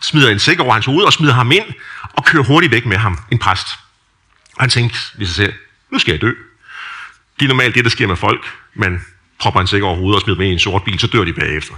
smider 0.00 0.30
en 0.30 0.38
sæk 0.38 0.60
over 0.60 0.72
hans 0.72 0.86
hoved 0.86 1.04
og 1.04 1.12
smider 1.12 1.34
ham 1.34 1.52
ind 1.52 1.64
og 2.12 2.24
kører 2.24 2.44
hurtigt 2.44 2.72
væk 2.72 2.86
med 2.86 2.96
ham, 2.96 3.18
en 3.30 3.38
præst. 3.38 3.66
Og 4.56 4.62
han 4.62 4.70
tænkte 4.70 4.98
ved 5.18 5.26
sig 5.26 5.36
selv, 5.36 5.52
nu 5.92 5.98
skal 5.98 6.12
jeg 6.12 6.20
dø. 6.20 6.32
Det 7.40 7.44
er 7.44 7.48
normalt 7.48 7.74
det, 7.74 7.84
der 7.84 7.90
sker 7.90 8.06
med 8.06 8.16
folk. 8.16 8.46
Man 8.74 9.00
propper 9.38 9.60
en 9.60 9.66
sæk 9.66 9.82
over 9.82 9.96
hovedet 9.96 10.16
og 10.16 10.22
smider 10.22 10.38
med 10.38 10.46
i 10.46 10.52
en 10.52 10.58
sort 10.58 10.84
bil, 10.84 10.98
så 10.98 11.06
dør 11.06 11.24
de 11.24 11.32
bagefter. 11.32 11.74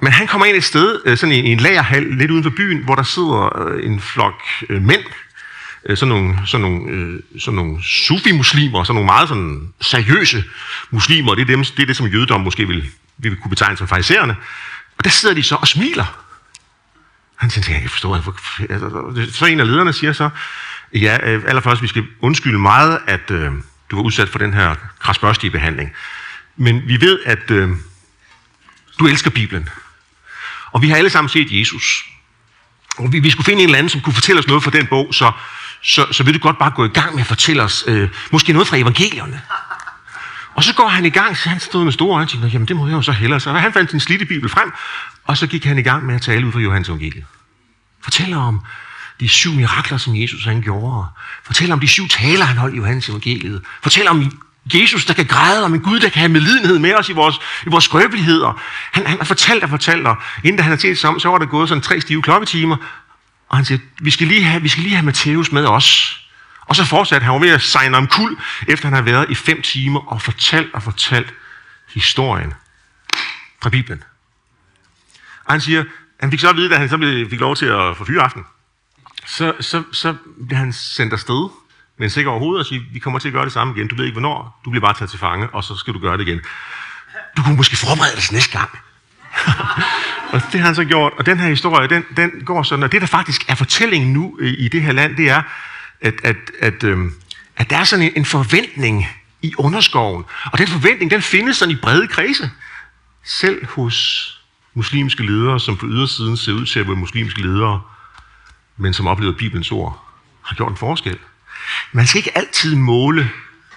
Men 0.00 0.12
han 0.12 0.26
kommer 0.26 0.46
ind 0.46 0.56
et 0.56 0.64
sted, 0.64 1.00
øh, 1.04 1.16
sådan 1.16 1.32
i 1.32 1.52
en 1.52 1.60
lagerhal 1.60 2.02
lidt 2.02 2.30
uden 2.30 2.42
for 2.42 2.50
byen, 2.50 2.84
hvor 2.84 2.94
der 2.94 3.02
sidder 3.02 3.68
øh, 3.68 3.86
en 3.86 4.00
flok 4.00 4.42
øh, 4.68 4.82
mænd, 4.82 5.04
sådan 5.94 6.08
nogle, 6.08 6.38
sådan 6.46 6.60
nogle, 6.60 7.22
sådan 7.38 7.56
nogle 7.56 7.82
sufi-muslimer, 7.82 8.84
sådan 8.84 8.94
nogle 8.94 9.06
meget 9.06 9.28
sådan 9.28 9.68
seriøse 9.80 10.44
muslimer, 10.90 11.34
det 11.34 11.42
er, 11.42 11.46
dem, 11.46 11.64
det 11.64 11.82
er 11.82 11.86
det, 11.86 11.96
som 11.96 12.06
jødedom 12.06 12.40
måske 12.40 12.68
vil, 12.68 12.90
vil 13.18 13.36
kunne 13.36 13.50
betegne 13.50 13.76
som 13.76 13.88
fariserende. 13.88 14.34
Og 14.98 15.04
der 15.04 15.10
sidder 15.10 15.34
de 15.34 15.42
så 15.42 15.54
og 15.54 15.68
smiler. 15.68 16.25
Han 17.36 17.50
tænkte, 17.50 17.72
jeg 17.72 17.80
kan 17.80 17.90
forstå, 17.90 18.12
at 18.14 18.22
altså, 18.70 19.28
så 19.32 19.46
en 19.46 19.60
af 19.60 19.66
lederne 19.66 19.92
siger 19.92 20.12
så, 20.12 20.30
ja, 20.94 21.18
øh, 21.22 21.42
allerførst, 21.46 21.82
vi 21.82 21.86
skal 21.86 22.04
undskylde 22.20 22.58
meget, 22.58 22.98
at 23.06 23.30
øh, 23.30 23.52
du 23.90 23.96
var 23.96 24.02
udsat 24.02 24.28
for 24.28 24.38
den 24.38 24.54
her 24.54 24.74
krasbørstige 25.00 25.50
behandling. 25.50 25.92
Men 26.56 26.82
vi 26.88 27.00
ved, 27.00 27.18
at 27.26 27.50
øh, 27.50 27.70
du 28.98 29.06
elsker 29.06 29.30
Bibelen. 29.30 29.68
Og 30.72 30.82
vi 30.82 30.88
har 30.88 30.96
alle 30.96 31.10
sammen 31.10 31.28
set 31.28 31.48
Jesus. 31.50 32.04
Og 32.98 33.12
vi, 33.12 33.18
vi 33.18 33.30
skulle 33.30 33.44
finde 33.44 33.62
en 33.62 33.68
eller 33.68 33.78
anden, 33.78 33.90
som 33.90 34.00
kunne 34.00 34.12
fortælle 34.12 34.38
os 34.38 34.46
noget 34.46 34.62
fra 34.62 34.70
den 34.70 34.86
bog, 34.86 35.14
så, 35.14 35.32
så, 35.82 36.06
så 36.12 36.22
vil 36.22 36.34
du 36.34 36.38
godt 36.38 36.58
bare 36.58 36.70
gå 36.70 36.84
i 36.84 36.88
gang 36.88 37.14
med 37.14 37.20
at 37.20 37.26
fortælle 37.26 37.62
os 37.62 37.84
øh, 37.86 38.08
måske 38.30 38.52
noget 38.52 38.68
fra 38.68 38.76
evangelierne. 38.76 39.42
Og 40.54 40.64
så 40.64 40.74
går 40.74 40.88
han 40.88 41.04
i 41.04 41.10
gang, 41.10 41.36
så 41.36 41.48
han 41.48 41.60
stod 41.60 41.84
med 41.84 41.92
store 41.92 42.14
øjne 42.14 42.24
og 42.24 42.30
tænker, 42.30 42.48
jamen 42.48 42.68
det 42.68 42.76
må 42.76 42.86
jeg 42.86 42.94
jo 42.94 43.02
så 43.02 43.12
hellere. 43.12 43.40
Så 43.40 43.52
han 43.52 43.72
fandt 43.72 43.90
sin 43.90 44.00
slidte 44.00 44.26
bibel 44.26 44.48
frem, 44.48 44.72
og 45.26 45.36
så 45.36 45.46
gik 45.46 45.64
han 45.64 45.78
i 45.78 45.82
gang 45.82 46.06
med 46.06 46.14
at 46.14 46.22
tale 46.22 46.46
ud 46.46 46.52
fra 46.52 46.60
Johannes 46.60 46.88
evangeliet. 46.88 47.24
Fortæller 48.02 48.36
om 48.36 48.60
de 49.20 49.28
syv 49.28 49.52
mirakler, 49.52 49.98
som 49.98 50.16
Jesus 50.16 50.44
han 50.44 50.62
gjorde. 50.62 51.06
Fortæller 51.44 51.74
om 51.74 51.80
de 51.80 51.88
syv 51.88 52.08
taler, 52.08 52.44
han 52.44 52.56
holdt 52.56 52.74
i 52.74 52.78
Johannes 52.78 53.08
evangeliet. 53.08 53.62
Fortæller 53.82 54.10
om 54.10 54.32
Jesus, 54.74 55.04
der 55.04 55.14
kan 55.14 55.26
græde, 55.26 55.64
om 55.64 55.74
en 55.74 55.80
Gud, 55.80 56.00
der 56.00 56.08
kan 56.08 56.20
have 56.20 56.28
medlidenhed 56.28 56.78
med 56.78 56.94
os 56.94 57.08
i 57.08 57.12
vores, 57.12 57.36
i 57.66 57.68
vores 57.68 57.84
skrøbeligheder. 57.84 58.62
Han, 58.92 59.06
han 59.06 59.18
har 59.18 59.24
fortalt 59.24 59.62
og 59.62 59.70
fortalt, 59.70 60.06
og 60.06 60.16
inden 60.44 60.56
da 60.56 60.62
han 60.62 60.70
har 60.70 60.76
talt 60.76 60.98
sammen, 60.98 61.20
så 61.20 61.28
var 61.28 61.38
der 61.38 61.46
gået 61.46 61.68
sådan 61.68 61.82
tre 61.82 62.00
stive 62.00 62.22
klokketimer, 62.22 62.76
og 63.48 63.56
han 63.56 63.64
siger, 63.64 63.78
vi 64.00 64.10
skal 64.10 64.26
lige 64.26 64.42
have, 64.42 64.62
vi 64.62 64.68
skal 64.68 64.82
lige 64.82 64.94
have 64.94 65.04
Matthæus 65.04 65.52
med 65.52 65.66
os. 65.66 66.20
Og 66.60 66.76
så 66.76 66.84
fortsatte 66.84 67.24
han 67.24 67.32
var 67.32 67.38
ved 67.38 67.50
at 67.50 67.62
signe 67.62 67.96
om 67.96 68.06
kul, 68.06 68.38
efter 68.68 68.86
han 68.88 68.94
har 68.94 69.02
været 69.02 69.26
i 69.30 69.34
fem 69.34 69.62
timer 69.62 70.00
og 70.12 70.22
fortalt 70.22 70.74
og 70.74 70.82
fortalt 70.82 71.34
historien 71.94 72.52
fra 73.62 73.70
Bibelen. 73.70 74.02
Og 75.46 75.52
han 75.52 75.60
siger, 75.60 75.84
han 76.20 76.30
fik 76.30 76.40
så 76.40 76.48
at 76.48 76.56
vide, 76.56 76.70
da 76.70 76.76
han 76.76 76.88
så 76.88 77.26
fik 77.30 77.40
lov 77.40 77.56
til 77.56 77.66
at 77.66 77.96
få 77.96 78.04
fyreaften, 78.04 78.44
så, 79.26 79.52
så, 79.60 79.82
så 79.92 80.14
bliver 80.46 80.58
han 80.58 80.72
sendt 80.72 81.12
afsted 81.12 81.50
med 81.98 82.06
en 82.06 82.10
sikker 82.10 82.30
overhovedet 82.30 82.60
og 82.60 82.66
siger, 82.66 82.82
vi 82.92 82.98
kommer 82.98 83.18
til 83.18 83.28
at 83.28 83.32
gøre 83.32 83.44
det 83.44 83.52
samme 83.52 83.74
igen. 83.76 83.88
Du 83.88 83.94
ved 83.94 84.04
ikke 84.04 84.14
hvornår, 84.14 84.60
du 84.64 84.70
bliver 84.70 84.80
bare 84.86 84.94
taget 84.94 85.10
til 85.10 85.18
fange, 85.18 85.48
og 85.48 85.64
så 85.64 85.76
skal 85.76 85.94
du 85.94 85.98
gøre 85.98 86.18
det 86.18 86.28
igen. 86.28 86.40
Du 87.36 87.42
kunne 87.42 87.56
måske 87.56 87.76
forberede 87.76 88.16
dig 88.16 88.32
næste 88.32 88.58
gang. 88.58 88.70
og 90.32 90.42
det 90.52 90.60
har 90.60 90.66
han 90.66 90.74
så 90.74 90.84
gjort. 90.84 91.12
Og 91.18 91.26
den 91.26 91.38
her 91.38 91.48
historie, 91.48 91.88
den, 91.88 92.04
den 92.16 92.30
går 92.44 92.62
sådan, 92.62 92.82
og 92.82 92.92
det 92.92 93.00
der 93.00 93.06
faktisk 93.06 93.48
er 93.48 93.54
fortællingen 93.54 94.12
nu 94.12 94.38
i, 94.42 94.48
i 94.48 94.68
det 94.68 94.82
her 94.82 94.92
land, 94.92 95.16
det 95.16 95.30
er, 95.30 95.42
at, 96.00 96.14
at, 96.24 96.36
at, 96.60 96.84
øhm, 96.84 97.14
at 97.56 97.70
der 97.70 97.76
er 97.76 97.84
sådan 97.84 98.04
en, 98.04 98.12
en 98.16 98.24
forventning 98.24 99.06
i 99.42 99.54
underskoven. 99.58 100.24
Og 100.52 100.58
den 100.58 100.68
forventning, 100.68 101.10
den 101.10 101.22
findes 101.22 101.56
sådan 101.56 101.72
i 101.74 101.78
brede 101.82 102.08
kredse. 102.08 102.50
Selv 103.24 103.66
hos 103.66 104.32
muslimske 104.76 105.26
ledere, 105.26 105.60
som 105.60 105.76
på 105.76 105.86
ydersiden 105.86 106.36
ser 106.36 106.52
ud 106.52 106.66
til 106.66 106.80
at 106.80 106.86
være 106.86 106.96
muslimske 106.96 107.42
ledere, 107.42 107.82
men 108.76 108.92
som 108.94 109.06
oplever 109.06 109.32
Bibelens 109.32 109.72
ord, 109.72 110.04
har 110.42 110.56
gjort 110.56 110.70
en 110.70 110.76
forskel. 110.76 111.18
Man 111.92 112.06
skal 112.06 112.18
ikke 112.18 112.38
altid 112.38 112.76
måle 112.76 113.30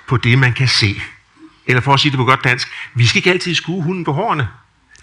på 0.08 0.18
det, 0.18 0.38
man 0.38 0.54
kan 0.54 0.68
se. 0.68 1.02
Eller 1.68 1.82
for 1.82 1.94
at 1.94 2.00
sige 2.00 2.12
det 2.12 2.18
på 2.18 2.26
godt 2.26 2.44
dansk, 2.44 2.68
vi 2.94 3.06
skal 3.06 3.18
ikke 3.20 3.32
altid 3.32 3.56
skue 3.56 3.84
hunden 3.84 4.04
på 4.04 4.14
hårene. 4.14 4.50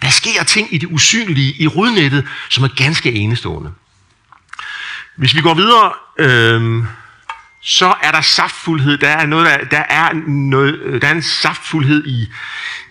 Der 0.01 0.09
sker 0.09 0.43
ting 0.43 0.73
i 0.73 0.77
det 0.77 0.87
usynlige, 0.91 1.61
i 1.61 1.67
rodnettet, 1.67 2.27
som 2.49 2.63
er 2.63 2.67
ganske 2.67 3.11
enestående. 3.11 3.73
Hvis 5.15 5.35
vi 5.35 5.41
går 5.41 5.53
videre, 5.53 5.93
øh, 6.19 6.85
så 7.67 7.95
er 8.01 8.11
der 8.11 8.21
saftfuldhed. 8.21 8.97
Der 8.97 9.09
er, 9.09 9.25
noget, 9.25 9.67
der, 9.71 9.83
er, 9.89 10.13
noget, 10.27 11.01
der 11.01 11.07
er 11.07 11.11
en 11.11 11.21
saftfuldhed 11.21 12.07
i, 12.07 12.27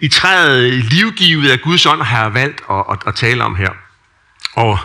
i 0.00 0.08
træet, 0.08 0.84
livgivet 0.84 1.50
af 1.50 1.60
Guds 1.60 1.86
ånd, 1.86 2.02
har 2.02 2.22
jeg 2.22 2.34
valgt 2.34 2.62
at, 2.70 2.84
at, 2.90 2.98
at 3.06 3.14
tale 3.14 3.44
om 3.44 3.56
her. 3.56 3.70
Og, 4.52 4.78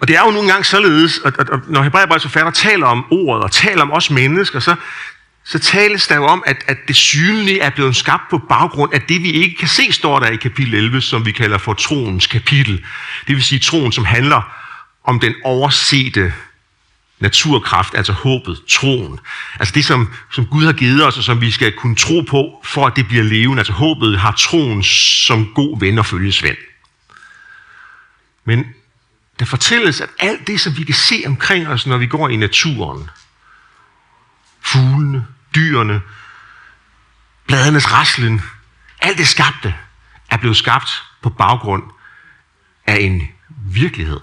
og 0.00 0.08
det 0.08 0.16
er 0.16 0.20
jo 0.24 0.30
nogle 0.30 0.48
gange 0.48 0.64
således, 0.64 1.20
at, 1.24 1.34
at, 1.38 1.50
at 1.50 1.60
når 1.68 1.82
Hebræerbrevets 1.82 2.24
forfatter 2.24 2.50
taler 2.50 2.86
om 2.86 3.04
ordet 3.10 3.44
og 3.44 3.50
taler 3.50 3.82
om 3.82 3.92
os 3.92 4.10
mennesker, 4.10 4.60
så, 4.60 4.74
så 5.44 5.58
tales 5.58 6.08
der 6.08 6.16
jo 6.16 6.24
om, 6.24 6.42
at, 6.46 6.64
at 6.66 6.76
det 6.88 6.96
synlige 6.96 7.60
er 7.60 7.70
blevet 7.70 7.96
skabt 7.96 8.30
på 8.30 8.38
baggrund 8.38 8.94
af 8.94 9.02
det, 9.02 9.22
vi 9.22 9.30
ikke 9.30 9.56
kan 9.56 9.68
se, 9.68 9.92
står 9.92 10.18
der 10.18 10.26
i 10.26 10.36
kapitel 10.36 10.74
11, 10.74 11.00
som 11.00 11.26
vi 11.26 11.32
kalder 11.32 11.58
for 11.58 11.74
troens 11.74 12.26
kapitel. 12.26 12.84
Det 13.26 13.36
vil 13.36 13.44
sige 13.44 13.58
troen, 13.58 13.92
som 13.92 14.04
handler 14.04 14.54
om 15.04 15.20
den 15.20 15.34
oversete 15.44 16.32
naturkraft, 17.20 17.94
altså 17.94 18.12
håbet, 18.12 18.60
troen. 18.68 19.20
Altså 19.60 19.74
det, 19.74 19.84
som, 19.84 20.14
som 20.32 20.46
Gud 20.46 20.64
har 20.64 20.72
givet 20.72 21.06
os, 21.06 21.18
og 21.18 21.24
som 21.24 21.40
vi 21.40 21.50
skal 21.50 21.72
kunne 21.72 21.96
tro 21.96 22.20
på, 22.20 22.62
for 22.64 22.86
at 22.86 22.96
det 22.96 23.08
bliver 23.08 23.24
levende. 23.24 23.60
Altså 23.60 23.72
håbet 23.72 24.18
har 24.18 24.32
troen 24.32 24.82
som 24.82 25.52
god 25.54 25.80
ven 25.80 25.98
og 25.98 26.06
følgesvend. 26.06 26.56
Men 28.44 28.64
der 29.38 29.44
fortælles, 29.44 30.00
at 30.00 30.08
alt 30.18 30.46
det, 30.46 30.60
som 30.60 30.76
vi 30.76 30.84
kan 30.84 30.94
se 30.94 31.22
omkring 31.26 31.68
os, 31.68 31.86
når 31.86 31.96
vi 31.96 32.06
går 32.06 32.28
i 32.28 32.36
naturen, 32.36 33.10
fuglene, 34.60 35.26
dyrene, 35.54 36.00
bladernes 37.46 37.92
raslen, 37.92 38.42
alt 39.00 39.18
det 39.18 39.28
skabte, 39.28 39.74
er 40.30 40.36
blevet 40.36 40.56
skabt 40.56 41.02
på 41.22 41.30
baggrund 41.30 41.82
af 42.86 42.96
en 43.00 43.28
virkelighed. 43.48 44.20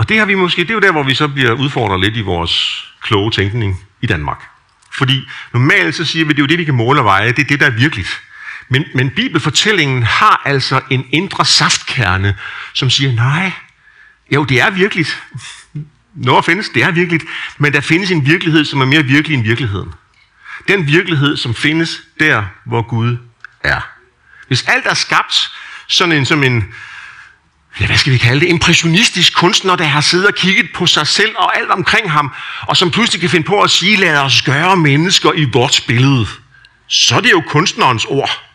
Og 0.00 0.08
det 0.08 0.18
har 0.18 0.24
vi 0.24 0.34
måske, 0.34 0.62
det 0.62 0.70
er 0.70 0.74
jo 0.74 0.80
der, 0.80 0.92
hvor 0.92 1.02
vi 1.02 1.14
så 1.14 1.28
bliver 1.28 1.52
udfordret 1.52 2.00
lidt 2.00 2.16
i 2.16 2.20
vores 2.20 2.84
kloge 3.02 3.30
tænkning 3.30 3.80
i 4.00 4.06
Danmark. 4.06 4.48
Fordi 4.92 5.28
normalt 5.52 5.94
så 5.94 6.04
siger 6.04 6.24
vi, 6.24 6.30
at 6.30 6.36
det 6.36 6.42
er 6.42 6.44
jo 6.44 6.46
det, 6.46 6.58
vi 6.58 6.64
kan 6.64 6.74
måle 6.74 7.00
og 7.00 7.04
veje, 7.04 7.32
det 7.32 7.38
er 7.38 7.48
det, 7.48 7.60
der 7.60 7.66
er 7.66 7.70
virkeligt. 7.70 8.22
Men, 8.68 8.84
men 8.94 9.10
bibelfortællingen 9.10 10.02
har 10.02 10.42
altså 10.44 10.80
en 10.90 11.06
indre 11.10 11.44
saftkerne, 11.44 12.36
som 12.72 12.90
siger, 12.90 13.12
nej, 13.12 13.52
jo, 14.30 14.44
det 14.44 14.60
er 14.60 14.70
virkeligt. 14.70 15.22
Noget 16.14 16.44
findes, 16.44 16.68
det 16.68 16.82
er 16.82 16.90
virkeligt, 16.90 17.24
men 17.58 17.72
der 17.72 17.80
findes 17.80 18.10
en 18.10 18.26
virkelighed, 18.26 18.64
som 18.64 18.80
er 18.80 18.86
mere 18.86 19.02
virkelig 19.02 19.34
end 19.34 19.44
virkeligheden. 19.44 19.92
Den 20.68 20.86
virkelighed, 20.86 21.36
som 21.36 21.54
findes 21.54 22.02
der, 22.20 22.44
hvor 22.64 22.82
Gud 22.82 23.16
er. 23.64 23.80
Hvis 24.48 24.62
alt 24.62 24.86
er 24.86 24.94
skabt 24.94 25.50
sådan 25.86 26.12
en, 26.12 26.26
som 26.26 26.42
en, 26.42 26.74
ja, 27.80 27.86
hvad 27.86 27.96
skal 27.96 28.12
vi 28.12 28.18
kalde 28.18 28.40
det, 28.40 28.48
impressionistisk 28.48 29.34
kunstner, 29.34 29.76
der 29.76 29.84
har 29.84 30.00
siddet 30.00 30.26
og 30.26 30.34
kigget 30.34 30.66
på 30.74 30.86
sig 30.86 31.06
selv 31.06 31.34
og 31.36 31.58
alt 31.58 31.70
omkring 31.70 32.10
ham, 32.10 32.32
og 32.62 32.76
som 32.76 32.90
pludselig 32.90 33.20
kan 33.20 33.30
finde 33.30 33.46
på 33.46 33.60
at 33.60 33.70
sige, 33.70 33.96
lad 33.96 34.18
os 34.18 34.42
gøre 34.42 34.76
mennesker 34.76 35.32
i 35.32 35.44
vores 35.44 35.80
billede, 35.80 36.26
så 36.86 37.16
er 37.16 37.20
det 37.20 37.30
jo 37.30 37.42
kunstnerens 37.46 38.04
ord. 38.04 38.50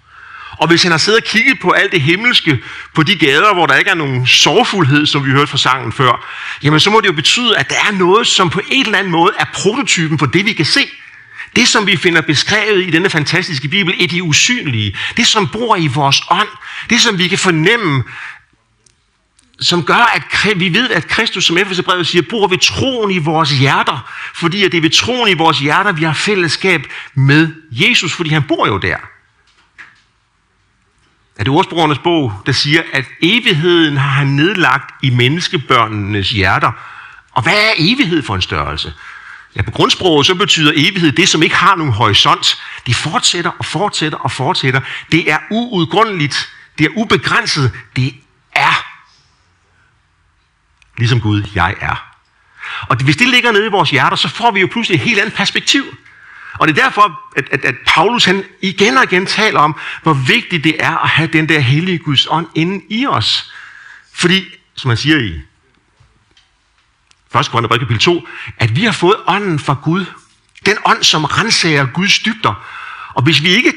Og 0.58 0.68
hvis 0.68 0.84
han 0.84 0.92
har 0.92 0.98
siddet 0.98 1.22
og 1.22 1.28
kigget 1.28 1.60
på 1.60 1.72
alt 1.72 1.92
det 1.92 2.02
himmelske, 2.02 2.60
på 2.94 3.04
de 3.04 3.16
gader, 3.16 3.54
hvor 3.54 3.66
der 3.66 3.76
ikke 3.76 3.92
er 3.92 3.96
nogen 3.96 4.28
sorgfuldhed, 4.28 5.06
som 5.06 5.26
vi 5.26 5.32
hørte 5.32 5.48
fra 5.48 5.58
sangen 5.58 5.92
før, 5.92 6.26
jamen 6.64 6.80
så 6.80 6.90
må 6.90 7.02
det 7.02 7.08
jo 7.08 7.14
betyde, 7.14 7.58
at 7.58 7.70
der 7.70 7.76
er 7.76 7.92
noget, 7.92 8.28
som 8.28 8.50
på 8.50 8.62
en 8.72 8.86
eller 8.86 8.98
anden 8.98 9.12
måde 9.12 9.32
er 9.40 9.46
prototypen 9.54 10.20
for 10.20 10.26
det, 10.26 10.46
vi 10.46 10.54
kan 10.54 10.66
se. 10.66 10.90
Det, 11.56 11.68
som 11.68 11.88
vi 11.88 11.98
finder 11.98 12.22
beskrevet 12.22 12.88
i 12.88 12.90
denne 12.90 13.10
fantastiske 13.10 13.68
bibel, 13.68 14.04
er 14.04 14.08
det 14.08 14.22
usynlige. 14.22 14.98
Det, 15.18 15.28
som 15.28 15.48
bor 15.48 15.76
i 15.76 15.88
vores 15.88 16.22
ånd. 16.30 16.48
Det, 16.90 17.02
som 17.02 17.20
vi 17.20 17.28
kan 17.28 17.38
fornemme, 17.38 18.04
som 19.60 19.84
gør, 19.84 20.14
at 20.14 20.60
vi 20.60 20.74
ved, 20.74 20.90
at 20.90 21.08
Kristus, 21.08 21.46
som 21.46 21.58
Efeserbrevet 21.58 22.08
siger, 22.08 22.24
bor 22.30 22.48
ved 22.48 22.58
troen 22.58 23.12
i 23.12 23.18
vores 23.18 23.52
hjerter. 23.52 24.12
Fordi 24.36 24.64
at 24.64 24.72
det 24.72 24.78
er 24.78 24.82
ved 24.82 24.90
troen 24.90 25.30
i 25.30 25.34
vores 25.34 25.60
hjerter, 25.60 25.92
vi 25.92 26.04
har 26.04 26.14
fællesskab 26.14 26.82
med 27.14 27.48
Jesus, 27.72 28.14
fordi 28.14 28.30
han 28.30 28.44
bor 28.44 28.68
jo 28.68 28.78
der 28.78 28.98
er 31.38 31.44
det 31.44 31.54
ordsprogernes 31.54 32.00
bog, 32.00 32.34
der 32.46 32.52
siger, 32.52 32.82
at 32.94 33.06
evigheden 33.22 33.98
har 33.98 34.10
han 34.10 34.28
nedlagt 34.28 34.94
i 35.04 35.10
menneskebørnenes 35.10 36.30
hjerter. 36.30 36.72
Og 37.32 37.44
hvad 37.44 37.54
er 37.54 37.74
evighed 37.78 38.24
for 38.24 38.36
en 38.36 38.42
størrelse? 38.42 38.94
Ja, 39.56 39.62
på 39.62 39.72
grundsproget 39.72 40.26
så 40.26 40.36
betyder 40.36 40.72
evighed 40.76 41.12
det, 41.12 41.30
som 41.30 41.44
ikke 41.44 41.56
har 41.56 41.76
nogen 41.76 41.94
horisont. 41.94 42.62
Det 42.88 42.96
fortsætter 42.96 43.52
og 43.60 43.66
fortsætter 43.66 44.18
og 44.18 44.32
fortsætter. 44.32 44.82
Det 45.12 45.32
er 45.32 45.38
uudgrundeligt. 45.52 46.50
Det 46.78 46.86
er 46.86 46.90
ubegrænset. 46.96 47.72
Det 47.96 48.08
er 48.08 48.12
ligesom 50.98 51.22
Gud, 51.22 51.44
jeg 51.56 51.76
er. 51.82 52.12
Og 52.82 52.96
hvis 52.96 53.18
det 53.18 53.28
ligger 53.28 53.52
nede 53.52 53.66
i 53.66 53.70
vores 53.70 53.90
hjerter, 53.90 54.18
så 54.18 54.28
får 54.28 54.52
vi 54.52 54.60
jo 54.60 54.68
pludselig 54.72 54.96
et 54.96 55.02
helt 55.02 55.20
andet 55.20 55.34
perspektiv. 55.34 55.84
Og 56.60 56.68
det 56.68 56.78
er 56.78 56.84
derfor, 56.84 57.22
at, 57.36 57.48
at, 57.52 57.66
at 57.66 57.76
Paulus 57.88 58.26
han 58.26 58.44
igen 58.62 58.98
og 58.98 59.04
igen 59.04 59.26
taler 59.26 59.60
om, 59.60 59.76
hvor 60.04 60.14
vigtigt 60.14 60.64
det 60.64 60.76
er 60.80 60.98
at 60.98 61.10
have 61.10 61.28
den 61.28 61.50
der 61.50 61.60
hellige 61.60 61.98
Guds 61.98 62.28
ånd 62.30 62.48
inde 62.56 62.86
i 62.90 63.08
os. 63.08 63.52
Fordi, 64.14 64.46
som 64.76 64.88
man 64.88 64.98
siger 64.98 65.18
i 65.18 65.42
1. 67.40 67.50
Korintherbrev 67.50 67.80
kapitel 67.80 68.00
2, 68.00 68.28
at 68.58 68.76
vi 68.76 68.84
har 68.84 68.92
fået 68.92 69.16
ånden 69.28 69.60
fra 69.60 69.78
Gud. 69.84 70.06
Den 70.66 70.78
ånd, 70.86 71.04
som 71.04 71.24
renser 71.24 71.86
Guds 71.86 72.20
dybder. 72.20 72.66
Og 73.14 73.24
hvis 73.24 73.44
vi 73.44 73.50
ikke 73.50 73.74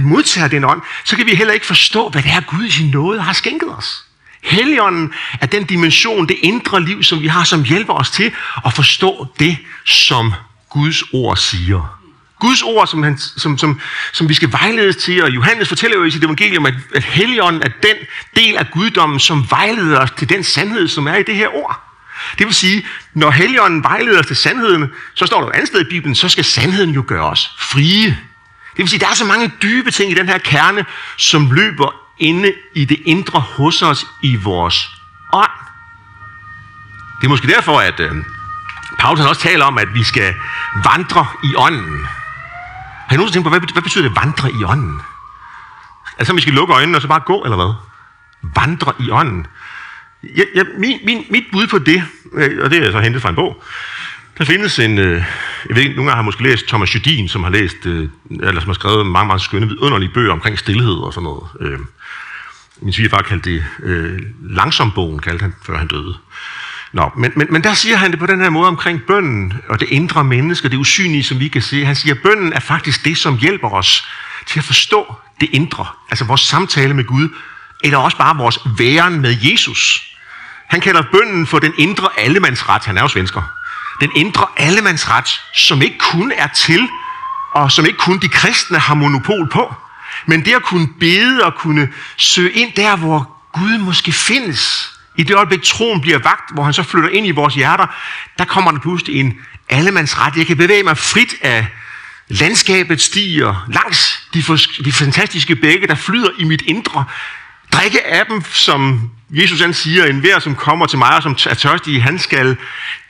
modtager 0.00 0.48
den 0.48 0.64
ånd, 0.64 0.82
så 1.04 1.16
kan 1.16 1.26
vi 1.26 1.34
heller 1.34 1.54
ikke 1.54 1.66
forstå, 1.66 2.08
hvad 2.08 2.22
det 2.22 2.30
er, 2.30 2.40
Gud 2.40 2.64
i 2.64 2.70
sin 2.70 2.90
nåde 2.90 3.22
har 3.22 3.32
skænket 3.32 3.76
os. 3.76 4.04
Helligånden 4.42 5.12
er 5.40 5.46
den 5.46 5.64
dimension, 5.64 6.28
det 6.28 6.36
indre 6.42 6.82
liv, 6.82 7.02
som 7.02 7.20
vi 7.20 7.26
har, 7.26 7.44
som 7.44 7.64
hjælper 7.64 7.92
os 7.92 8.10
til 8.10 8.32
at 8.66 8.72
forstå 8.72 9.26
det, 9.38 9.56
som 9.84 10.32
Guds 10.70 11.02
ord 11.12 11.36
siger. 11.36 11.98
Guds 12.40 12.62
ord, 12.62 12.86
som, 12.86 13.02
han, 13.02 13.18
som, 13.18 13.58
som, 13.58 13.80
som 14.12 14.28
vi 14.28 14.34
skal 14.34 14.52
vejledes 14.52 14.96
til, 14.96 15.24
og 15.24 15.30
Johannes 15.30 15.68
fortæller 15.68 15.98
jo 15.98 16.04
i 16.04 16.10
sit 16.10 16.24
evangelium, 16.24 16.66
at, 16.66 16.74
at 16.94 17.04
Helligånden 17.04 17.62
er 17.62 17.68
den 17.82 17.96
del 18.36 18.56
af 18.56 18.70
guddommen, 18.70 19.20
som 19.20 19.46
vejleder 19.50 20.00
os 20.00 20.10
til 20.10 20.28
den 20.28 20.44
sandhed, 20.44 20.88
som 20.88 21.06
er 21.06 21.14
i 21.14 21.22
det 21.22 21.36
her 21.36 21.48
ord. 21.56 21.80
Det 22.38 22.46
vil 22.46 22.54
sige, 22.54 22.86
når 23.14 23.30
Helligånden 23.30 23.82
vejleder 23.82 24.20
os 24.20 24.26
til 24.26 24.36
sandheden, 24.36 24.90
så 25.14 25.26
står 25.26 25.40
der 25.40 25.48
et 25.48 25.52
andet 25.54 25.68
sted 25.68 25.80
i 25.80 25.90
Bibelen, 25.90 26.14
så 26.14 26.28
skal 26.28 26.44
sandheden 26.44 26.90
jo 26.90 27.04
gøre 27.06 27.24
os 27.24 27.54
frie. 27.58 28.06
Det 28.76 28.78
vil 28.78 28.88
sige, 28.88 29.00
der 29.00 29.08
er 29.08 29.14
så 29.14 29.24
mange 29.24 29.52
dybe 29.62 29.90
ting 29.90 30.12
i 30.12 30.14
den 30.14 30.28
her 30.28 30.38
kerne, 30.38 30.84
som 31.16 31.50
løber 31.50 32.01
inde 32.22 32.52
i 32.74 32.84
det 32.84 33.00
indre 33.04 33.40
hos 33.40 33.82
os 33.82 34.06
i 34.22 34.36
vores 34.36 34.90
ånd. 35.32 35.50
Det 37.20 37.26
er 37.26 37.28
måske 37.28 37.48
derfor, 37.48 37.80
at 37.80 38.00
øh, 38.00 38.14
Paulus 38.98 39.20
også 39.20 39.40
taler 39.40 39.64
om, 39.64 39.78
at 39.78 39.94
vi 39.94 40.02
skal 40.02 40.34
vandre 40.84 41.26
i 41.44 41.54
ånden. 41.56 42.06
Har 43.06 43.14
I 43.14 43.16
nogensinde 43.16 43.32
tænkt 43.32 43.44
på, 43.44 43.58
hvad, 43.58 43.72
hvad 43.72 43.82
betyder 43.82 44.08
det 44.08 44.16
vandre 44.16 44.50
i 44.50 44.64
ånden? 44.64 45.00
Altså, 46.18 46.34
vi 46.34 46.40
skal 46.40 46.54
lukke 46.54 46.74
øjnene 46.74 46.98
og 46.98 47.02
så 47.02 47.08
bare 47.08 47.20
gå, 47.20 47.42
eller 47.42 47.56
hvad? 47.56 47.74
Vandre 48.54 48.92
i 49.00 49.10
ånden. 49.10 49.46
Ja, 50.22 50.42
ja, 50.54 50.62
min, 50.78 50.98
min, 51.04 51.24
mit 51.30 51.44
bud 51.52 51.66
på 51.66 51.78
det, 51.78 52.04
øh, 52.32 52.64
og 52.64 52.70
det 52.70 52.86
er 52.86 52.92
så 52.92 53.00
hentet 53.00 53.22
fra 53.22 53.28
en 53.28 53.34
bog, 53.34 53.62
der 54.38 54.44
findes 54.44 54.78
en, 54.78 54.98
øh, 54.98 55.24
jeg 55.68 55.76
ved 55.76 55.82
ikke, 55.82 55.94
nogle 55.94 56.10
gange 56.10 56.16
har 56.16 56.22
måske 56.22 56.42
læst 56.42 56.66
Thomas 56.66 56.94
Judin, 56.94 57.28
som 57.28 57.42
har 57.42 57.50
læst, 57.50 57.86
øh, 57.86 58.08
eller 58.30 58.60
som 58.60 58.68
har 58.68 58.74
skrevet 58.74 59.06
mange, 59.06 59.28
mange 59.28 59.40
skønne, 59.40 59.68
vidunderlige 59.68 60.10
bøger 60.14 60.32
omkring 60.32 60.58
stillhed 60.58 60.94
og 60.94 61.12
sådan 61.12 61.24
noget. 61.24 61.44
Øh, 61.60 61.78
min 62.82 62.92
svigerfar 62.92 63.22
kaldte 63.22 63.50
det 63.50 63.64
øh, 63.82 64.20
langsombogen, 64.42 65.18
kaldte 65.18 65.42
han, 65.42 65.54
før 65.66 65.78
han 65.78 65.86
døde. 65.86 66.14
Nå, 66.92 67.10
men, 67.16 67.32
men, 67.36 67.46
men 67.50 67.64
der 67.64 67.74
siger 67.74 67.96
han 67.96 68.10
det 68.10 68.18
på 68.18 68.26
den 68.26 68.40
her 68.40 68.50
måde 68.50 68.68
omkring 68.68 69.02
bønden 69.02 69.54
og 69.68 69.80
det 69.80 69.88
indre 69.88 70.24
menneske, 70.24 70.68
det 70.68 70.76
usynlige, 70.76 71.22
som 71.22 71.40
vi 71.40 71.48
kan 71.48 71.62
se. 71.62 71.84
Han 71.84 71.96
siger, 71.96 72.14
at 72.14 72.22
bønden 72.22 72.52
er 72.52 72.60
faktisk 72.60 73.04
det, 73.04 73.18
som 73.18 73.38
hjælper 73.38 73.70
os 73.70 74.08
til 74.46 74.58
at 74.58 74.64
forstå 74.64 75.14
det 75.40 75.48
indre. 75.52 75.86
Altså 76.10 76.24
vores 76.24 76.40
samtale 76.40 76.94
med 76.94 77.04
Gud, 77.04 77.28
eller 77.84 77.98
også 77.98 78.16
bare 78.16 78.36
vores 78.36 78.58
væren 78.78 79.20
med 79.20 79.36
Jesus. 79.42 80.08
Han 80.66 80.80
kalder 80.80 81.02
bønden 81.12 81.46
for 81.46 81.58
den 81.58 81.72
indre 81.78 82.08
allemandsret. 82.18 82.84
Han 82.84 82.98
er 82.98 83.02
jo 83.02 83.08
svensker. 83.08 83.42
Den 84.00 84.10
indre 84.14 84.46
allemandsret, 84.56 85.40
som 85.54 85.82
ikke 85.82 85.98
kun 85.98 86.32
er 86.36 86.46
til, 86.46 86.88
og 87.54 87.72
som 87.72 87.86
ikke 87.86 87.98
kun 87.98 88.18
de 88.18 88.28
kristne 88.28 88.78
har 88.78 88.94
monopol 88.94 89.48
på. 89.48 89.74
Men 90.26 90.44
det 90.44 90.54
at 90.54 90.62
kunne 90.62 90.88
bede 91.00 91.44
og 91.44 91.54
kunne 91.54 91.88
søge 92.16 92.52
ind 92.52 92.72
der, 92.76 92.96
hvor 92.96 93.30
Gud 93.52 93.78
måske 93.78 94.12
findes 94.12 94.92
i 95.16 95.22
det 95.22 95.36
øjeblik, 95.36 95.62
troen 95.62 96.00
bliver 96.00 96.18
vagt, 96.18 96.54
hvor 96.54 96.62
han 96.64 96.72
så 96.72 96.82
flytter 96.82 97.08
ind 97.08 97.26
i 97.26 97.30
vores 97.30 97.54
hjerter, 97.54 97.86
der 98.38 98.44
kommer 98.44 98.70
der 98.70 98.78
pludselig 98.78 99.20
en 99.20 99.34
allemandsret. 99.68 100.36
Jeg 100.36 100.46
kan 100.46 100.56
bevæge 100.56 100.82
mig 100.82 100.98
frit 100.98 101.34
af 101.42 101.66
landskabet 102.28 103.00
stiger 103.00 103.66
langs 103.68 104.28
de, 104.34 104.42
de 104.84 104.92
fantastiske 104.92 105.56
bække, 105.56 105.86
der 105.86 105.94
flyder 105.94 106.30
i 106.38 106.44
mit 106.44 106.62
indre. 106.62 107.04
Drikke 107.72 108.06
af 108.06 108.26
dem, 108.26 108.44
som 108.52 109.10
Jesus 109.30 109.60
han 109.60 109.74
siger, 109.74 110.04
en 110.04 110.18
hver, 110.18 110.38
som 110.38 110.54
kommer 110.54 110.86
til 110.86 110.98
mig 110.98 111.16
og 111.16 111.22
som 111.22 111.36
er 111.48 111.54
tørstig, 111.54 112.02
han 112.02 112.18
skal 112.18 112.56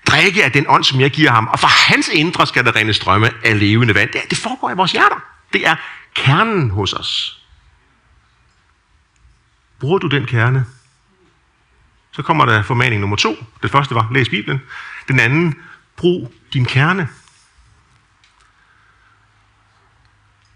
drikke 0.06 0.44
af 0.44 0.52
den 0.52 0.64
ånd, 0.68 0.84
som 0.84 1.00
jeg 1.00 1.10
giver 1.10 1.30
ham. 1.30 1.46
Og 1.46 1.60
fra 1.60 1.68
hans 1.68 2.08
indre 2.08 2.46
skal 2.46 2.64
der 2.64 2.76
rene 2.76 2.94
strømme 2.94 3.30
af 3.44 3.58
levende 3.58 3.94
vand. 3.94 4.10
Det, 4.12 4.20
det 4.30 4.38
foregår 4.38 4.70
i 4.70 4.74
vores 4.74 4.92
hjerter. 4.92 5.24
Det 5.52 5.66
er 5.66 5.76
kernen 6.14 6.70
hos 6.70 6.92
os. 6.92 7.42
Bruger 9.80 9.98
du 9.98 10.06
den 10.06 10.26
kerne? 10.26 10.66
Så 12.12 12.22
kommer 12.22 12.44
der 12.44 12.62
formaning 12.62 13.00
nummer 13.00 13.16
to. 13.16 13.36
Det 13.62 13.70
første 13.70 13.94
var, 13.94 14.08
læs 14.12 14.28
Bibelen. 14.28 14.62
Den 15.08 15.20
anden, 15.20 15.54
brug 15.96 16.34
din 16.52 16.64
kerne. 16.64 17.08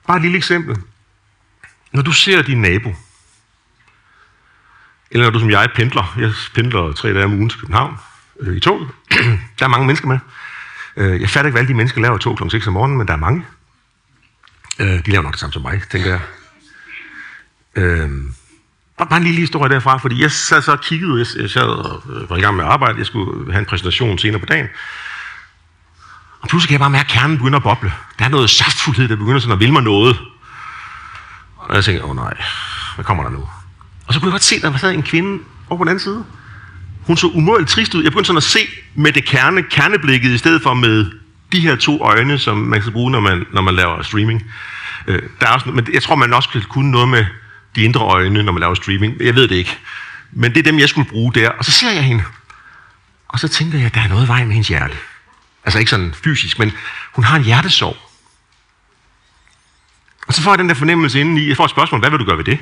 Bare 0.07 0.17
et 0.17 0.23
lille 0.23 0.37
eksempel. 0.37 0.77
Når 1.93 2.03
du 2.03 2.13
ser 2.13 2.43
din 2.43 2.61
nabo, 2.61 2.95
eller 5.11 5.25
når 5.25 5.31
du 5.31 5.39
som 5.39 5.51
jeg 5.51 5.71
pendler, 5.75 6.15
jeg 6.19 6.33
pendler 6.55 6.93
tre 6.93 7.15
dage 7.15 7.25
om 7.25 7.33
ugen 7.33 7.49
til 7.49 7.61
København 7.61 7.97
øh, 8.41 8.57
i 8.57 8.61
toget, 8.61 8.89
der 9.59 9.65
er 9.65 9.69
mange 9.69 9.87
mennesker 9.87 10.09
med, 10.09 10.19
Øh, 10.97 11.21
jeg 11.21 11.31
fatter 11.31 11.49
ikke, 11.49 11.53
hvad 11.53 11.61
alle 11.61 11.69
de 11.69 11.77
mennesker 11.77 12.01
laver 12.01 12.19
to 12.19 12.35
kl. 12.35 12.49
6 12.51 12.67
om 12.67 12.73
morgenen, 12.73 12.99
men 12.99 13.07
der 13.07 13.13
er 13.13 13.17
mange. 13.17 13.45
Øh, 14.79 15.07
de 15.07 15.11
laver 15.11 15.23
nok 15.23 15.33
det 15.33 15.41
samme 15.41 15.53
som 15.53 15.63
mig, 15.63 15.83
tænker 15.91 16.11
jeg. 16.11 16.21
Øh, 17.77 18.11
bare 18.99 19.17
en 19.17 19.25
lille 19.25 19.41
historie 19.41 19.75
derfra, 19.75 19.97
fordi 19.97 20.23
jeg 20.23 20.31
sad 20.31 20.63
så 20.63 20.73
og 20.73 20.81
kiggede, 20.81 21.19
jeg, 21.19 21.27
jeg 21.43 21.51
sad 21.51 21.63
og 21.63 22.03
øh, 22.11 22.31
var 22.31 22.37
i 22.37 22.41
gang 22.41 22.57
med 22.57 22.65
at 22.65 22.71
arbejde, 22.71 22.99
jeg 22.99 23.07
skulle 23.07 23.53
have 23.53 23.61
en 23.61 23.67
præsentation 23.67 24.19
senere 24.19 24.41
på 24.41 24.47
dagen, 24.47 24.69
og 26.41 26.49
pludselig 26.49 26.69
kan 26.69 26.73
jeg 26.73 26.81
bare 26.81 26.91
mærke, 26.91 27.07
at 27.07 27.13
kernen 27.13 27.39
begynder 27.39 27.59
at 27.59 27.63
boble. 27.63 27.93
Der 28.19 28.25
er 28.25 28.29
noget 28.29 28.51
saftfuldhed, 28.51 29.09
der 29.09 29.17
begynder 29.17 29.39
sådan 29.39 29.53
at 29.53 29.61
ville 29.61 29.73
mig 29.73 29.83
noget. 29.83 30.21
Og 31.57 31.75
jeg 31.75 31.85
tænker, 31.85 32.03
åh 32.03 32.11
oh, 32.11 32.17
nej, 32.17 32.35
hvad 32.95 33.05
kommer 33.05 33.23
der 33.23 33.31
nu? 33.31 33.49
Og 34.07 34.15
så 34.15 34.21
kunne 34.21 34.29
jeg 34.29 34.33
godt 34.33 34.43
se, 34.43 34.57
at 34.57 34.63
der 34.63 34.77
sad 34.77 34.93
en 34.93 35.03
kvinde 35.03 35.43
over 35.69 35.79
på 35.79 35.85
den 35.85 35.89
anden 35.89 36.03
side. 36.03 36.25
Hun 37.07 37.17
så 37.17 37.27
umådeligt 37.27 37.71
trist 37.71 37.95
ud. 37.95 38.03
Jeg 38.03 38.13
begyndte 38.13 38.27
sådan 38.27 38.37
at 38.37 38.43
se 38.43 38.59
med 38.95 39.13
det 39.13 39.25
kerne, 39.25 39.63
kerneblikket, 39.63 40.31
i 40.31 40.39
stedet 40.39 40.63
for 40.63 40.75
med 40.75 41.11
de 41.53 41.61
her 41.61 41.77
to 41.77 42.03
øjne, 42.03 42.39
som 42.39 42.59
man 42.59 42.81
skal 42.81 42.93
bruge, 42.93 43.11
når 43.11 43.21
man, 43.21 43.47
når 43.53 43.63
man 43.63 43.75
laver 43.75 44.03
streaming. 44.03 44.45
Øh, 45.07 45.23
der 45.41 45.47
er 45.47 45.51
også, 45.51 45.71
men 45.71 45.89
jeg 45.93 46.03
tror, 46.03 46.15
man 46.15 46.33
også 46.33 46.49
kan 46.49 46.63
kunne 46.63 46.91
noget 46.91 47.09
med 47.09 47.25
de 47.77 47.83
indre 47.83 48.01
øjne, 48.01 48.43
når 48.43 48.53
man 48.53 48.61
laver 48.61 48.75
streaming. 48.75 49.15
Jeg 49.21 49.35
ved 49.35 49.49
det 49.49 49.57
ikke. 49.57 49.79
Men 50.33 50.55
det 50.55 50.59
er 50.59 50.63
dem, 50.63 50.79
jeg 50.79 50.89
skulle 50.89 51.11
bruge 51.11 51.33
der. 51.35 51.49
Og 51.49 51.65
så 51.65 51.71
ser 51.71 51.91
jeg 51.91 52.05
hende. 52.05 52.25
Og 53.29 53.39
så 53.39 53.49
tænker 53.49 53.79
jeg, 53.79 53.87
at 53.87 53.95
der 53.95 54.01
er 54.01 54.09
noget 54.09 54.25
i 54.25 54.29
vejen 54.29 54.47
med 54.47 54.55
hendes 54.55 54.69
hjerte. 54.69 54.95
Altså 55.65 55.79
ikke 55.79 55.91
sådan 55.91 56.15
fysisk, 56.25 56.59
men 56.59 56.73
hun 57.13 57.25
har 57.25 57.37
en 57.37 57.45
hjertesorg. 57.45 57.97
Og 60.27 60.35
så 60.35 60.43
får 60.43 60.51
jeg 60.51 60.59
den 60.59 60.69
der 60.69 60.75
fornemmelse 60.75 61.21
indeni. 61.21 61.49
Jeg 61.49 61.57
får 61.57 61.65
et 61.65 61.71
spørgsmål, 61.71 62.01
hvad 62.01 62.11
vil 62.11 62.19
du 62.19 62.25
gøre 62.25 62.39
ved 62.39 62.45
det? 62.45 62.59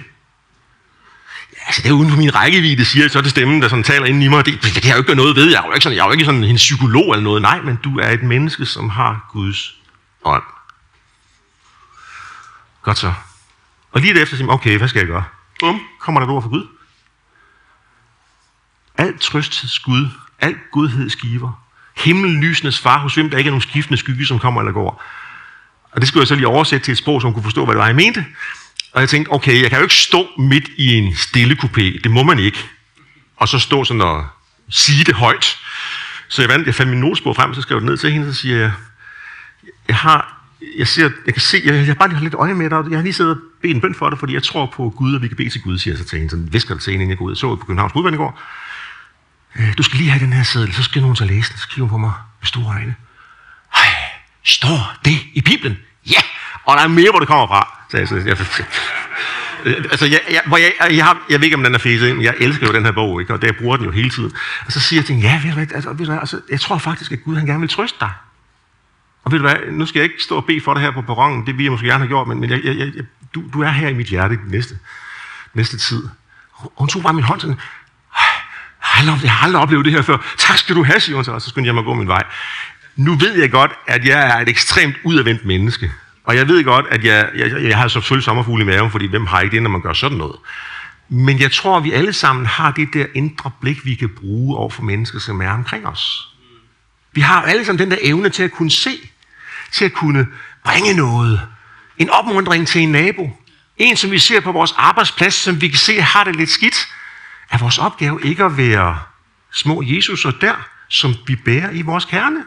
Altså 1.66 1.82
det 1.82 1.88
er 1.88 1.92
uden 1.92 2.10
for 2.10 2.16
min 2.16 2.34
rækkevidde, 2.34 2.84
siger 2.84 3.04
jeg 3.04 3.10
så 3.10 3.18
til 3.18 3.24
det 3.24 3.30
stemmen, 3.30 3.62
der 3.62 3.68
sådan 3.68 3.84
taler 3.84 4.06
ind 4.06 4.22
i 4.22 4.28
mig. 4.28 4.46
Det, 4.46 4.62
det 4.62 4.84
har 4.84 4.92
jo 4.92 4.98
ikke 4.98 5.14
noget 5.14 5.36
ved. 5.36 5.50
Jeg 5.50 5.58
er 5.58 5.66
jo 5.66 5.72
ikke 5.72 5.82
sådan, 5.82 5.96
jeg 5.96 6.02
er 6.02 6.06
jo 6.06 6.12
ikke 6.12 6.24
sådan 6.24 6.44
en 6.44 6.56
psykolog 6.56 7.12
eller 7.12 7.22
noget. 7.22 7.42
Nej, 7.42 7.60
men 7.60 7.76
du 7.84 7.98
er 7.98 8.10
et 8.10 8.22
menneske, 8.22 8.66
som 8.66 8.88
har 8.88 9.30
Guds 9.32 9.74
ånd. 10.24 10.42
Godt 12.82 12.98
så. 12.98 13.12
Og 13.92 14.00
lige 14.00 14.14
derefter 14.14 14.36
siger 14.36 14.48
okay, 14.48 14.78
hvad 14.78 14.88
skal 14.88 14.98
jeg 14.98 15.06
gøre? 15.06 15.24
Bum, 15.60 15.80
kommer 16.00 16.20
der 16.20 16.26
et 16.26 16.32
ord 16.32 16.42
fra 16.42 16.48
Gud. 16.48 16.66
Alt 18.98 19.20
trøstheds 19.20 19.78
Gud, 19.78 20.08
alt 20.40 20.58
godheds 20.72 21.16
giver. 21.16 21.64
Himlen 21.96 22.72
far, 22.72 22.98
hos 22.98 23.14
hvem 23.14 23.30
der 23.30 23.38
ikke 23.38 23.48
er 23.48 23.50
nogen 23.50 23.60
skiftende 23.60 23.98
skygge, 23.98 24.26
som 24.26 24.38
kommer 24.38 24.60
eller 24.60 24.72
går. 24.72 25.02
Og 25.92 26.00
det 26.00 26.08
skulle 26.08 26.20
jeg 26.20 26.28
så 26.28 26.34
lige 26.34 26.48
oversætte 26.48 26.86
til 26.86 26.92
et 26.92 26.98
sprog, 26.98 27.20
som 27.20 27.34
kunne 27.34 27.42
forstå, 27.42 27.64
hvad 27.64 27.74
det 27.74 27.80
var, 27.80 27.86
jeg 27.86 27.96
mente. 27.96 28.24
Og 28.94 29.00
jeg 29.00 29.08
tænkte, 29.08 29.30
okay, 29.30 29.62
jeg 29.62 29.70
kan 29.70 29.78
jo 29.78 29.84
ikke 29.84 29.94
stå 29.94 30.28
midt 30.38 30.68
i 30.76 30.94
en 30.94 31.16
stille 31.16 31.56
kupé. 31.62 32.02
Det 32.02 32.10
må 32.10 32.22
man 32.22 32.38
ikke. 32.38 32.58
Og 33.36 33.48
så 33.48 33.58
stå 33.58 33.84
sådan 33.84 34.00
og 34.00 34.26
sige 34.68 35.04
det 35.04 35.14
højt. 35.14 35.58
Så 36.28 36.42
jeg, 36.42 36.48
vandt, 36.48 36.66
jeg 36.66 36.74
fandt 36.74 36.90
min 36.90 37.00
notesbog 37.00 37.36
frem, 37.36 37.54
så 37.54 37.62
skrev 37.62 37.76
jeg 37.76 37.84
ned 37.84 37.96
til 37.96 38.12
hende, 38.12 38.34
så 38.34 38.40
siger 38.40 38.58
jeg, 38.58 38.72
jeg 39.88 39.96
har, 39.96 40.46
jeg, 40.78 40.88
ser, 40.88 41.10
jeg 41.26 41.34
kan 41.34 41.40
se, 41.40 41.62
jeg, 41.64 41.86
jeg 41.86 41.96
bare 41.96 42.08
lige 42.08 42.16
har 42.16 42.22
lidt 42.22 42.34
øje 42.34 42.54
med 42.54 42.70
dig, 42.70 42.90
jeg 42.90 42.98
har 42.98 43.02
lige 43.02 43.12
siddet 43.12 43.32
og 43.32 43.38
bedt 43.62 43.74
en 43.74 43.80
bøn 43.80 43.94
for 43.94 44.10
dig, 44.10 44.18
fordi 44.18 44.34
jeg 44.34 44.42
tror 44.42 44.66
på 44.66 44.90
Gud, 44.96 45.14
og 45.14 45.22
vi 45.22 45.28
kan 45.28 45.36
bede 45.36 45.50
til 45.50 45.62
Gud, 45.62 45.78
siger 45.78 45.94
jeg 45.94 45.98
så 45.98 46.04
til 46.04 46.18
hende. 46.18 46.30
Så 46.30 46.36
visker 46.36 46.74
det 46.74 46.82
til 46.82 46.90
hende, 46.90 47.02
inden 47.02 47.10
jeg 47.10 47.18
går 47.18 47.24
ud. 47.24 47.30
Jeg 47.30 47.36
så 47.36 47.56
på 47.56 47.64
Københavns 47.64 47.92
Gudvand 47.92 48.14
i 48.14 48.16
går. 48.16 48.42
Øh, 49.58 49.78
du 49.78 49.82
skal 49.82 49.98
lige 49.98 50.10
have 50.10 50.24
den 50.24 50.32
her 50.32 50.42
seddel, 50.42 50.74
så 50.74 50.82
skal 50.82 51.02
nogen 51.02 51.16
så 51.16 51.24
læse 51.24 51.50
den. 51.50 51.58
Så 51.58 51.68
kigger 51.68 51.82
hun 51.82 51.90
på 51.90 51.98
mig 51.98 52.12
med 52.40 52.46
store 52.46 52.74
øjne. 52.74 52.94
Hej, 53.74 53.94
står 54.44 54.96
det 55.04 55.18
i 55.32 55.40
Bibelen? 55.40 55.78
Ja, 56.10 56.20
og 56.64 56.76
der 56.76 56.82
er 56.82 56.88
mere, 56.88 57.10
hvor 57.10 57.18
det 57.18 57.28
kommer 57.28 57.46
fra. 57.46 57.78
Så 57.90 57.98
jeg, 57.98 58.08
så 58.08 58.16
jeg, 58.16 58.36
altså, 59.66 60.06
jeg, 60.06 60.20
jeg, 60.30 60.42
jeg, 60.50 60.72
jeg, 60.80 60.96
jeg, 60.96 61.04
har, 61.04 61.24
jeg 61.30 61.40
ved 61.40 61.44
ikke, 61.44 61.56
om 61.56 61.62
den 61.62 61.74
er 61.74 61.78
fæset 61.78 62.16
men 62.16 62.24
jeg 62.24 62.34
elsker 62.38 62.66
jo 62.66 62.72
den 62.72 62.84
her 62.84 62.92
bog, 62.92 63.20
ikke? 63.20 63.34
og 63.34 63.42
det, 63.42 63.46
jeg 63.46 63.56
bruger 63.56 63.76
den 63.76 63.86
jo 63.86 63.90
hele 63.90 64.10
tiden. 64.10 64.32
Og 64.66 64.72
så 64.72 64.80
siger 64.80 65.00
jeg 65.00 65.06
til 65.06 65.14
hende, 65.14 65.28
ja, 65.28 65.40
ved 65.42 65.50
du 65.50 65.54
hvad, 65.54 65.72
altså, 65.74 65.90
ved 65.90 65.98
du 65.98 66.10
hvad, 66.10 66.18
altså, 66.20 66.40
jeg 66.50 66.60
tror 66.60 66.78
faktisk, 66.78 67.12
at 67.12 67.18
Gud 67.24 67.36
han 67.36 67.46
gerne 67.46 67.60
vil 67.60 67.68
trøste 67.68 67.98
dig. 68.00 68.10
Og 69.24 69.32
ved 69.32 69.38
du 69.38 69.44
hvad, 69.44 69.56
nu 69.70 69.86
skal 69.86 70.00
jeg 70.00 70.10
ikke 70.10 70.22
stå 70.22 70.36
og 70.36 70.44
bede 70.44 70.60
for 70.60 70.74
dig 70.74 70.82
her 70.82 70.90
på 70.90 71.02
perronen, 71.02 71.46
det 71.46 71.56
vil 71.58 71.62
jeg 71.64 71.72
måske 71.72 71.86
gerne 71.86 71.98
have 71.98 72.08
gjort, 72.08 72.28
men, 72.28 72.40
men 72.40 72.50
jeg, 72.50 72.64
jeg, 72.64 72.76
jeg, 72.76 73.04
du, 73.34 73.42
du 73.52 73.62
er 73.62 73.68
her 73.68 73.88
i 73.88 73.94
mit 73.94 74.06
hjerte 74.06 74.36
den 74.36 74.50
næste, 74.50 74.78
næste 75.54 75.78
tid. 75.78 76.08
Hun 76.52 76.88
tog 76.88 77.02
bare 77.02 77.12
min 77.12 77.24
hånd 77.24 77.40
sådan, 77.40 77.58
jeg 79.22 79.32
har 79.32 79.46
aldrig 79.46 79.62
oplevet 79.62 79.84
det 79.84 79.92
her 79.92 80.02
før. 80.02 80.18
Tak 80.38 80.58
skal 80.58 80.76
du 80.76 80.84
have, 80.84 81.00
siger 81.00 81.16
hun 81.16 81.24
så, 81.24 81.32
og 81.32 81.42
så 81.42 81.48
skulle 81.48 81.66
jeg 81.66 81.74
mig 81.74 81.84
gå 81.84 81.94
min 81.94 82.08
vej. 82.08 82.22
Nu 82.96 83.14
ved 83.14 83.40
jeg 83.40 83.50
godt, 83.50 83.72
at 83.86 84.04
jeg 84.04 84.28
er 84.28 84.40
et 84.40 84.48
ekstremt 84.48 84.96
udadvendt 85.04 85.44
menneske. 85.44 85.92
Og 86.24 86.36
jeg 86.36 86.48
ved 86.48 86.64
godt, 86.64 86.86
at 86.90 87.04
jeg, 87.04 87.30
jeg, 87.36 87.62
jeg 87.62 87.76
har 87.76 87.88
selvfølgelig 87.88 88.24
sommerfugle 88.24 88.62
i 88.62 88.66
maven, 88.66 88.90
fordi 88.90 89.06
hvem 89.06 89.26
har 89.26 89.40
ikke 89.40 89.54
det, 89.54 89.62
når 89.62 89.70
man 89.70 89.80
gør 89.80 89.92
sådan 89.92 90.18
noget? 90.18 90.36
Men 91.08 91.40
jeg 91.40 91.52
tror, 91.52 91.76
at 91.76 91.84
vi 91.84 91.92
alle 91.92 92.12
sammen 92.12 92.46
har 92.46 92.70
det 92.70 92.88
der 92.92 93.06
indre 93.14 93.50
blik, 93.60 93.84
vi 93.84 93.94
kan 93.94 94.08
bruge 94.08 94.56
over 94.56 94.70
for 94.70 94.82
mennesker, 94.82 95.18
som 95.18 95.40
er 95.40 95.50
omkring 95.50 95.86
os. 95.86 96.28
Vi 97.12 97.20
har 97.20 97.42
alle 97.42 97.64
sammen 97.64 97.78
den 97.78 97.90
der 97.90 97.96
evne 98.00 98.28
til 98.28 98.42
at 98.42 98.52
kunne 98.52 98.70
se, 98.70 99.10
til 99.72 99.84
at 99.84 99.92
kunne 99.92 100.26
bringe 100.64 100.94
noget. 100.94 101.40
En 101.98 102.10
opmundring 102.10 102.68
til 102.68 102.80
en 102.80 102.92
nabo. 102.92 103.30
En, 103.76 103.96
som 103.96 104.10
vi 104.10 104.18
ser 104.18 104.40
på 104.40 104.52
vores 104.52 104.74
arbejdsplads, 104.76 105.34
som 105.34 105.60
vi 105.60 105.68
kan 105.68 105.78
se 105.78 106.00
har 106.00 106.24
det 106.24 106.36
lidt 106.36 106.50
skidt. 106.50 106.88
Er 107.50 107.58
vores 107.58 107.78
opgave 107.78 108.20
ikke 108.22 108.44
at 108.44 108.56
være 108.56 108.98
små 109.52 109.82
Jesus 109.86 110.24
og 110.24 110.40
der, 110.40 110.68
som 110.88 111.14
vi 111.26 111.36
bærer 111.36 111.70
i 111.70 111.82
vores 111.82 112.04
kerne? 112.04 112.44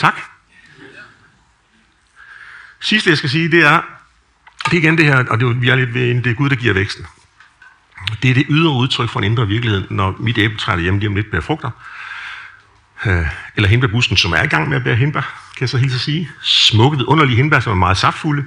Tak. 0.00 0.20
Sidste, 2.80 3.10
jeg 3.10 3.18
skal 3.18 3.30
sige, 3.30 3.50
det 3.50 3.64
er, 3.64 3.80
det 4.64 4.72
er 4.72 4.78
igen 4.78 4.98
det 4.98 5.04
her, 5.04 5.24
og 5.30 5.40
det 5.40 5.48
er, 5.48 5.52
vi 5.52 5.68
er 5.68 5.74
lidt 5.74 5.94
ved, 5.94 6.22
det 6.22 6.30
er 6.30 6.34
Gud, 6.34 6.50
der 6.50 6.56
giver 6.56 6.74
væksten. 6.74 7.06
Det 8.22 8.30
er 8.30 8.34
det 8.34 8.46
ydre 8.48 8.72
udtryk 8.72 9.10
for 9.10 9.20
en 9.20 9.24
indre 9.24 9.46
virkelighed, 9.46 9.86
når 9.90 10.16
mit 10.20 10.38
æbletræ 10.38 10.78
hjemme 10.78 11.00
lige 11.00 11.08
om 11.08 11.14
lidt 11.14 11.30
bærer 11.30 11.42
frugter. 11.42 11.70
Øh, 13.06 13.26
eller 13.56 13.68
hindbærbusken, 13.68 14.16
som 14.16 14.32
er 14.32 14.42
i 14.42 14.46
gang 14.46 14.68
med 14.68 14.76
at 14.76 14.84
bære 14.84 14.96
hindbær, 14.96 15.20
kan 15.20 15.60
jeg 15.60 15.68
så 15.68 15.78
hilse 15.78 15.94
at 15.94 16.00
sige. 16.00 16.30
Smukke, 16.42 17.08
underlige 17.08 17.36
hindbær, 17.36 17.60
som 17.60 17.72
er 17.72 17.76
meget 17.76 17.96
saftfulde. 17.96 18.44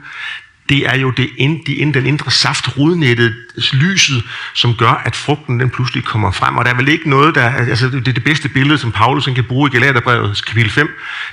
Det 0.70 0.88
er 0.88 0.98
jo 0.98 1.10
det 1.10 1.30
ind, 1.38 1.66
de, 1.66 1.76
ind, 1.76 1.94
den 1.94 2.06
indre 2.06 2.32
saft, 2.32 2.78
rodnettet, 2.78 3.36
lyset, 3.74 4.24
som 4.54 4.76
gør, 4.76 5.02
at 5.06 5.16
frugten 5.16 5.60
den 5.60 5.70
pludselig 5.70 6.04
kommer 6.04 6.32
frem. 6.32 6.58
Og 6.58 6.66
der 6.66 6.72
er 6.72 6.76
vel 6.76 6.88
ikke 6.88 7.10
noget, 7.10 7.36
der... 7.36 7.50
Altså, 7.50 7.90
det, 7.90 8.06
det 8.06 8.24
bedste 8.24 8.50
billede, 8.50 8.78
som 8.78 8.92
Paulus 8.92 9.26
kan 9.26 9.44
bruge 9.44 9.70
i 9.70 9.74
Galaterbrevet, 9.74 10.46
kapitel 10.48 10.72
5, 10.72 10.90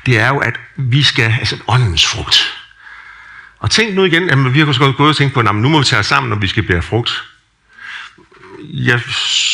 det 0.07 0.19
er 0.19 0.29
jo, 0.29 0.39
at 0.39 0.55
vi 0.77 1.03
skal... 1.03 1.35
Altså, 1.39 1.57
åndens 1.69 2.07
frugt 2.07 2.61
og 3.61 3.71
tænk 3.71 3.95
nu 3.95 4.05
igen, 4.05 4.31
at 4.31 4.55
vi 4.55 4.59
har 4.59 4.93
gået 4.93 5.09
og 5.09 5.17
tænkt 5.17 5.35
på, 5.35 5.41
at 5.41 5.55
nu 5.55 5.69
må 5.69 5.79
vi 5.79 5.85
tage 5.85 6.01
os 6.01 6.07
sammen, 6.07 6.31
når 6.31 6.37
vi 6.37 6.47
skal 6.47 6.63
bære 6.63 6.83
frugt. 6.83 7.25
Jeg 8.63 9.01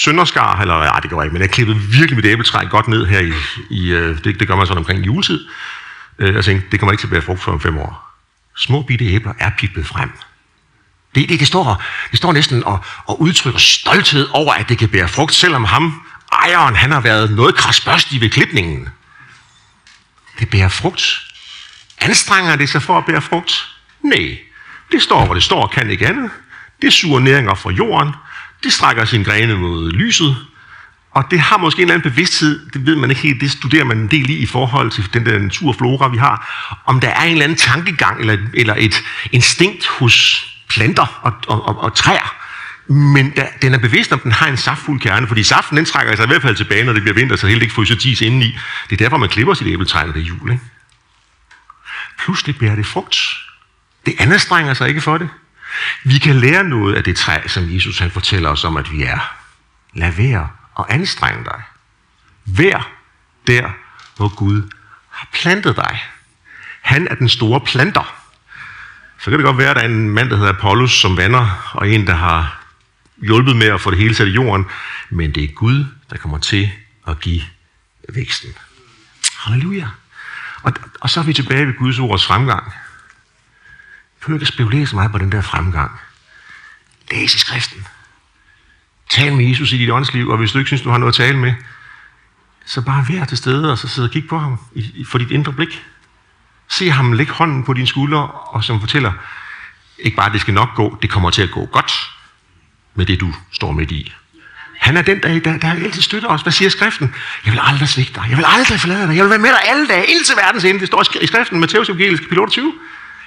sønderskar, 0.05 0.61
eller 0.61 0.75
ja, 0.75 0.91
det 1.03 1.11
gør 1.11 1.17
jeg 1.17 1.25
ikke, 1.25 1.33
men 1.33 1.43
jeg 1.43 1.51
klippede 1.51 1.79
virkelig 1.79 2.17
mit 2.17 2.25
æbletræ 2.25 2.65
godt 2.65 2.89
ned 2.89 3.07
her 3.07 3.21
i, 3.21 3.33
i 3.71 3.93
øh, 3.93 4.25
det, 4.25 4.41
det 4.41 4.49
gør 4.49 4.57
man 4.57 4.67
sådan 4.67 4.79
omkring 4.79 5.07
juletid. 5.07 5.41
Øh, 6.19 6.35
jeg 6.35 6.45
tænkte, 6.45 6.69
det 6.71 6.81
kommer 6.81 6.93
ikke 6.93 7.01
til 7.01 7.07
at 7.07 7.11
bære 7.11 7.23
frugt 7.23 7.43
for 7.43 7.53
om 7.53 7.61
fem 7.61 7.79
år. 7.79 8.06
Små 8.57 8.83
bitte 8.83 9.05
æbler 9.05 9.33
er 9.39 9.51
piplet 9.59 9.87
frem. 9.87 10.13
Det, 11.15 11.29
det, 11.29 11.41
det, 11.41 11.49
står, 11.49 11.83
det 12.11 12.19
står 12.19 12.33
næsten 12.33 12.65
og, 12.65 12.85
og 13.05 13.21
udtrykker 13.21 13.61
stolthed 13.61 14.29
over, 14.33 14.53
at 14.53 14.69
det 14.69 14.79
kan 14.79 14.89
bære 14.89 15.09
frugt, 15.09 15.35
selvom 15.35 15.65
ham, 15.65 16.03
ejeren, 16.33 16.77
han 16.77 16.91
har 16.91 17.01
været 17.01 17.31
noget 17.31 17.55
krasbørstig 17.55 18.21
ved 18.21 18.31
klipningen. 18.31 18.89
Det 20.41 20.51
bærer 20.51 20.69
frugt. 20.69 21.23
Anstrenger 21.99 22.57
det 22.57 22.69
sig 22.69 22.83
for 22.83 22.99
at 22.99 23.05
bære 23.05 23.23
frugt? 23.23 23.69
Nej, 24.03 24.39
det 24.93 25.03
står, 25.03 25.25
hvor 25.25 25.35
det 25.35 25.43
står, 25.43 25.67
kan 25.67 25.91
ikke 25.91 26.07
andet. 26.07 26.31
Det 26.83 26.93
suger 26.93 27.21
næringer 27.21 27.55
fra 27.55 27.71
jorden. 27.71 28.13
Det 28.63 28.73
strækker 28.73 29.05
sin 29.05 29.23
grene 29.23 29.55
mod 29.55 29.91
lyset. 29.91 30.37
Og 31.17 31.25
det 31.31 31.41
har 31.41 31.57
måske 31.57 31.79
en 31.79 31.83
eller 31.83 31.95
anden 31.95 32.11
bevidsthed, 32.11 32.71
det 32.71 32.87
ved 32.87 32.97
man 32.97 33.11
ikke 33.11 33.23
helt, 33.23 33.41
det 33.41 33.51
studerer 33.51 33.85
man 33.85 33.99
en 33.99 34.07
del 34.07 34.31
i 34.31 34.37
i 34.37 34.47
forhold 34.47 34.91
til 34.91 35.09
den 35.15 35.27
der 35.27 35.39
naturflora, 35.39 36.09
vi 36.09 36.17
har, 36.17 36.37
om 36.85 37.01
der 37.01 37.09
er 37.09 37.23
en 37.23 37.33
eller 37.33 37.45
anden 37.45 37.59
tankegang 37.59 38.21
eller, 38.21 38.37
eller 38.55 38.75
et 38.79 39.05
instinkt 39.33 39.87
hos 39.87 40.47
planter 40.69 41.21
og, 41.23 41.33
og, 41.49 41.69
og, 41.69 41.79
og 41.79 41.95
træer, 41.95 42.35
men 42.93 43.33
der, 43.37 43.47
den 43.63 43.75
er 43.75 43.79
bevidst 43.79 44.13
om, 44.13 44.19
den 44.19 44.33
har 44.33 44.47
en 44.47 44.57
saftfuld 44.57 45.01
kerne, 45.01 45.27
fordi 45.29 45.43
saften 45.43 45.77
den 45.77 45.85
trækker 45.85 46.17
sig 46.17 46.25
i 46.25 46.27
hvert 46.27 46.43
fald 46.43 46.57
tilbage, 46.57 46.85
når 46.85 46.93
det 46.93 47.03
bliver 47.03 47.15
vinter, 47.15 47.37
så 47.37 47.47
helt 47.47 47.63
ikke 47.63 47.75
fryser 47.75 47.97
tis 47.97 48.21
indeni. 48.21 48.59
Det 48.91 48.93
er 48.93 49.05
derfor, 49.05 49.17
man 49.17 49.29
klipper 49.29 49.55
sit 49.55 49.67
æbletræ, 49.67 50.07
når 50.07 50.13
det 50.13 50.23
er 50.23 50.27
jul. 50.27 50.51
Ikke? 50.51 50.65
Pludselig 52.19 52.59
bærer 52.59 52.77
det 52.77 52.87
frugt. 52.87 53.17
Det 54.07 54.15
anstrenger 54.19 54.75
sig 54.75 54.89
ikke 54.89 55.01
for 55.01 55.19
det. 55.19 55.29
Vi 56.05 56.19
kan 56.19 56.37
lære 56.37 56.65
noget 56.65 56.95
af 56.95 57.05
det 57.05 57.17
træ, 57.17 57.39
som 57.47 57.75
Jesus 57.75 57.99
han 57.99 58.11
fortæller 58.11 58.51
os 58.51 58.65
om, 58.65 58.77
at 58.77 58.93
vi 58.93 59.03
er. 59.03 59.35
Lad 59.95 60.13
være 60.13 60.49
og 60.77 60.95
anstrenge 60.95 61.45
dig. 61.45 61.63
Vær 62.45 62.93
der, 63.47 63.71
hvor 64.17 64.35
Gud 64.37 64.71
har 65.11 65.29
plantet 65.33 65.77
dig. 65.77 66.03
Han 66.81 67.09
er 67.09 67.15
den 67.15 67.29
store 67.29 67.61
planter. 67.61 68.15
Så 69.19 69.31
kan 69.31 69.39
det 69.39 69.45
godt 69.45 69.59
være, 69.59 69.71
at 69.71 69.77
der 69.77 69.83
er 69.83 69.89
en 69.89 70.11
mand, 70.11 70.31
der 70.31 70.37
hedder 70.37 70.53
Apollos, 70.53 70.93
som 70.93 71.17
vander, 71.17 71.73
og 71.75 71.89
en, 71.89 72.07
der 72.07 72.15
har 72.15 72.63
hjulpet 73.17 73.57
med 73.57 73.67
at 73.67 73.81
få 73.81 73.91
det 73.91 73.99
hele 73.99 74.15
sat 74.15 74.29
i 74.29 74.31
jorden. 74.31 74.67
Men 75.11 75.35
det 75.35 75.45
er 75.45 75.49
Gud, 75.55 75.85
der 76.11 76.17
kommer 76.17 76.39
til 76.39 76.73
at 77.09 77.21
give 77.21 77.43
væksten. 78.09 78.55
Halleluja. 79.39 79.89
Og, 80.63 80.73
og 81.01 81.11
så 81.11 81.21
er 81.21 81.25
vi 81.25 81.33
tilbage 81.33 81.67
ved 81.67 81.75
Guds 81.75 81.99
ords 81.99 82.27
fremgang 82.27 82.73
Prøv 84.21 84.35
ikke 84.35 84.47
spekulere 84.47 84.87
så 84.87 84.97
meget 84.97 85.13
på 85.13 85.19
den 85.19 85.33
der 85.33 85.41
fremgang. 85.41 86.01
Læs 87.11 87.35
i 87.35 87.39
skriften. 87.39 87.87
Tal 89.09 89.37
med 89.37 89.49
Jesus 89.49 89.73
i 89.73 89.79
dit 89.79 89.91
åndsliv, 89.91 90.29
og 90.29 90.39
hvis 90.39 90.53
du 90.53 90.59
ikke 90.59 90.69
synes, 90.69 90.83
du 90.83 90.91
har 90.91 90.99
noget 90.99 91.13
at 91.13 91.17
tale 91.17 91.39
med, 91.39 91.55
så 92.67 92.83
bare 92.83 93.07
vær 93.09 93.25
til 93.25 93.39
stede, 93.39 93.73
og 93.73 93.79
så 93.79 93.89
sidde 93.89 94.07
og 94.07 94.13
kigge 94.13 94.29
på 94.29 94.39
ham 94.39 94.59
i, 94.75 95.05
for 95.09 95.19
dit 95.19 95.31
indre 95.31 95.53
blik. 95.53 95.85
Se 96.69 96.91
ham 96.91 97.13
lægge 97.13 97.33
hånden 97.33 97.65
på 97.65 97.73
dine 97.73 97.87
skuldre, 97.87 98.27
og 98.29 98.65
som 98.65 98.81
fortæller, 98.81 99.13
ikke 99.99 100.17
bare, 100.17 100.27
at 100.27 100.33
det 100.33 100.41
skal 100.41 100.55
nok 100.55 100.75
gå, 100.75 100.99
det 101.03 101.11
kommer 101.11 101.31
til 101.31 101.43
at 101.43 101.51
gå 101.51 101.67
godt 101.67 101.93
med 102.95 103.07
det, 103.07 103.21
du 103.21 103.35
står 103.53 103.73
midt 103.73 103.91
i. 103.91 104.13
Han 104.79 104.97
er 104.97 105.03
den, 105.03 105.23
der, 105.23 105.39
der, 105.39 105.59
der 105.59 105.71
altid 105.71 106.03
støtter 106.03 106.29
os. 106.29 106.43
Hvad 106.43 106.53
siger 106.53 106.69
skriften? 106.69 107.15
Jeg 107.45 107.53
vil 107.53 107.61
aldrig 107.63 107.89
svigte 107.89 108.15
dig. 108.15 108.27
Jeg 108.29 108.37
vil 108.37 108.45
aldrig 108.49 108.81
forlade 108.81 109.09
dig. 109.09 109.17
Jeg 109.17 109.25
vil 109.25 109.31
være 109.31 109.39
med 109.39 109.51
dig 109.51 109.61
alle 109.65 109.89
dage, 109.89 110.07
indtil 110.07 110.37
verdens 110.37 110.65
ende. 110.65 110.81
Det 110.81 110.87
står 110.89 111.03
i 111.23 111.27
skriften, 111.27 111.61
Matthæus 111.61 111.89
evangelisk, 111.89 112.23
kapitel 112.23 112.39
28. 112.39 112.73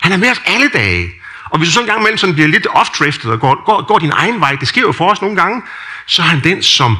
Han 0.01 0.11
er 0.11 0.17
med 0.17 0.31
os 0.31 0.41
alle 0.45 0.69
dage. 0.69 1.09
Og 1.49 1.57
hvis 1.57 1.69
du 1.69 1.73
så 1.73 1.79
en 1.79 1.85
gang 1.85 1.99
imellem 1.99 2.17
sådan 2.17 2.35
bliver 2.35 2.47
lidt 2.47 2.67
off-driftet 2.67 3.31
og 3.31 3.39
går, 3.39 3.63
går, 3.65 3.81
går 3.81 3.99
din 3.99 4.11
egen 4.11 4.39
vej, 4.39 4.55
det 4.55 4.67
sker 4.67 4.81
jo 4.81 4.91
for 4.91 5.11
os 5.11 5.21
nogle 5.21 5.35
gange, 5.35 5.61
så 6.05 6.21
er 6.21 6.25
han 6.25 6.43
den, 6.43 6.63
som 6.63 6.97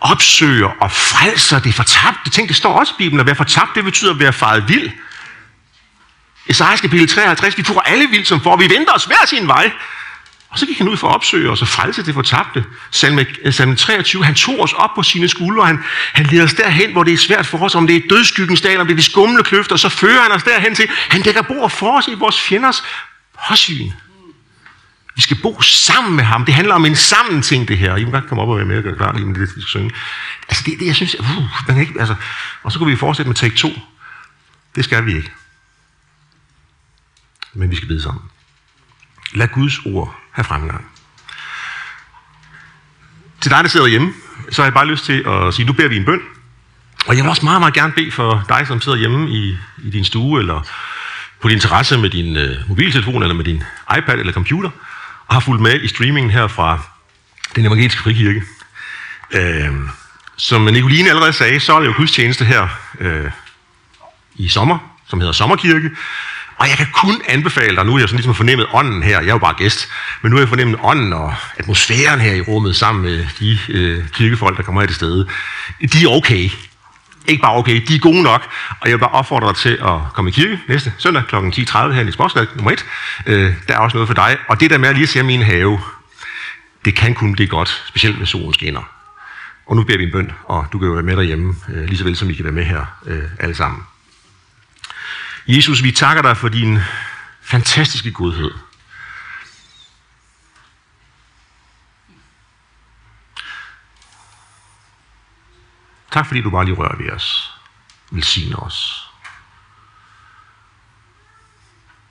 opsøger 0.00 0.70
og 0.80 0.92
frelser 0.92 1.58
det 1.58 1.74
fortabte. 1.74 2.30
Tænk, 2.30 2.48
det 2.48 2.56
står 2.56 2.72
også 2.72 2.92
i 2.92 2.98
Bibelen, 2.98 3.20
at 3.20 3.26
være 3.26 3.34
fortabt, 3.34 3.74
det 3.74 3.84
betyder 3.84 4.10
at 4.10 4.18
være 4.18 4.32
faret 4.32 4.68
vild. 4.68 4.90
Esajas 6.46 6.80
kapitel 6.80 7.08
53, 7.08 7.58
vi 7.58 7.62
tog 7.62 7.88
alle 7.90 8.06
vildt 8.10 8.28
som 8.28 8.40
for, 8.40 8.56
vi 8.56 8.70
venter 8.70 8.92
os 8.92 9.04
hver 9.04 9.26
sin 9.26 9.48
vej. 9.48 9.72
Og 10.50 10.58
så 10.58 10.66
gik 10.66 10.78
han 10.78 10.88
ud 10.88 10.96
for 10.96 11.08
at 11.08 11.14
opsøge 11.14 11.50
os 11.50 11.62
og 11.62 11.68
frelse 11.68 12.06
det 12.06 12.14
fortabte. 12.14 12.64
Salme, 12.90 13.26
øh, 13.44 13.52
salme 13.52 13.76
23, 13.76 14.24
han 14.24 14.34
tog 14.34 14.60
os 14.60 14.72
op 14.72 14.90
på 14.94 15.02
sine 15.02 15.28
skuldre, 15.28 15.66
han, 15.66 15.84
han 16.12 16.26
leder 16.26 16.44
os 16.44 16.54
derhen, 16.54 16.92
hvor 16.92 17.02
det 17.02 17.12
er 17.12 17.18
svært 17.18 17.46
for 17.46 17.58
os, 17.58 17.74
om 17.74 17.86
det 17.86 17.96
er 17.96 18.00
dødskyggens 18.10 18.60
dal, 18.60 18.80
om 18.80 18.86
det 18.86 18.92
er 18.92 18.96
de 18.96 19.02
skumle 19.02 19.42
kløfter, 19.42 19.76
så 19.76 19.88
fører 19.88 20.22
han 20.22 20.32
os 20.32 20.42
derhen 20.42 20.74
til, 20.74 20.88
han 21.08 21.22
dækker 21.22 21.42
bord 21.42 21.70
for 21.70 21.98
os 21.98 22.08
i 22.08 22.14
vores 22.14 22.40
fjenders 22.40 22.84
påsyn. 23.48 23.90
Vi 25.16 25.22
skal 25.22 25.36
bo 25.42 25.62
sammen 25.62 26.16
med 26.16 26.24
ham. 26.24 26.44
Det 26.44 26.54
handler 26.54 26.74
om 26.74 26.84
en 26.84 26.96
sammen 26.96 27.42
ting, 27.42 27.68
det 27.68 27.78
her. 27.78 27.96
I 27.96 28.04
må 28.04 28.10
godt 28.10 28.26
komme 28.26 28.42
op 28.42 28.48
og 28.48 28.56
være 28.56 28.66
med 28.66 28.76
og 28.76 28.82
gøre 28.82 28.96
klart, 28.96 29.16
lige 29.16 29.26
med 29.26 29.34
det, 29.34 29.40
vi 29.40 29.46
skal 29.46 29.62
synge. 29.62 29.90
Altså, 30.48 30.62
det, 30.66 30.78
det 30.78 30.86
jeg 30.86 30.94
synes, 30.94 31.20
uh, 31.20 31.26
man 31.36 31.76
kan 31.76 31.80
ikke, 31.80 32.00
altså, 32.00 32.14
og 32.62 32.72
så 32.72 32.78
kunne 32.78 32.90
vi 32.90 32.96
fortsætte 32.96 33.28
med 33.28 33.36
take 33.36 33.56
2. 33.56 33.68
Det 34.76 34.84
skal 34.84 35.06
vi 35.06 35.16
ikke. 35.16 35.30
Men 37.54 37.70
vi 37.70 37.76
skal 37.76 37.88
bede 37.88 38.02
sammen. 38.02 38.22
Lad 39.34 39.48
Guds 39.48 39.78
ord 39.86 40.16
have 40.32 40.44
fremgang. 40.44 40.86
Til 43.40 43.50
dig, 43.50 43.64
der 43.64 43.70
sidder 43.70 43.86
hjemme, 43.86 44.12
så 44.50 44.62
har 44.62 44.66
jeg 44.66 44.74
bare 44.74 44.86
lyst 44.86 45.04
til 45.04 45.24
at 45.26 45.54
sige, 45.54 45.66
nu 45.66 45.72
beder 45.72 45.88
vi 45.88 45.96
en 45.96 46.04
bøn. 46.04 46.20
Og 47.06 47.16
jeg 47.16 47.24
vil 47.24 47.30
også 47.30 47.44
meget, 47.44 47.60
meget 47.60 47.74
gerne 47.74 47.92
bede 47.92 48.10
for 48.10 48.44
dig, 48.48 48.66
som 48.66 48.80
sidder 48.80 48.98
hjemme 48.98 49.30
i, 49.30 49.58
i 49.82 49.90
din 49.90 50.04
stue, 50.04 50.40
eller 50.40 50.66
på 51.40 51.48
din 51.48 51.56
interesse 51.56 51.98
med 51.98 52.10
din 52.10 52.36
øh, 52.36 52.56
mobiltelefon, 52.68 53.22
eller 53.22 53.34
med 53.34 53.44
din 53.44 53.62
iPad 53.98 54.18
eller 54.18 54.32
computer, 54.32 54.70
og 55.26 55.34
har 55.34 55.40
fulgt 55.40 55.62
med 55.62 55.80
i 55.80 55.88
streamingen 55.88 56.30
her 56.30 56.46
fra 56.46 56.82
den 57.56 57.66
evangeliske 57.66 58.02
frikirke. 58.02 58.42
Øh, 59.32 59.72
som 60.36 60.62
Nicoline 60.62 61.08
allerede 61.08 61.32
sagde, 61.32 61.60
så 61.60 61.74
er 61.74 61.80
det 61.80 61.86
jo 61.86 61.94
gudstjeneste 61.96 62.44
her 62.44 62.68
øh, 63.00 63.30
i 64.34 64.48
sommer, 64.48 64.78
som 65.08 65.20
hedder 65.20 65.32
Sommerkirke. 65.32 65.90
Og 66.56 66.68
jeg 66.68 66.76
kan 66.76 66.86
kun 66.92 67.22
anbefale 67.28 67.76
dig, 67.76 67.86
nu 67.86 67.94
er 67.94 67.98
jeg 67.98 68.08
sådan 68.08 68.16
ligesom 68.16 68.34
fornemmet 68.34 68.66
ånden 68.72 69.02
her, 69.02 69.20
jeg 69.20 69.28
er 69.28 69.32
jo 69.32 69.38
bare 69.38 69.54
gæst, 69.58 69.88
men 70.22 70.30
nu 70.30 70.36
er 70.36 70.40
jeg 70.40 70.48
fornemmet 70.48 70.80
ånden 70.82 71.12
og 71.12 71.34
atmosfæren 71.56 72.20
her 72.20 72.34
i 72.34 72.40
rummet 72.40 72.76
sammen 72.76 73.04
med 73.04 73.26
de 73.40 73.58
øh, 73.68 74.08
kirkefolk, 74.08 74.56
der 74.56 74.62
kommer 74.62 74.80
her 74.80 74.86
til 74.86 74.96
stede. 74.96 75.28
De 75.92 76.04
er 76.04 76.08
okay. 76.08 76.50
Ikke 77.28 77.42
bare 77.42 77.56
okay, 77.56 77.82
de 77.88 77.94
er 77.94 77.98
gode 77.98 78.22
nok. 78.22 78.48
Og 78.80 78.88
jeg 78.88 78.92
vil 78.92 78.98
bare 78.98 79.10
opfordre 79.10 79.48
dig 79.48 79.56
til 79.56 79.78
at 79.82 80.12
komme 80.14 80.30
i 80.30 80.32
kirke 80.32 80.60
næste 80.68 80.92
søndag 80.98 81.22
kl. 81.28 81.36
10.30 81.36 81.92
her 81.92 82.08
i 82.08 82.12
Sportsvalg 82.12 82.48
nummer 82.54 82.70
1. 82.70 82.86
Øh, 83.26 83.54
der 83.68 83.74
er 83.74 83.78
også 83.78 83.96
noget 83.96 84.06
for 84.06 84.14
dig. 84.14 84.36
Og 84.48 84.60
det 84.60 84.70
der 84.70 84.78
med 84.78 84.88
at 84.88 84.94
lige 84.94 85.06
se 85.06 85.22
min 85.22 85.42
have, 85.42 85.80
det 86.84 86.94
kan 86.94 87.14
kun 87.14 87.32
blive 87.32 87.48
godt, 87.48 87.84
specielt 87.88 88.18
med 88.18 88.26
solen 88.26 88.54
skinner. 88.54 88.82
Og 89.66 89.76
nu 89.76 89.82
beder 89.82 89.98
vi 89.98 90.04
en 90.04 90.12
bøn, 90.12 90.32
og 90.44 90.66
du 90.72 90.78
kan 90.78 90.88
jo 90.88 90.94
være 90.94 91.02
med 91.02 91.16
derhjemme, 91.16 91.54
øh, 91.68 91.84
lige 91.84 91.98
så 91.98 92.04
vel 92.04 92.16
som 92.16 92.30
I 92.30 92.34
kan 92.34 92.44
være 92.44 92.54
med 92.54 92.64
her 92.64 92.84
øh, 93.06 93.22
alle 93.38 93.54
sammen. 93.54 93.82
Jesus, 95.46 95.82
vi 95.82 95.92
takker 95.92 96.22
dig 96.22 96.36
for 96.36 96.48
din 96.48 96.78
fantastiske 97.42 98.12
godhed. 98.12 98.50
Tak 106.10 106.26
fordi 106.26 106.40
du 106.40 106.50
bare 106.50 106.64
lige 106.64 106.74
rører 106.74 106.96
ved 106.96 107.10
os. 107.10 107.54
Velsigne 108.10 108.56
os. 108.56 109.10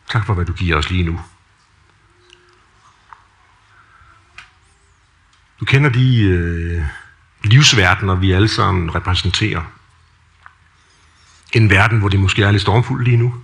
Tak 0.10 0.26
for, 0.26 0.34
hvad 0.34 0.46
du 0.46 0.54
giver 0.54 0.78
os 0.78 0.90
lige 0.90 1.04
nu. 1.04 1.22
Du 5.60 5.66
kender 5.66 5.90
de 5.90 6.22
øh, 6.22 6.86
livsverdener, 7.44 8.16
vi 8.16 8.32
alle 8.32 8.48
sammen 8.48 8.96
repræsenterer. 8.96 9.62
En 11.54 11.70
verden, 11.70 12.00
hvor 12.00 12.10
det 12.10 12.20
måske 12.20 12.44
er 12.44 12.52
lidt 12.52 12.62
stormfuldt 12.62 13.04
lige 13.04 13.18
nu. 13.18 13.44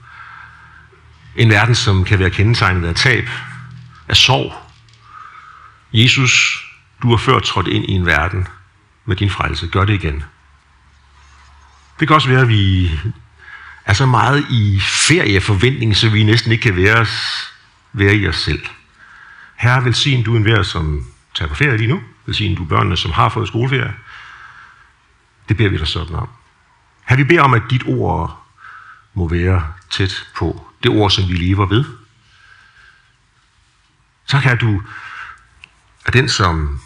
En 1.36 1.50
verden, 1.50 1.76
som 1.76 2.04
kan 2.04 2.20
være 2.20 2.30
kendetegnet 2.30 2.88
af 2.88 2.96
tab, 2.96 3.30
af 4.08 4.16
sorg. 4.16 4.54
Jesus, 5.94 6.66
du 7.02 7.10
har 7.10 7.18
før 7.18 7.40
trådt 7.40 7.68
ind 7.68 7.86
i 7.86 7.92
en 7.92 8.06
verden 8.06 8.48
med 9.06 9.16
din 9.16 9.30
frelse. 9.30 9.68
Gør 9.68 9.86
det 9.86 9.94
igen. 9.94 10.24
Det 12.00 12.08
kan 12.08 12.16
også 12.16 12.30
være, 12.30 12.42
at 12.42 12.48
vi 12.48 12.92
er 13.86 13.94
så 13.94 14.06
meget 14.06 14.46
i 14.50 14.80
ferieforventning, 14.80 15.96
så 15.96 16.10
vi 16.10 16.24
næsten 16.24 16.52
ikke 16.52 16.62
kan 16.62 16.76
være, 16.76 17.00
os, 17.00 17.54
være 17.94 18.16
i 18.16 18.28
os 18.28 18.36
selv. 18.36 18.66
Herre, 19.56 19.86
velsign 19.86 20.24
du 20.24 20.36
en 20.36 20.66
som 20.66 21.08
tager 21.36 21.50
på 21.50 21.56
ferie 21.56 21.78
lige 21.78 21.88
nu. 21.88 22.04
Velsign 22.26 22.56
du 22.56 22.66
børnene, 22.66 22.98
som 22.98 23.12
har 23.12 23.30
fået 23.30 23.48
skoleferie. 23.48 23.94
Det 25.50 25.58
beder 25.58 25.70
vi 25.70 25.78
dig 25.78 25.88
sådan 25.88 26.16
om. 26.16 26.30
Her 27.06 27.16
vi 27.16 27.24
beder 27.24 27.42
om, 27.42 27.54
at 27.54 27.62
dit 27.70 27.84
ord 27.86 28.46
må 29.14 29.28
være 29.28 29.74
tæt 29.90 30.28
på 30.36 30.68
det 30.84 30.92
ord, 30.92 31.12
som 31.12 31.30
vi 31.30 31.34
lever 31.34 31.66
ved. 31.66 31.86
Så 34.26 34.40
kan 34.40 34.58
du 34.58 34.82
er 36.06 36.12
den, 36.12 36.30
som 36.30 36.82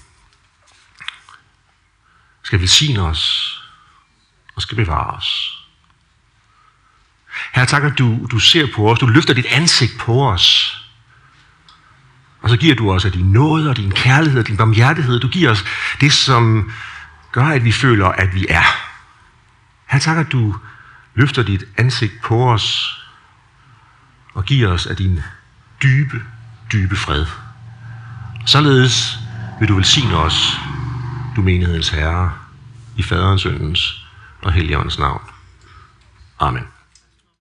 skal 2.43 2.60
velsigne 2.60 3.01
os 3.01 3.55
og 4.60 4.64
skal 4.64 4.76
bevare 4.76 5.18
os. 5.18 5.60
Herre, 7.53 7.66
tak, 7.66 7.84
at 7.84 7.97
du, 7.97 8.28
du 8.32 8.39
ser 8.39 8.68
på 8.76 8.91
os, 8.91 8.99
du 8.99 9.05
løfter 9.05 9.34
dit 9.34 9.45
ansigt 9.45 9.97
på 9.99 10.30
os. 10.30 10.78
Og 12.41 12.49
så 12.49 12.57
giver 12.57 12.76
du 12.76 12.91
os 12.91 13.05
af 13.05 13.12
din 13.12 13.32
nåde 13.32 13.70
og 13.70 13.78
din 13.78 13.91
kærlighed 13.91 14.39
og 14.39 14.47
din 14.47 14.57
barmhjertighed. 14.57 15.20
Du 15.20 15.28
giver 15.28 15.51
os 15.51 15.66
det, 16.01 16.14
som 16.14 16.72
gør, 17.32 17.45
at 17.45 17.64
vi 17.64 17.72
føler, 17.72 18.07
at 18.07 18.36
vi 18.36 18.45
er. 18.49 18.64
Herre, 19.88 20.01
tak, 20.01 20.18
at 20.18 20.32
du 20.32 20.55
løfter 21.16 21.43
dit 21.43 21.64
ansigt 21.78 22.22
på 22.24 22.51
os 22.51 22.99
og 24.34 24.45
giver 24.45 24.68
os 24.68 24.86
af 24.86 24.95
din 24.95 25.20
dybe, 25.84 26.24
dybe 26.72 26.95
fred. 26.95 27.26
Således 28.45 29.20
vil 29.60 29.68
du 29.68 29.76
velsigne 29.76 30.18
os, 30.18 30.60
du 31.36 31.41
menighedens 31.41 31.89
herre, 31.89 32.32
i 32.95 33.03
faderens, 33.03 33.41
søndens 33.41 33.99
og 34.42 34.52
helligåndens 34.52 35.00
navn. 35.00 35.22
Amen. 36.40 36.68